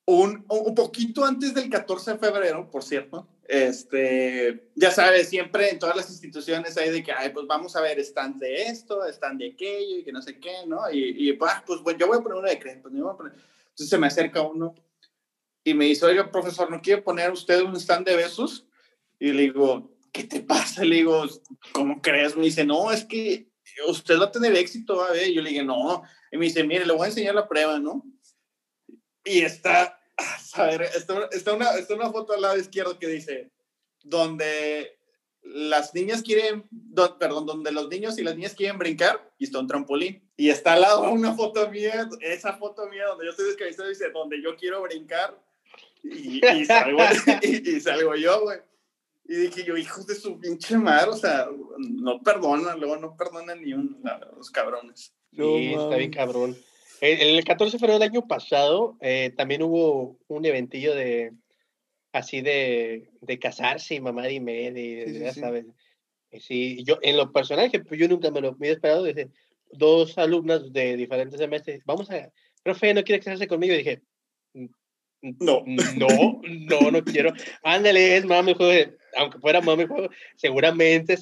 [0.05, 5.79] Un, un poquito antes del 14 de febrero, por cierto, este, ya sabes, siempre en
[5.79, 9.37] todas las instituciones hay de que, ay, pues vamos a ver, están de esto, están
[9.37, 10.89] de aquello, y que no sé qué, ¿no?
[10.91, 13.97] Y, y ah, pues bueno, yo voy a poner una de crédito, pues, Entonces se
[13.97, 14.75] me acerca uno
[15.63, 18.65] y me dice, oiga, profesor, ¿no quiere poner usted un stand de besos?
[19.19, 20.83] Y le digo, ¿qué te pasa?
[20.83, 21.25] Le digo,
[21.71, 22.35] ¿cómo crees?
[22.35, 23.47] Me dice, no, es que
[23.87, 25.31] usted va a tener éxito, a ver.
[25.31, 26.03] Yo le dije, no.
[26.31, 28.05] Y me dice, mire, le voy a enseñar la prueba, ¿no?
[29.23, 30.01] Y está,
[30.53, 33.51] a ver, está, está, una, está una foto al lado izquierdo que dice,
[34.03, 34.97] donde
[35.43, 36.67] las niñas quieren,
[37.19, 40.23] perdón, donde los niños y las niñas quieren brincar y está un trampolín.
[40.37, 44.09] Y está al lado una foto mía, esa foto mía donde yo estoy descabezado dice,
[44.11, 45.37] donde yo quiero brincar
[46.01, 46.99] y, y, salgo,
[47.41, 48.59] y, salgo yo, güey.
[49.25, 51.47] Y dije yo, hijos de su pinche madre, o sea,
[51.77, 54.03] no perdonan, luego no perdonan ni un,
[54.35, 55.13] los cabrones.
[55.31, 56.57] Sí, está bien cabrón.
[57.03, 61.33] El, 14 de febrero del año pasado eh, también hubo un eventillo de
[62.13, 65.65] así de, de casarse y mamá y media, sí, ya sabes.
[66.39, 69.29] Sí, yo en lo personal, pues yo nunca me lo había esperado desde
[69.69, 72.31] dos alumnas de diferentes semestres, vamos a,
[72.63, 73.73] profe, ¿no quiere casarse conmigo?
[73.73, 74.01] Y dije,
[74.53, 77.33] no, no, no, no quiero.
[77.63, 81.17] Ándale, es mami, juego, aunque fuera mami, juego, seguramente,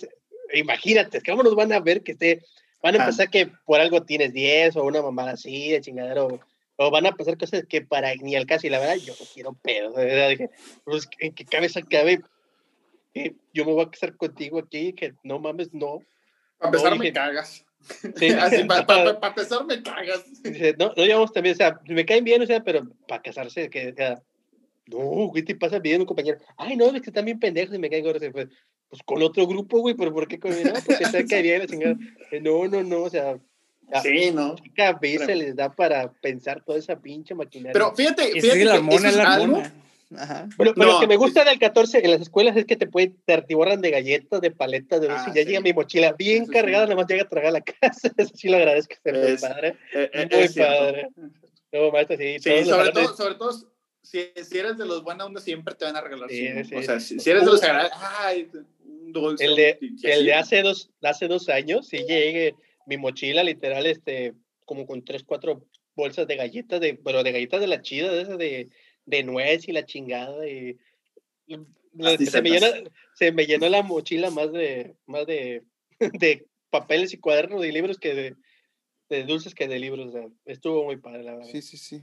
[0.54, 2.44] imagínate, ¿cómo nos van a ver que esté
[2.82, 6.40] Van a pensar que por algo tienes 10 o una mamada así de chingadero.
[6.78, 8.66] O van a pasar cosas que para ni al caso.
[8.66, 9.94] Y la verdad, yo no quiero pedo.
[10.30, 10.50] Dije,
[10.84, 12.22] pues, ¿en qué cabeza cabe?
[13.14, 16.00] que yo me voy a casar contigo aquí, que no mames, no.
[16.58, 17.66] Para empezar, me cagas.
[18.18, 18.34] Sí,
[18.68, 20.24] para, empezar, me cagas.
[20.78, 23.90] no, no llevamos también, o sea, me caen bien, o sea, pero para casarse, que,
[23.90, 24.22] o sea,
[24.86, 26.38] no, ¿qué te pasa bien un compañero?
[26.58, 28.24] Ay, no, es que están bien pendejos y me caen gordos.
[28.32, 28.48] Pues,
[28.92, 31.98] pues con otro grupo, güey, pero ¿por qué con No, porque se caería la chingada.
[32.42, 33.40] No, no, no, o sea.
[34.04, 34.56] Sí, ¿no?
[34.56, 37.72] ¿Qué cabeza les da para pensar toda esa pinche maquinaria?
[37.72, 39.74] Pero fíjate, fíjate que la hormona es la hormona.
[40.18, 40.50] Ajá.
[40.58, 43.18] Pero, pero lo que me gusta del 14 en las escuelas es que te pueden,
[43.26, 46.48] te atiborran de galletas, de paletas, de dulce, ah, y ya llega mi mochila bien
[46.48, 48.12] cargada, nada más llega a tragar a la casa.
[48.18, 49.78] Eso sí lo agradezco, es, padre.
[49.94, 51.08] Eh, eh, muy padre.
[51.72, 53.54] No, maestro, sí, sí sobre, todo, sobre todo
[54.02, 56.30] si, si, eres de los buena onda, siempre te van a regalar.
[56.30, 58.50] Sí, sí, o sea, si, si, eres de los agradables, ay,
[59.40, 62.56] el de, el de hace, dos, hace dos años, sí llegué,
[62.86, 64.34] mi mochila literal, este,
[64.66, 68.38] como con tres, cuatro bolsas de galletas, de, pero de galletas de la chida, de,
[68.38, 68.70] de,
[69.06, 70.48] de nuez y la chingada.
[70.48, 70.78] Y,
[71.48, 72.68] se, me llenó,
[73.16, 75.64] se me llenó la mochila más de, más de,
[76.00, 78.36] de papeles y cuadernos y libros que de,
[79.10, 80.14] de dulces que de libros.
[80.46, 81.52] estuvo muy padre, la verdad.
[81.52, 82.02] Sí, sí, sí.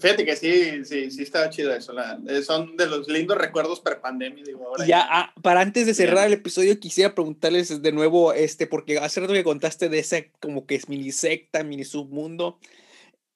[0.00, 1.94] Fíjate que sí, sí, sí estaba chido eso.
[2.28, 4.86] Eh, son de los lindos recuerdos per pandemia, digo ahora.
[4.86, 9.20] Ya, ah, para antes de cerrar el episodio, quisiera preguntarles de nuevo, este, porque hace
[9.20, 12.58] rato que contaste de esa como que es mini secta, mini submundo.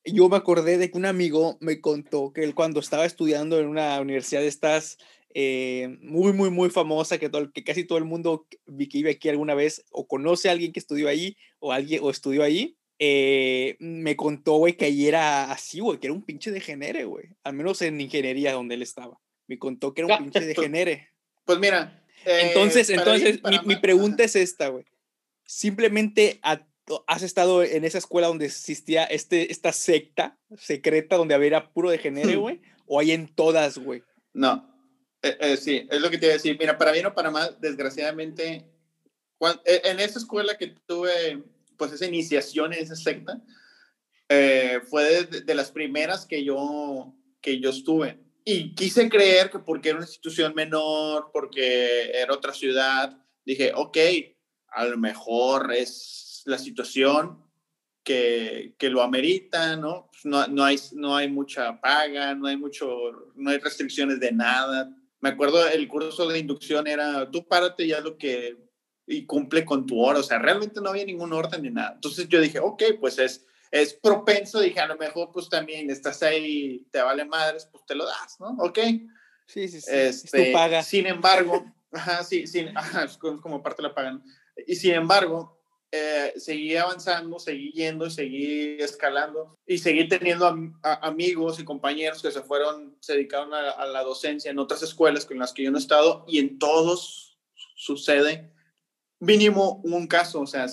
[0.04, 3.68] Yo me acordé de que un amigo me contó que él cuando estaba estudiando en
[3.68, 4.98] una universidad de estas
[5.34, 9.28] eh, muy, muy, muy famosa, que, todo, que casi todo el mundo que vive aquí
[9.28, 13.74] alguna vez o conoce a alguien que estudió ahí o alguien o estudió ahí, eh,
[13.80, 17.30] me contó, güey, que ahí era así, güey, que era un pinche degenere, güey.
[17.42, 19.18] Al menos en ingeniería donde él estaba.
[19.48, 21.08] Me contó que era un pinche degenere.
[21.44, 22.00] Pues mira.
[22.24, 24.84] entonces, eh, entonces, mi, pregunta es esta, güey.
[25.44, 26.40] Simplemente
[27.08, 32.36] has estado en esa escuela donde existía este, esta secta secreta donde había puro degenere,
[32.36, 34.04] güey, o hay en todas, güey.
[34.32, 34.72] No.
[35.22, 36.56] Eh, sí, es lo que te iba a decir.
[36.56, 38.64] Mira, para bien o para mal, desgraciadamente,
[39.64, 41.42] en esa escuela que tuve
[41.76, 43.42] pues esa iniciación en esa secta,
[44.28, 48.18] eh, fue de, las primeras que yo, que yo estuve.
[48.44, 53.98] Y quise creer que porque era una institución menor, porque era otra ciudad, dije, ok,
[54.68, 57.42] a lo mejor es la situación
[58.02, 60.08] que, que lo amerita, ¿no?
[60.10, 64.32] Pues no, no, hay, no hay mucha paga, no hay, mucho, no hay restricciones de
[64.32, 64.90] nada.
[65.20, 68.56] Me acuerdo, el curso de inducción era, tú párate ya lo que
[69.06, 70.18] y cumple con tu hora.
[70.18, 71.92] O sea, realmente no había ningún orden ni nada.
[71.94, 74.60] Entonces yo dije, ok, pues es, es propenso.
[74.60, 78.38] Dije, a lo mejor pues también estás ahí, te vale madres, pues te lo das,
[78.40, 78.56] ¿no?
[78.58, 78.78] Ok.
[79.46, 79.90] Sí, sí, sí.
[79.90, 80.82] Este, paga.
[80.82, 84.22] Sin embargo, ajá, sí, sí, ajá, es como parte la pagan.
[84.66, 90.46] Y sin embargo, eh, seguí avanzando, seguí yendo, seguí escalando y seguí teniendo
[90.82, 95.26] amigos y compañeros que se fueron, se dedicaron a, a, la docencia en otras escuelas
[95.26, 97.38] con las que yo no he estado y en todos
[97.74, 98.51] sucede
[99.22, 100.66] mínimo un caso, o sea,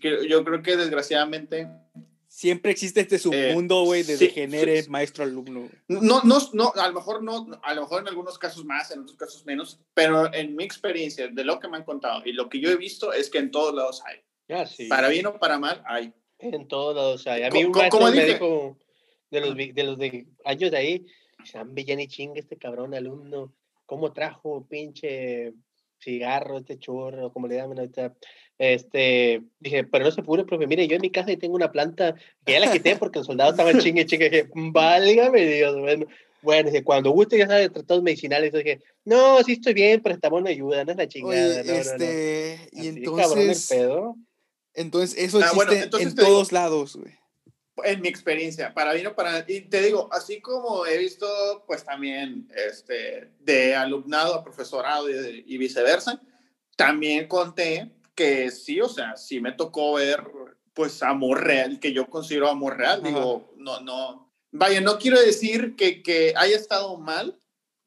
[0.00, 1.68] yo creo que desgraciadamente
[2.32, 5.68] Siempre existe este submundo, güey, de degenere maestro-alumno.
[5.86, 9.00] No, no, no, a lo mejor no, a lo mejor en algunos casos más, en
[9.00, 12.48] otros casos menos, pero en mi experiencia, de lo que me han contado y lo
[12.48, 14.20] que yo he visto es que en todos lados hay.
[14.48, 14.86] Ah, sí.
[14.86, 16.14] Para bien o para mal, hay.
[16.38, 17.42] En todos lados hay.
[17.42, 18.78] A mí un maestro me dijo,
[19.30, 21.06] de los, de los de años de ahí,
[21.44, 23.52] San Villani chingue este cabrón alumno,
[23.84, 25.52] ¿cómo trajo pinche
[26.02, 28.14] cigarro, este churro, como le llaman ahorita.
[28.58, 32.14] Este, dije, pero no se pudo, profe, mire, yo en mi casa tengo una planta
[32.44, 36.06] que ya la quité porque el soldado estaba chingue, chingue, dije, válgame Dios, bueno.
[36.42, 40.42] Bueno, dije, cuando guste ya sabe tratados medicinales, dije, no, sí estoy bien, pero estamos
[40.42, 41.60] no ayuda, no es la chingada.
[41.60, 44.16] este, y entonces, pedo.
[44.74, 47.21] entonces eso ah, existe en todos lados, güey
[47.84, 51.26] en mi experiencia, para mí no para y te digo, así como he visto,
[51.66, 56.20] pues también este, de alumnado a profesorado y, viceversa,
[56.76, 60.22] también conté que sí, o sea, sí me tocó ver,
[60.74, 65.74] pues, amor real, que yo considero amor real, digo, no, no, vaya, no quiero decir
[65.76, 67.38] que, que haya estado mal,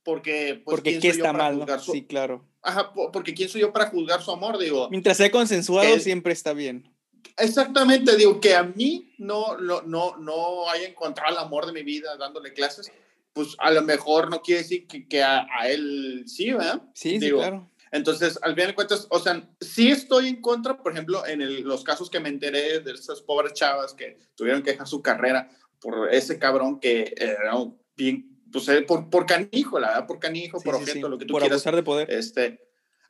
[0.03, 1.65] porque, pues, porque ¿qué está mal?
[1.79, 2.47] Sí, claro.
[2.61, 4.89] Ajá, porque quién soy yo para juzgar su amor, digo.
[4.89, 6.94] Mientras sea consensuado, siempre está bien.
[7.37, 11.83] Exactamente, digo que a mí no, no, no, no haya encontrado el amor de mi
[11.83, 12.91] vida dándole clases,
[13.33, 16.81] pues a lo mejor no quiere decir que, que a, él sí, ¿verdad?
[16.93, 17.69] Sí, sí, claro.
[17.91, 21.83] Entonces, al final de cuentas, o sea, sí estoy en contra, por ejemplo, en los
[21.83, 25.49] casos que me enteré de esas pobres chavas que tuvieron que dejar su carrera
[25.79, 27.53] por ese cabrón que era
[27.95, 31.33] bien, pues eh, por, por canijo, la verdad, por canijo, por objeto, lo que tú
[31.33, 31.63] por quieras.
[31.63, 32.11] de poder.
[32.11, 32.59] Este,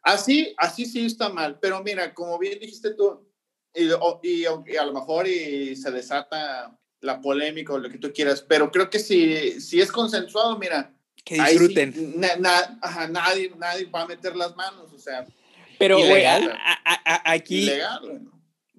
[0.03, 3.24] así, así sí está mal, pero mira, como bien dijiste tú,
[3.75, 3.89] y,
[4.23, 8.71] y, a lo mejor y se desata la polémica o lo que tú quieras, pero
[8.71, 10.93] creo que si, si es consensuado, mira.
[11.23, 12.15] Que disfruten.
[12.19, 15.25] nadie, nadie va a meter las manos, o sea.
[15.79, 16.23] Pero, güey,
[17.25, 17.63] aquí.
[17.63, 18.21] Ilegal,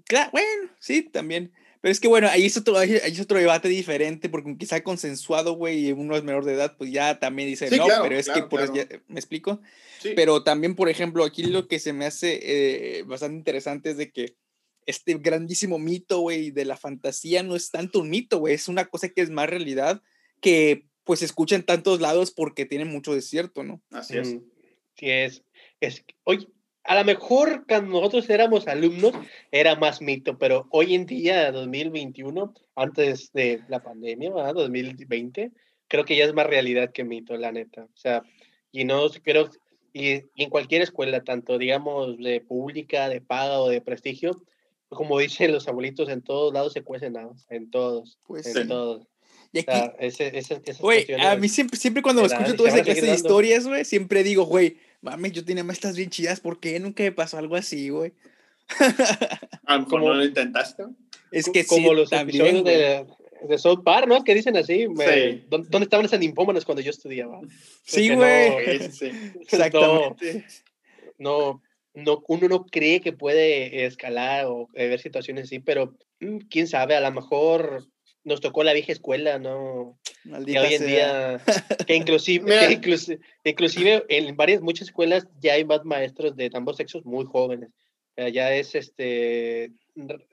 [0.05, 1.52] Claro, bueno, sí, también.
[1.81, 5.52] Pero es que, bueno, ahí es otro, ahí es otro debate diferente, porque quizá consensuado,
[5.52, 8.43] güey, y uno es menor de edad, pues ya también dice, no, pero es que,
[8.43, 9.60] por, ¿me explico?
[10.14, 14.10] Pero también, por ejemplo, aquí lo que se me hace eh, bastante interesante es de
[14.10, 14.36] que
[14.86, 18.86] este grandísimo mito, güey, de la fantasía no es tanto un mito, güey, es una
[18.86, 20.02] cosa que es más realidad
[20.40, 23.80] que pues se escucha en tantos lados porque tiene mucho desierto, ¿no?
[23.90, 24.36] Así es.
[24.96, 25.44] Sí, es.
[25.80, 26.48] es oye,
[26.82, 29.12] a lo mejor cuando nosotros éramos alumnos
[29.50, 34.54] era más mito, pero hoy en día, 2021, antes de la pandemia, ¿verdad?
[34.54, 35.52] 2020,
[35.88, 37.84] creo que ya es más realidad que mito, la neta.
[37.84, 38.22] O sea,
[38.72, 39.50] y no creo,
[39.92, 44.42] y, y en cualquier escuela, tanto digamos de pública, de paga o de prestigio,
[44.88, 49.06] como dicen los abuelitos, en todos lados se cuecen nada, en todos, pues, en todos.
[49.52, 53.14] Y aquí, ese, ese, güey, a mí siempre, siempre cuando escucho toda esa clase de
[53.14, 57.12] historias, güey, siempre digo, güey, mami, yo tenía maestras bien chidas, ¿por qué nunca me
[57.12, 58.12] pasó algo así, güey?
[59.66, 60.84] a lo no lo intentaste.
[61.30, 63.06] Es que como los también, de,
[63.48, 64.24] de South Park, ¿no?
[64.24, 64.86] Que dicen así,
[65.48, 67.40] ¿dónde, estaban esas ninfómanas cuando yo estudiaba?
[67.84, 68.52] Sí, güey.
[69.40, 70.44] Exactamente.
[71.18, 71.62] No, no,
[71.97, 77.01] uno no cree que puede escalar o ver situaciones así, pero mm, quién sabe, a
[77.01, 77.86] lo mejor
[78.24, 79.98] nos tocó la vieja escuela, ¿no?
[80.24, 81.40] Maldita hoy en día,
[81.86, 82.73] que inclusive,
[83.44, 87.70] inclusive, en varias, muchas escuelas ya hay más maestros de ambos sexos muy jóvenes.
[88.16, 89.70] ya es este,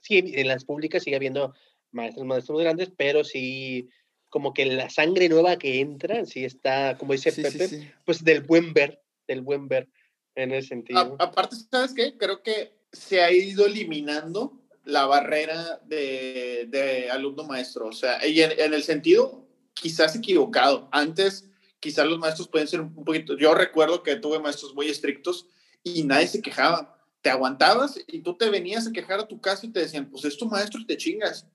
[0.02, 1.54] sí, en las públicas sigue habiendo
[1.92, 3.88] maestros, maestros muy grandes, pero sí,
[4.28, 8.74] como que la sangre nueva que entra, sí está, como dice Pepe, pues del buen
[8.74, 9.88] ver, del buen ver
[10.34, 11.16] en ese sentido.
[11.18, 12.16] aparte, ¿sabes qué?
[12.16, 17.86] Creo que se ha ido eliminando la barrera de, de alumno maestro.
[17.86, 20.88] O sea, y en, el sentido quizás equivocado.
[20.92, 21.48] Antes,
[21.80, 23.36] quizás los maestros pueden ser un poquito.
[23.36, 25.48] Yo recuerdo que tuve maestros muy estrictos
[25.82, 26.98] y nadie se quejaba.
[27.22, 30.24] Te aguantabas y tú te venías a quejar a tu casa y te decían, pues
[30.24, 31.46] es tu maestro y te chingas.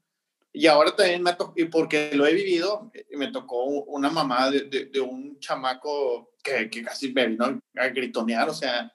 [0.52, 4.62] Y ahora también me tocó, y porque lo he vivido, me tocó una mamá de,
[4.62, 8.92] de un chamaco que, que casi me vino a gritonear, o sea,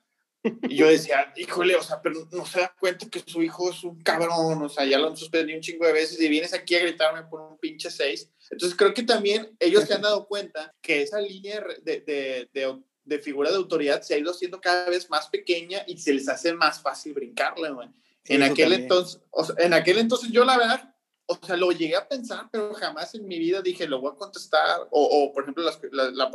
[0.68, 3.82] y yo decía, híjole, o sea, pero no se da cuenta que su hijo es
[3.82, 6.74] un cabrón, o sea, ya lo han suspendido un chingo de veces y vienes aquí
[6.74, 8.30] a gritarme por un pinche seis.
[8.50, 12.82] Entonces creo que también ellos se han dado cuenta que esa línea de, de, de,
[13.04, 16.28] de, figura de autoridad se ha ido haciendo cada vez más pequeña y se les
[16.28, 17.88] hace más fácil brincarla, güey.
[18.26, 20.93] en, aquel entonces, o sea, en aquel entonces yo la verdad
[21.26, 24.16] o sea, lo llegué a pensar, pero jamás en mi vida dije, lo voy a
[24.16, 24.80] contestar.
[24.90, 26.30] O, o por ejemplo, la, la,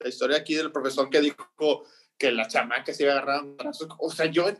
[0.00, 1.84] la, historia aquí del profesor que dijo
[2.18, 3.42] que la chamaca se iba a agarrar
[3.98, 4.56] O sea, yo en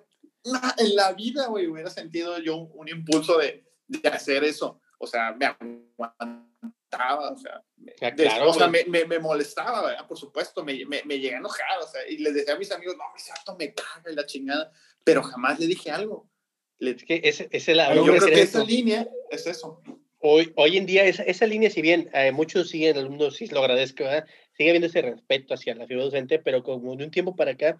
[0.94, 4.80] la vida, güey, hubiera sentido yo un impulso de, de, hacer eso.
[4.98, 7.62] O sea, me aguantaba o sea,
[8.00, 10.06] Ah, de- claro, o sea, me, me, me molestaba, ¿verdad?
[10.06, 12.70] por supuesto, me, me, me llegué a enojar, o sea, y les decía a mis
[12.70, 14.70] amigos, no, mi cierto me caga y la chingada,
[15.04, 16.28] pero jamás le dije algo.
[16.90, 19.80] Es que ese, ese la, yo creo es que esa línea es eso.
[20.18, 23.60] Hoy, hoy en día, esa, esa línea, si bien eh, muchos siguen, alumnos, sí lo
[23.60, 24.26] agradezco, ¿verdad?
[24.56, 27.78] sigue habiendo ese respeto hacia la figura docente, pero como de un tiempo para acá,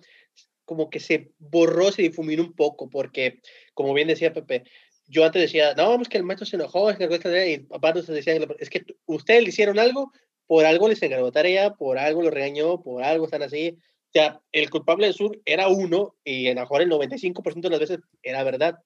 [0.65, 3.41] como que se borró, se difuminó un poco, porque,
[3.74, 4.65] como bien decía Pepe,
[5.07, 7.93] yo antes decía, no, es que el maestro se enojó, es que el y papá
[7.93, 10.12] nos decía, es que ustedes le hicieron algo,
[10.47, 13.77] por algo les encargó tarea, por algo lo regañó, por algo están así.
[14.13, 17.81] O sea, el culpable del sur era uno, y en mejor el 95% de las
[17.81, 18.79] veces era verdad.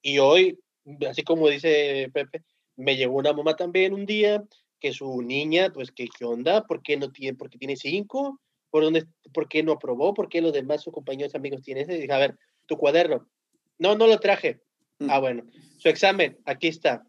[0.00, 0.58] Y hoy,
[1.06, 2.44] así como dice Pepe,
[2.76, 4.42] me llegó una mamá también un día
[4.80, 6.64] que su niña, pues, que qué onda?
[6.64, 8.40] ¿Por qué no tiene, porque tiene cinco?
[8.70, 9.04] ¿Por, dónde,
[9.34, 10.14] ¿Por qué no aprobó?
[10.14, 11.98] ¿Por qué los demás, sus compañeros amigos tienen ese?
[11.98, 13.28] Y dije, a ver, tu cuaderno.
[13.76, 14.62] No, no lo traje.
[14.98, 15.10] Mm.
[15.10, 15.44] Ah, bueno.
[15.76, 17.04] Su examen, aquí está.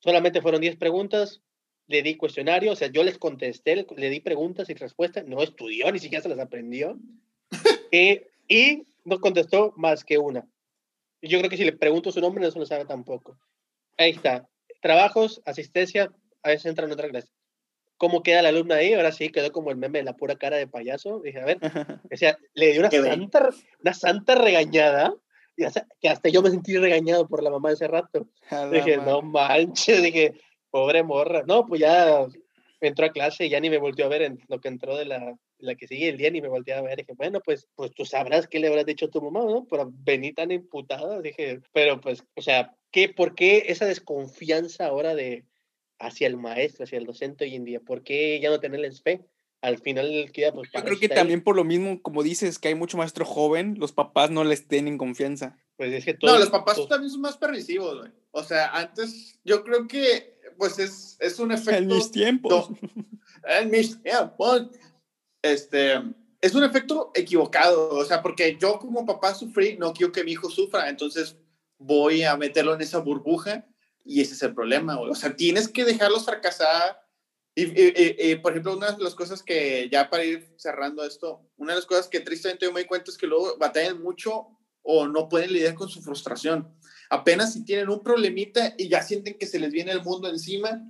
[0.00, 1.40] Solamente fueron 10 preguntas,
[1.92, 5.92] le di cuestionario, o sea, yo les contesté, le- di preguntas y respuestas, no estudió,
[5.92, 6.98] ni siquiera se las aprendió.
[7.94, 10.48] Eh, y no contestó más que una.
[11.20, 13.38] Yo creo que si le pregunto su nombre no se lo sabe tampoco.
[13.98, 14.48] Ahí está.
[14.80, 16.10] Trabajos, asistencia,
[16.42, 17.28] a veces entra en otra clase.
[17.98, 18.94] ¿Cómo queda la alumna ahí?
[18.94, 21.20] Ahora sí quedó como el meme de la pura cara de payaso.
[21.20, 21.58] Dije, a ver,
[22.10, 23.50] o sea, le di una santa,
[23.82, 25.14] una santa regañada,
[26.00, 28.26] que hasta yo me sentí regañado por la mamá ese rato.
[28.72, 30.32] Dije, no manches, dije,
[30.72, 31.44] pobre morra.
[31.46, 32.26] No, pues ya
[32.80, 35.04] entró a clase y ya ni me volteó a ver en lo que entró de
[35.04, 36.96] la, la que sigue el día, ni me volteó a ver.
[36.96, 39.64] Dije, bueno, pues, pues tú sabrás qué le habrás dicho a tu mamá, ¿no?
[39.70, 41.20] Pero vení tan imputada.
[41.20, 45.44] Dije, pero pues, o sea, ¿qué, ¿por qué esa desconfianza ahora de
[46.00, 47.78] hacia el maestro, hacia el docente hoy en día?
[47.78, 49.20] ¿Por qué ya no tenerles fe?
[49.60, 51.20] Al final queda, pues, Yo creo que está ahí.
[51.20, 54.66] también por lo mismo, como dices, que hay mucho maestro joven, los papás no les
[54.66, 55.56] tienen confianza.
[55.76, 58.10] Pues es que No, todos- los papás todos- también son más permisivos, güey.
[58.32, 61.78] O sea, antes yo creo que, pues es, es un efecto...
[61.78, 62.70] En mis tiempos.
[62.70, 62.76] No,
[63.48, 64.68] en mis tiempos.
[65.42, 65.94] Este,
[66.40, 70.32] es un efecto equivocado, o sea, porque yo como papá sufrí, no quiero que mi
[70.32, 71.36] hijo sufra, entonces
[71.78, 73.66] voy a meterlo en esa burbuja
[74.04, 75.10] y ese es el problema, güey.
[75.10, 77.00] O sea, tienes que dejarlos fracasar.
[77.54, 81.04] Y, y- y- y, por ejemplo, una de las cosas que, ya para ir cerrando
[81.04, 84.00] esto, una de las cosas que tristemente yo me di cuenta es que luego batallan
[84.02, 84.46] mucho
[84.82, 86.72] o no pueden lidiar con su frustración.
[87.12, 90.82] Apenas si tienen un problemita y ya sienten que se les viene el mundo encima,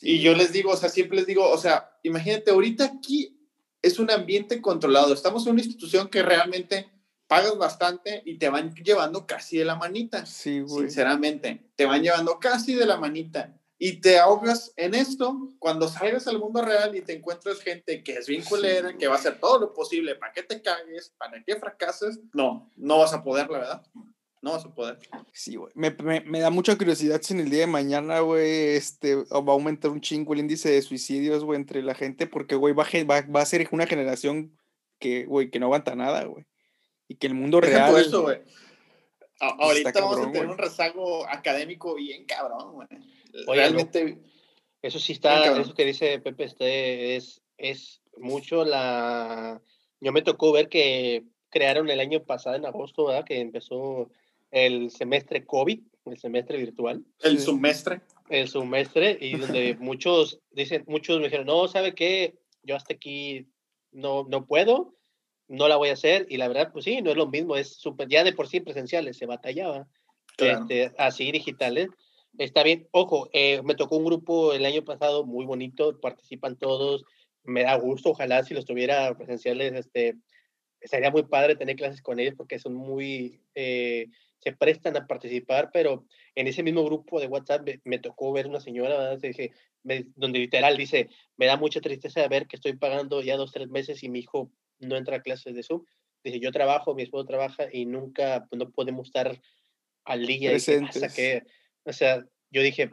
[0.00, 3.50] y yo les digo, o sea, siempre les digo, o sea, imagínate, ahorita aquí
[3.82, 5.12] es un ambiente controlado.
[5.12, 6.88] Estamos en una institución que realmente
[7.26, 10.24] pagas bastante y te van llevando casi de la manita.
[10.26, 10.82] Sí, güey.
[10.82, 13.60] Sinceramente, te van llevando casi de la manita.
[13.76, 18.12] Y te ahogas en esto cuando salgas al mundo real y te encuentras gente que
[18.12, 21.42] es bien culera, que va a hacer todo lo posible para que te cagues, para
[21.42, 22.20] que fracases.
[22.32, 23.86] No, no vas a poder, la verdad.
[24.44, 24.98] No vas a poder.
[25.32, 25.72] Sí, güey.
[25.74, 29.38] Me, me- me da mucha curiosidad si en el día de mañana, güey, este, va
[29.38, 32.84] a aumentar un chingo el índice de suicidios, güey, entre la gente, porque, güey, va,
[33.10, 34.56] va, va a ser una generación
[34.98, 36.44] que, güey, que no aguanta nada, güey.
[37.08, 37.88] Y que el mundo Deja real...
[37.90, 38.42] todo eso, güey.
[39.40, 40.58] A- Ahorita Está vamos a cabrón, tener güey.
[40.58, 42.88] un rezago académico bien cabrón, güey.
[43.46, 44.18] Oye, Realmente,
[44.82, 45.62] Eso sí está, cabrón.
[45.62, 49.62] eso que dice Pepe, este es, es mucho la...
[50.00, 53.24] Yo me tocó ver que crearon el año pasado, en agosto, ¿verdad?
[53.24, 54.10] Que empezó
[54.54, 58.00] el semestre COVID, el semestre virtual, el semestre.
[58.28, 62.38] el semestre, y donde muchos dicen, muchos me dijeron, no, ¿sabe qué?
[62.62, 63.48] Yo hasta aquí
[63.90, 64.94] no, no puedo,
[65.48, 67.74] no la voy a hacer, y la verdad, pues sí, no es lo mismo, es
[67.74, 69.88] súper, ya de por sí presenciales, se batallaba
[70.36, 70.62] Claro.
[70.62, 71.88] este, así digitales.
[72.38, 77.04] Está bien, ojo, eh, me tocó un grupo el año pasado muy bonito, participan todos,
[77.44, 80.16] me da gusto, ojalá si los tuviera presenciales, este,
[80.84, 84.08] sería muy padre tener clases con ellos porque son muy, eh,
[84.38, 86.04] se prestan a participar, pero
[86.34, 89.18] en ese mismo grupo de WhatsApp me, me tocó ver una señora, ¿verdad?
[89.18, 89.52] Dije,
[89.82, 93.68] me- donde literal dice, me da mucha tristeza ver que estoy pagando ya dos, tres
[93.68, 94.50] meses y mi hijo
[94.80, 95.84] no entra a clases de Zoom.
[96.22, 99.40] Dice, yo trabajo, mi esposo trabaja y nunca, pues, no podemos estar
[100.04, 100.50] al día.
[100.50, 101.14] y Presentes.
[101.14, 101.42] que,
[101.84, 102.90] o sea, yo dije,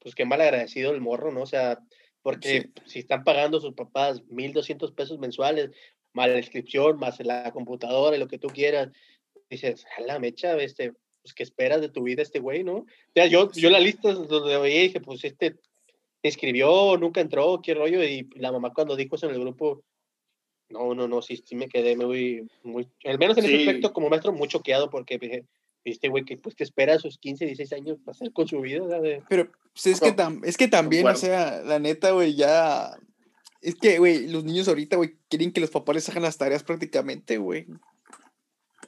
[0.00, 1.42] pues qué mal agradecido el morro, ¿no?
[1.42, 1.78] O sea,
[2.22, 5.70] porque si están pagando sus papás 1.200 pesos mensuales,
[6.14, 8.88] más la inscripción, más la computadora lo que tú quieras,
[9.50, 12.74] dices, a la mecha, este, pues qué esperas de tu vida este güey, ¿no?
[12.78, 15.56] O sea, yo, yo la lista donde veía dije, pues este
[16.22, 19.82] se inscribió, nunca entró, qué rollo, y la mamá cuando dijo eso en el grupo,
[20.68, 23.66] no, no, no, sí, sí me quedé muy, muy, al menos en ese Sí.
[23.66, 25.44] aspecto como maestro, muy choqueado porque dije,
[25.84, 28.60] este güey que pues que espera a sus 15, 16 años para hacer con su
[28.60, 31.20] vida, o de- Pero pues, es, que Co- tam- es que también, o concuerdo.
[31.20, 32.96] sea, la neta, güey, ya...
[33.62, 36.62] Es que, güey, los niños ahorita, güey, quieren que los papás les hagan las tareas
[36.64, 37.66] prácticamente, güey.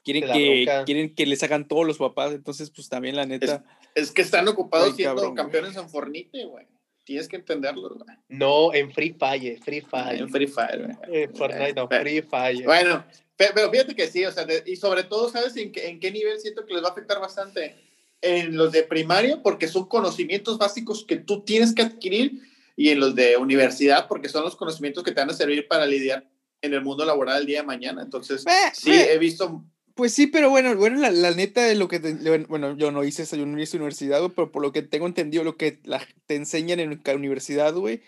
[0.04, 3.64] Quieren que, quieren que les hagan todos los papás, entonces, pues también, la neta...
[3.94, 5.42] Es que están ocupados Ay, siendo cabrón, güey.
[5.44, 6.66] campeones en Fornite, güey.
[7.04, 7.88] tienes que entenderlo.
[7.90, 8.16] güey.
[8.28, 10.20] No, en Free Fire, Free Fire.
[10.20, 10.96] En Free Fire.
[11.06, 11.22] güey.
[11.22, 12.64] En Fortnite, no, Pero- Free Fire.
[12.64, 13.04] Bueno,
[13.36, 16.00] pe- pero fíjate que sí, o sea, de- y sobre todo, ¿sabes en qué, en
[16.00, 17.76] qué nivel siento que les va a afectar bastante?
[18.20, 22.40] En los de primaria, porque son conocimientos básicos que tú tienes que adquirir,
[22.76, 25.86] y en los de universidad, porque son los conocimientos que te van a servir para
[25.86, 26.28] lidiar
[26.62, 28.02] en el mundo laboral el día de mañana.
[28.02, 29.12] Entonces, Eh, sí, eh.
[29.12, 29.64] he visto...
[29.94, 32.14] Pues sí, pero bueno, bueno, la, la neta de lo que te-
[32.48, 35.06] bueno, yo no hice eso, yo no hice universidad, güey, pero por lo que tengo
[35.06, 38.02] entendido, lo que la- te enseñan en la universidad, güey.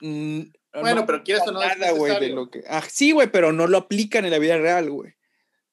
[0.00, 0.40] mm,
[0.80, 2.62] Bueno, no pero quieres o no, es nada, güey, de lo que.
[2.66, 5.12] Ah, sí, güey, pero no lo aplican en la vida real, güey.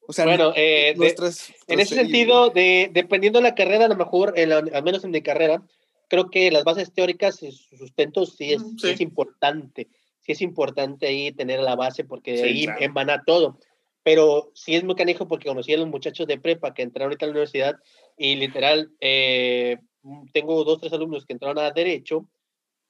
[0.08, 3.90] O sea, Bueno, eh, de- nuestras- En ese sentido, de, dependiendo de la carrera, a
[3.90, 5.62] lo mejor, en la- al menos en mi carrera,
[6.10, 8.90] creo que las bases teóricas y sus sustentos sí es, sí sí.
[8.90, 9.88] es importante.
[10.20, 12.82] Sí es importante ahí tener la base porque de Sí, ahí claro.
[12.82, 13.58] emana todo.
[14.04, 17.26] Pero sí es muy canijo porque conocí a los muchachos de prepa que entraron ahorita
[17.26, 17.76] a la universidad
[18.18, 22.28] y literal, eh, mm, tengo dos, tres alumnos que entraron a Derecho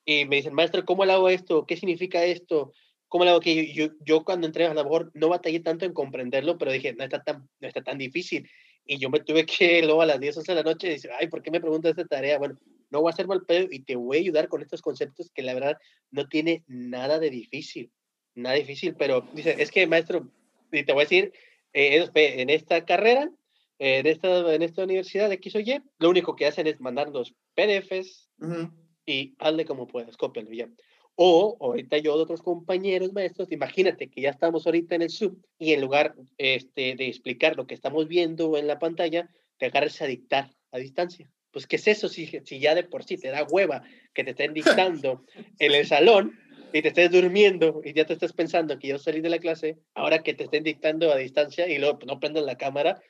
[0.06, 1.66] y me dicen, maestro, ¿cómo le hago esto?
[1.66, 2.74] ¿Qué significa esto?
[3.08, 5.86] ¿Cómo le hago que yo, yo, yo cuando entré a lo mejor no batallé tanto
[5.86, 8.50] en comprenderlo, pero dije, no está tan, no está tan difícil.
[8.86, 11.28] Y yo me tuve que luego a las 10, 11 de la noche decir, ay,
[11.28, 12.38] ¿por qué me preguntas esta tarea?
[12.38, 12.58] Bueno,
[12.90, 15.44] no voy a hacer mal pedo y te voy a ayudar con estos conceptos que
[15.44, 15.78] la verdad
[16.12, 17.92] no tiene nada de difícil,
[18.36, 20.30] nada difícil, pero dice, es que maestro,
[20.72, 21.34] y te voy a decir,
[21.74, 23.32] eh, en esta carrera,
[23.80, 27.34] en, esta, en esta universidad de X o Y, lo único que hacen es mandarnos
[27.56, 28.72] PDFs Ujú.
[29.06, 30.70] y hazle como puedas, cópialo ya.
[31.16, 35.42] O ahorita yo de otros compañeros maestros, imagínate que ya estamos ahorita en el Zoom
[35.58, 40.02] y en lugar este, de explicar lo que estamos viendo en la pantalla, te agarras
[40.02, 41.30] a dictar a distancia.
[41.52, 44.32] Pues, ¿qué es eso si, si ya de por sí te da hueva que te
[44.32, 44.54] estén
[44.94, 45.26] dictando
[45.60, 46.40] en el salón
[46.72, 49.78] y te estés durmiendo y ya te estás pensando que yo salí de la clase,
[49.96, 53.02] ahora que te estén dictando a distancia y luego pues, no prendan la cámara?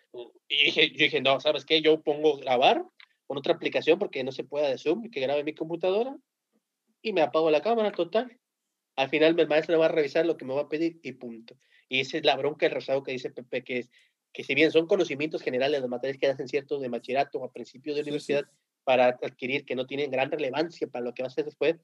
[0.48, 1.82] Y dije, yo dije, no, ¿sabes qué?
[1.82, 2.86] Yo pongo grabar
[3.28, 6.16] con otra aplicación porque no se puede de Zoom que grabe mi computadora
[7.02, 8.40] y me apago la cámara total.
[8.96, 11.56] Al final el maestro va a revisar lo que me va a pedir y punto.
[11.88, 13.90] Y esa es la bronca del rezado que dice Pepe, que es
[14.34, 17.52] que si bien son conocimientos generales, las materias que hacen ciertos de bachillerato o a
[17.52, 18.10] principios de Sí, sí.
[18.12, 18.46] universidad
[18.84, 21.76] para adquirir que no tienen gran relevancia para lo que vas a hacer después,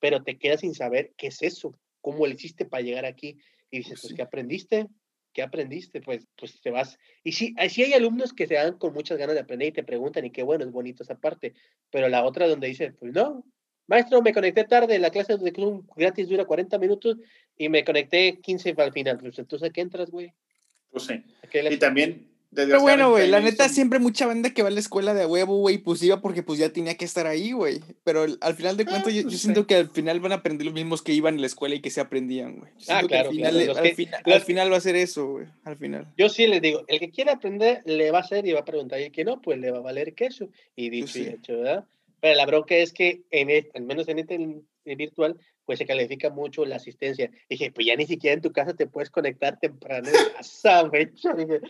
[0.00, 3.36] pero te quedas sin saber qué es eso, cómo le hiciste para llegar aquí.
[3.70, 4.14] Y dices, Pues pues.
[4.14, 4.86] ¿qué aprendiste?
[5.32, 6.00] ¿Qué aprendiste?
[6.00, 6.98] Pues, pues te vas.
[7.22, 9.72] Y sí, hay- sí hay alumnos que se dan con muchas ganas de aprender y
[9.72, 11.54] te preguntan, y qué bueno, es bonito esa parte.
[11.90, 13.44] Pero la otra donde dice, pues no,
[13.86, 17.16] maestro, me conecté tarde, la clase de Zoom gratis dura 40 minutos
[17.56, 19.18] y me conecté 15 para el final.
[19.18, 20.32] Pues entonces, ¿a qué entras, güey?
[20.90, 21.14] Pues sí.
[21.42, 24.62] ¿A qué le- Y también, Pero bueno, güey, la neta, son- siempre mucha banda que
[24.62, 27.04] va a la escuela de a huevo, güey, pues iba porque pues ya tenía que
[27.04, 27.80] estar ahí, güey.
[28.02, 30.64] Pero al final de cuentas, yo, yo pues, siento que al final van a aprender
[30.64, 32.72] los mismos que iban a la escuela y que se aprendían, güey.
[32.76, 34.96] Que claro, al final, claro, al, que- final, los al que- final va a ser
[34.96, 36.12] eso, güey, al final.
[36.18, 38.64] Yo sí les digo, el que quiera aprender le va a hacer y va a
[38.64, 40.48] preguntar, y el que no, pues le va a valer queso.
[40.74, 41.30] Y dicho y sí.
[41.30, 41.84] hecho, ¿verdad?
[42.20, 45.36] Pero la bronca es que, en este- al menos en este virtual,
[45.70, 47.30] pues se califica mucho la asistencia.
[47.48, 51.06] Dije, pues ya ni siquiera en tu casa te puedes conectar temprano en casa, güey.
[51.06, 51.60] Dije,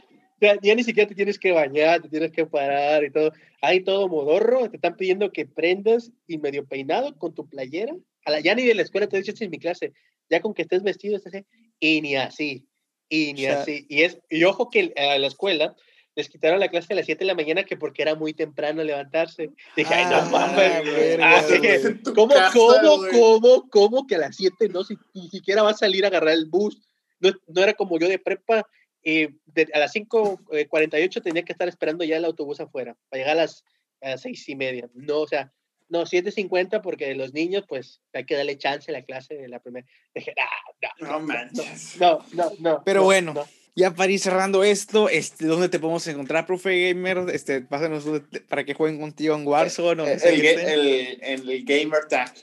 [0.40, 3.30] Ya, ya ni siquiera te tienes que bañar, te tienes que parar y todo.
[3.60, 7.94] Hay todo modorro, te están pidiendo que prendas y medio peinado con tu playera.
[8.24, 9.92] A la, ya ni de la escuela te he dicho "Esta es mi clase.
[10.30, 11.34] Ya con que estés vestido, estás.
[11.78, 12.66] Y ni así.
[13.10, 13.84] Y ni O sea- así.
[13.90, 15.76] Y, es, y ojo que a la escuela
[16.16, 18.82] les quitaron la clase a las 7 de la mañana que porque era muy temprano
[18.82, 19.50] levantarse.
[19.76, 22.02] Dije, ay, no Ah, mames.
[22.02, 24.84] tu ¿Cómo, casa, cómo, cómo, cómo que a las 7 no?
[24.84, 26.80] Si, ni siquiera va a salir a agarrar el bus.
[27.20, 28.66] No, no era como yo de prepa.
[29.02, 33.38] eh, de- a las 5.48 tenía que estar esperando ya el autobús afuera para llegar
[33.38, 33.64] a las,
[34.02, 34.90] a las 6 y media.
[34.94, 35.52] No, o sea,
[35.88, 39.58] no, 7.50 porque los niños, pues hay que darle chance a la clase de la
[39.60, 39.86] primera.
[40.14, 41.96] Dije, ah, no, No manches.
[41.98, 42.82] no, no, no.
[42.84, 43.46] Pero no, bueno, no.
[43.80, 47.24] Ya para ir cerrando esto, este, ¿dónde te podemos encontrar, profe Gamer?
[47.32, 48.04] Este, pásanos
[48.48, 50.02] para que jueguen contigo en Warzone.
[50.02, 52.34] o El, sé el, el- el Gamer Tag.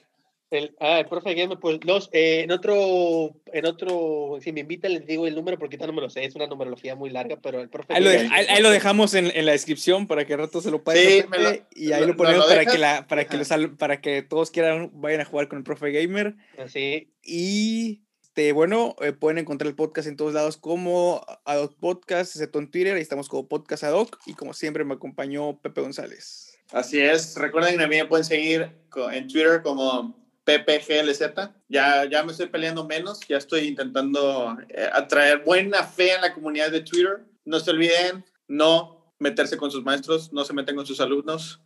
[0.49, 4.93] El, ah, el profe Gamer, pues los, eh, en otro, en otro, si me invitan
[4.93, 7.35] les digo el número porque ahorita no me lo sé, es una numerología muy larga,
[7.43, 10.07] pero el profe Ahí lo, de- Gamer- ahí- ahí lo dejamos en, en la descripción
[10.07, 12.55] para que al rato se lo Sí, lo- y ahí lo- lo ¿nos ponemos lo
[12.55, 15.63] para que la, para que los para que todos quieran vayan a jugar con el
[15.65, 16.35] profe Gamer.
[16.57, 18.03] Así, Y
[18.37, 22.69] este, bueno, eh, pueden encontrar el podcast en todos lados como Adoc Podcast, excepto en
[22.69, 26.55] Twitter, ahí estamos como Podcast Adoc, y como siempre me acompañó Pepe González.
[26.71, 27.35] Así es.
[27.35, 28.69] Recuerden que me pueden seguir
[29.11, 31.21] en Twitter como PPGLZ.
[31.67, 33.21] Ya, ya me estoy peleando menos.
[33.27, 37.25] Ya estoy intentando eh, atraer buena fe en la comunidad de Twitter.
[37.43, 41.59] No se olviden, no meterse con sus maestros, no se meten con sus alumnos.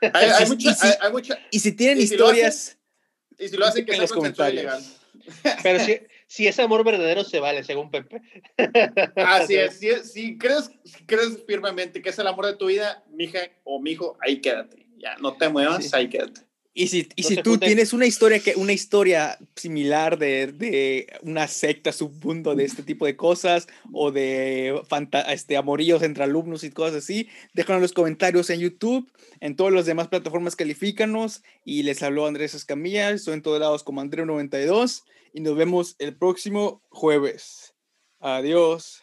[0.00, 2.26] Hay, hay Y- mucha, y si- hay, hay mucha, Y si tienen ¿Y si lo
[2.26, 2.78] historias,
[3.38, 4.62] y si lo hacen, que en los comentarios.
[4.64, 4.82] legal.
[5.62, 6.00] pero si,
[6.32, 8.22] si es amor verdadero se vale, según Pepe.
[9.16, 13.04] Así es, si, si crees, si crees firmemente que es el amor de tu vida,
[13.10, 14.86] mija o mijo, ahí quédate.
[14.96, 15.90] Ya, no te muevas, Sí.
[15.92, 16.40] ahí quédate.
[16.72, 21.46] Y si, y si tú tienes una historia, que, una historia similar de, de, una
[21.48, 24.80] secta, submundo de este tipo de cosas, o de
[25.28, 29.06] este, amoríos entre alumnos y cosas así, déjanos en los comentarios en YouTube,
[29.40, 31.42] en todas las demás plataformas, califícanos.
[31.66, 35.02] Y les habló Andrés Escamilla, estoy en todos lados como Andrés92,
[35.32, 37.74] y nos vemos el próximo jueves.
[38.20, 39.01] Adiós.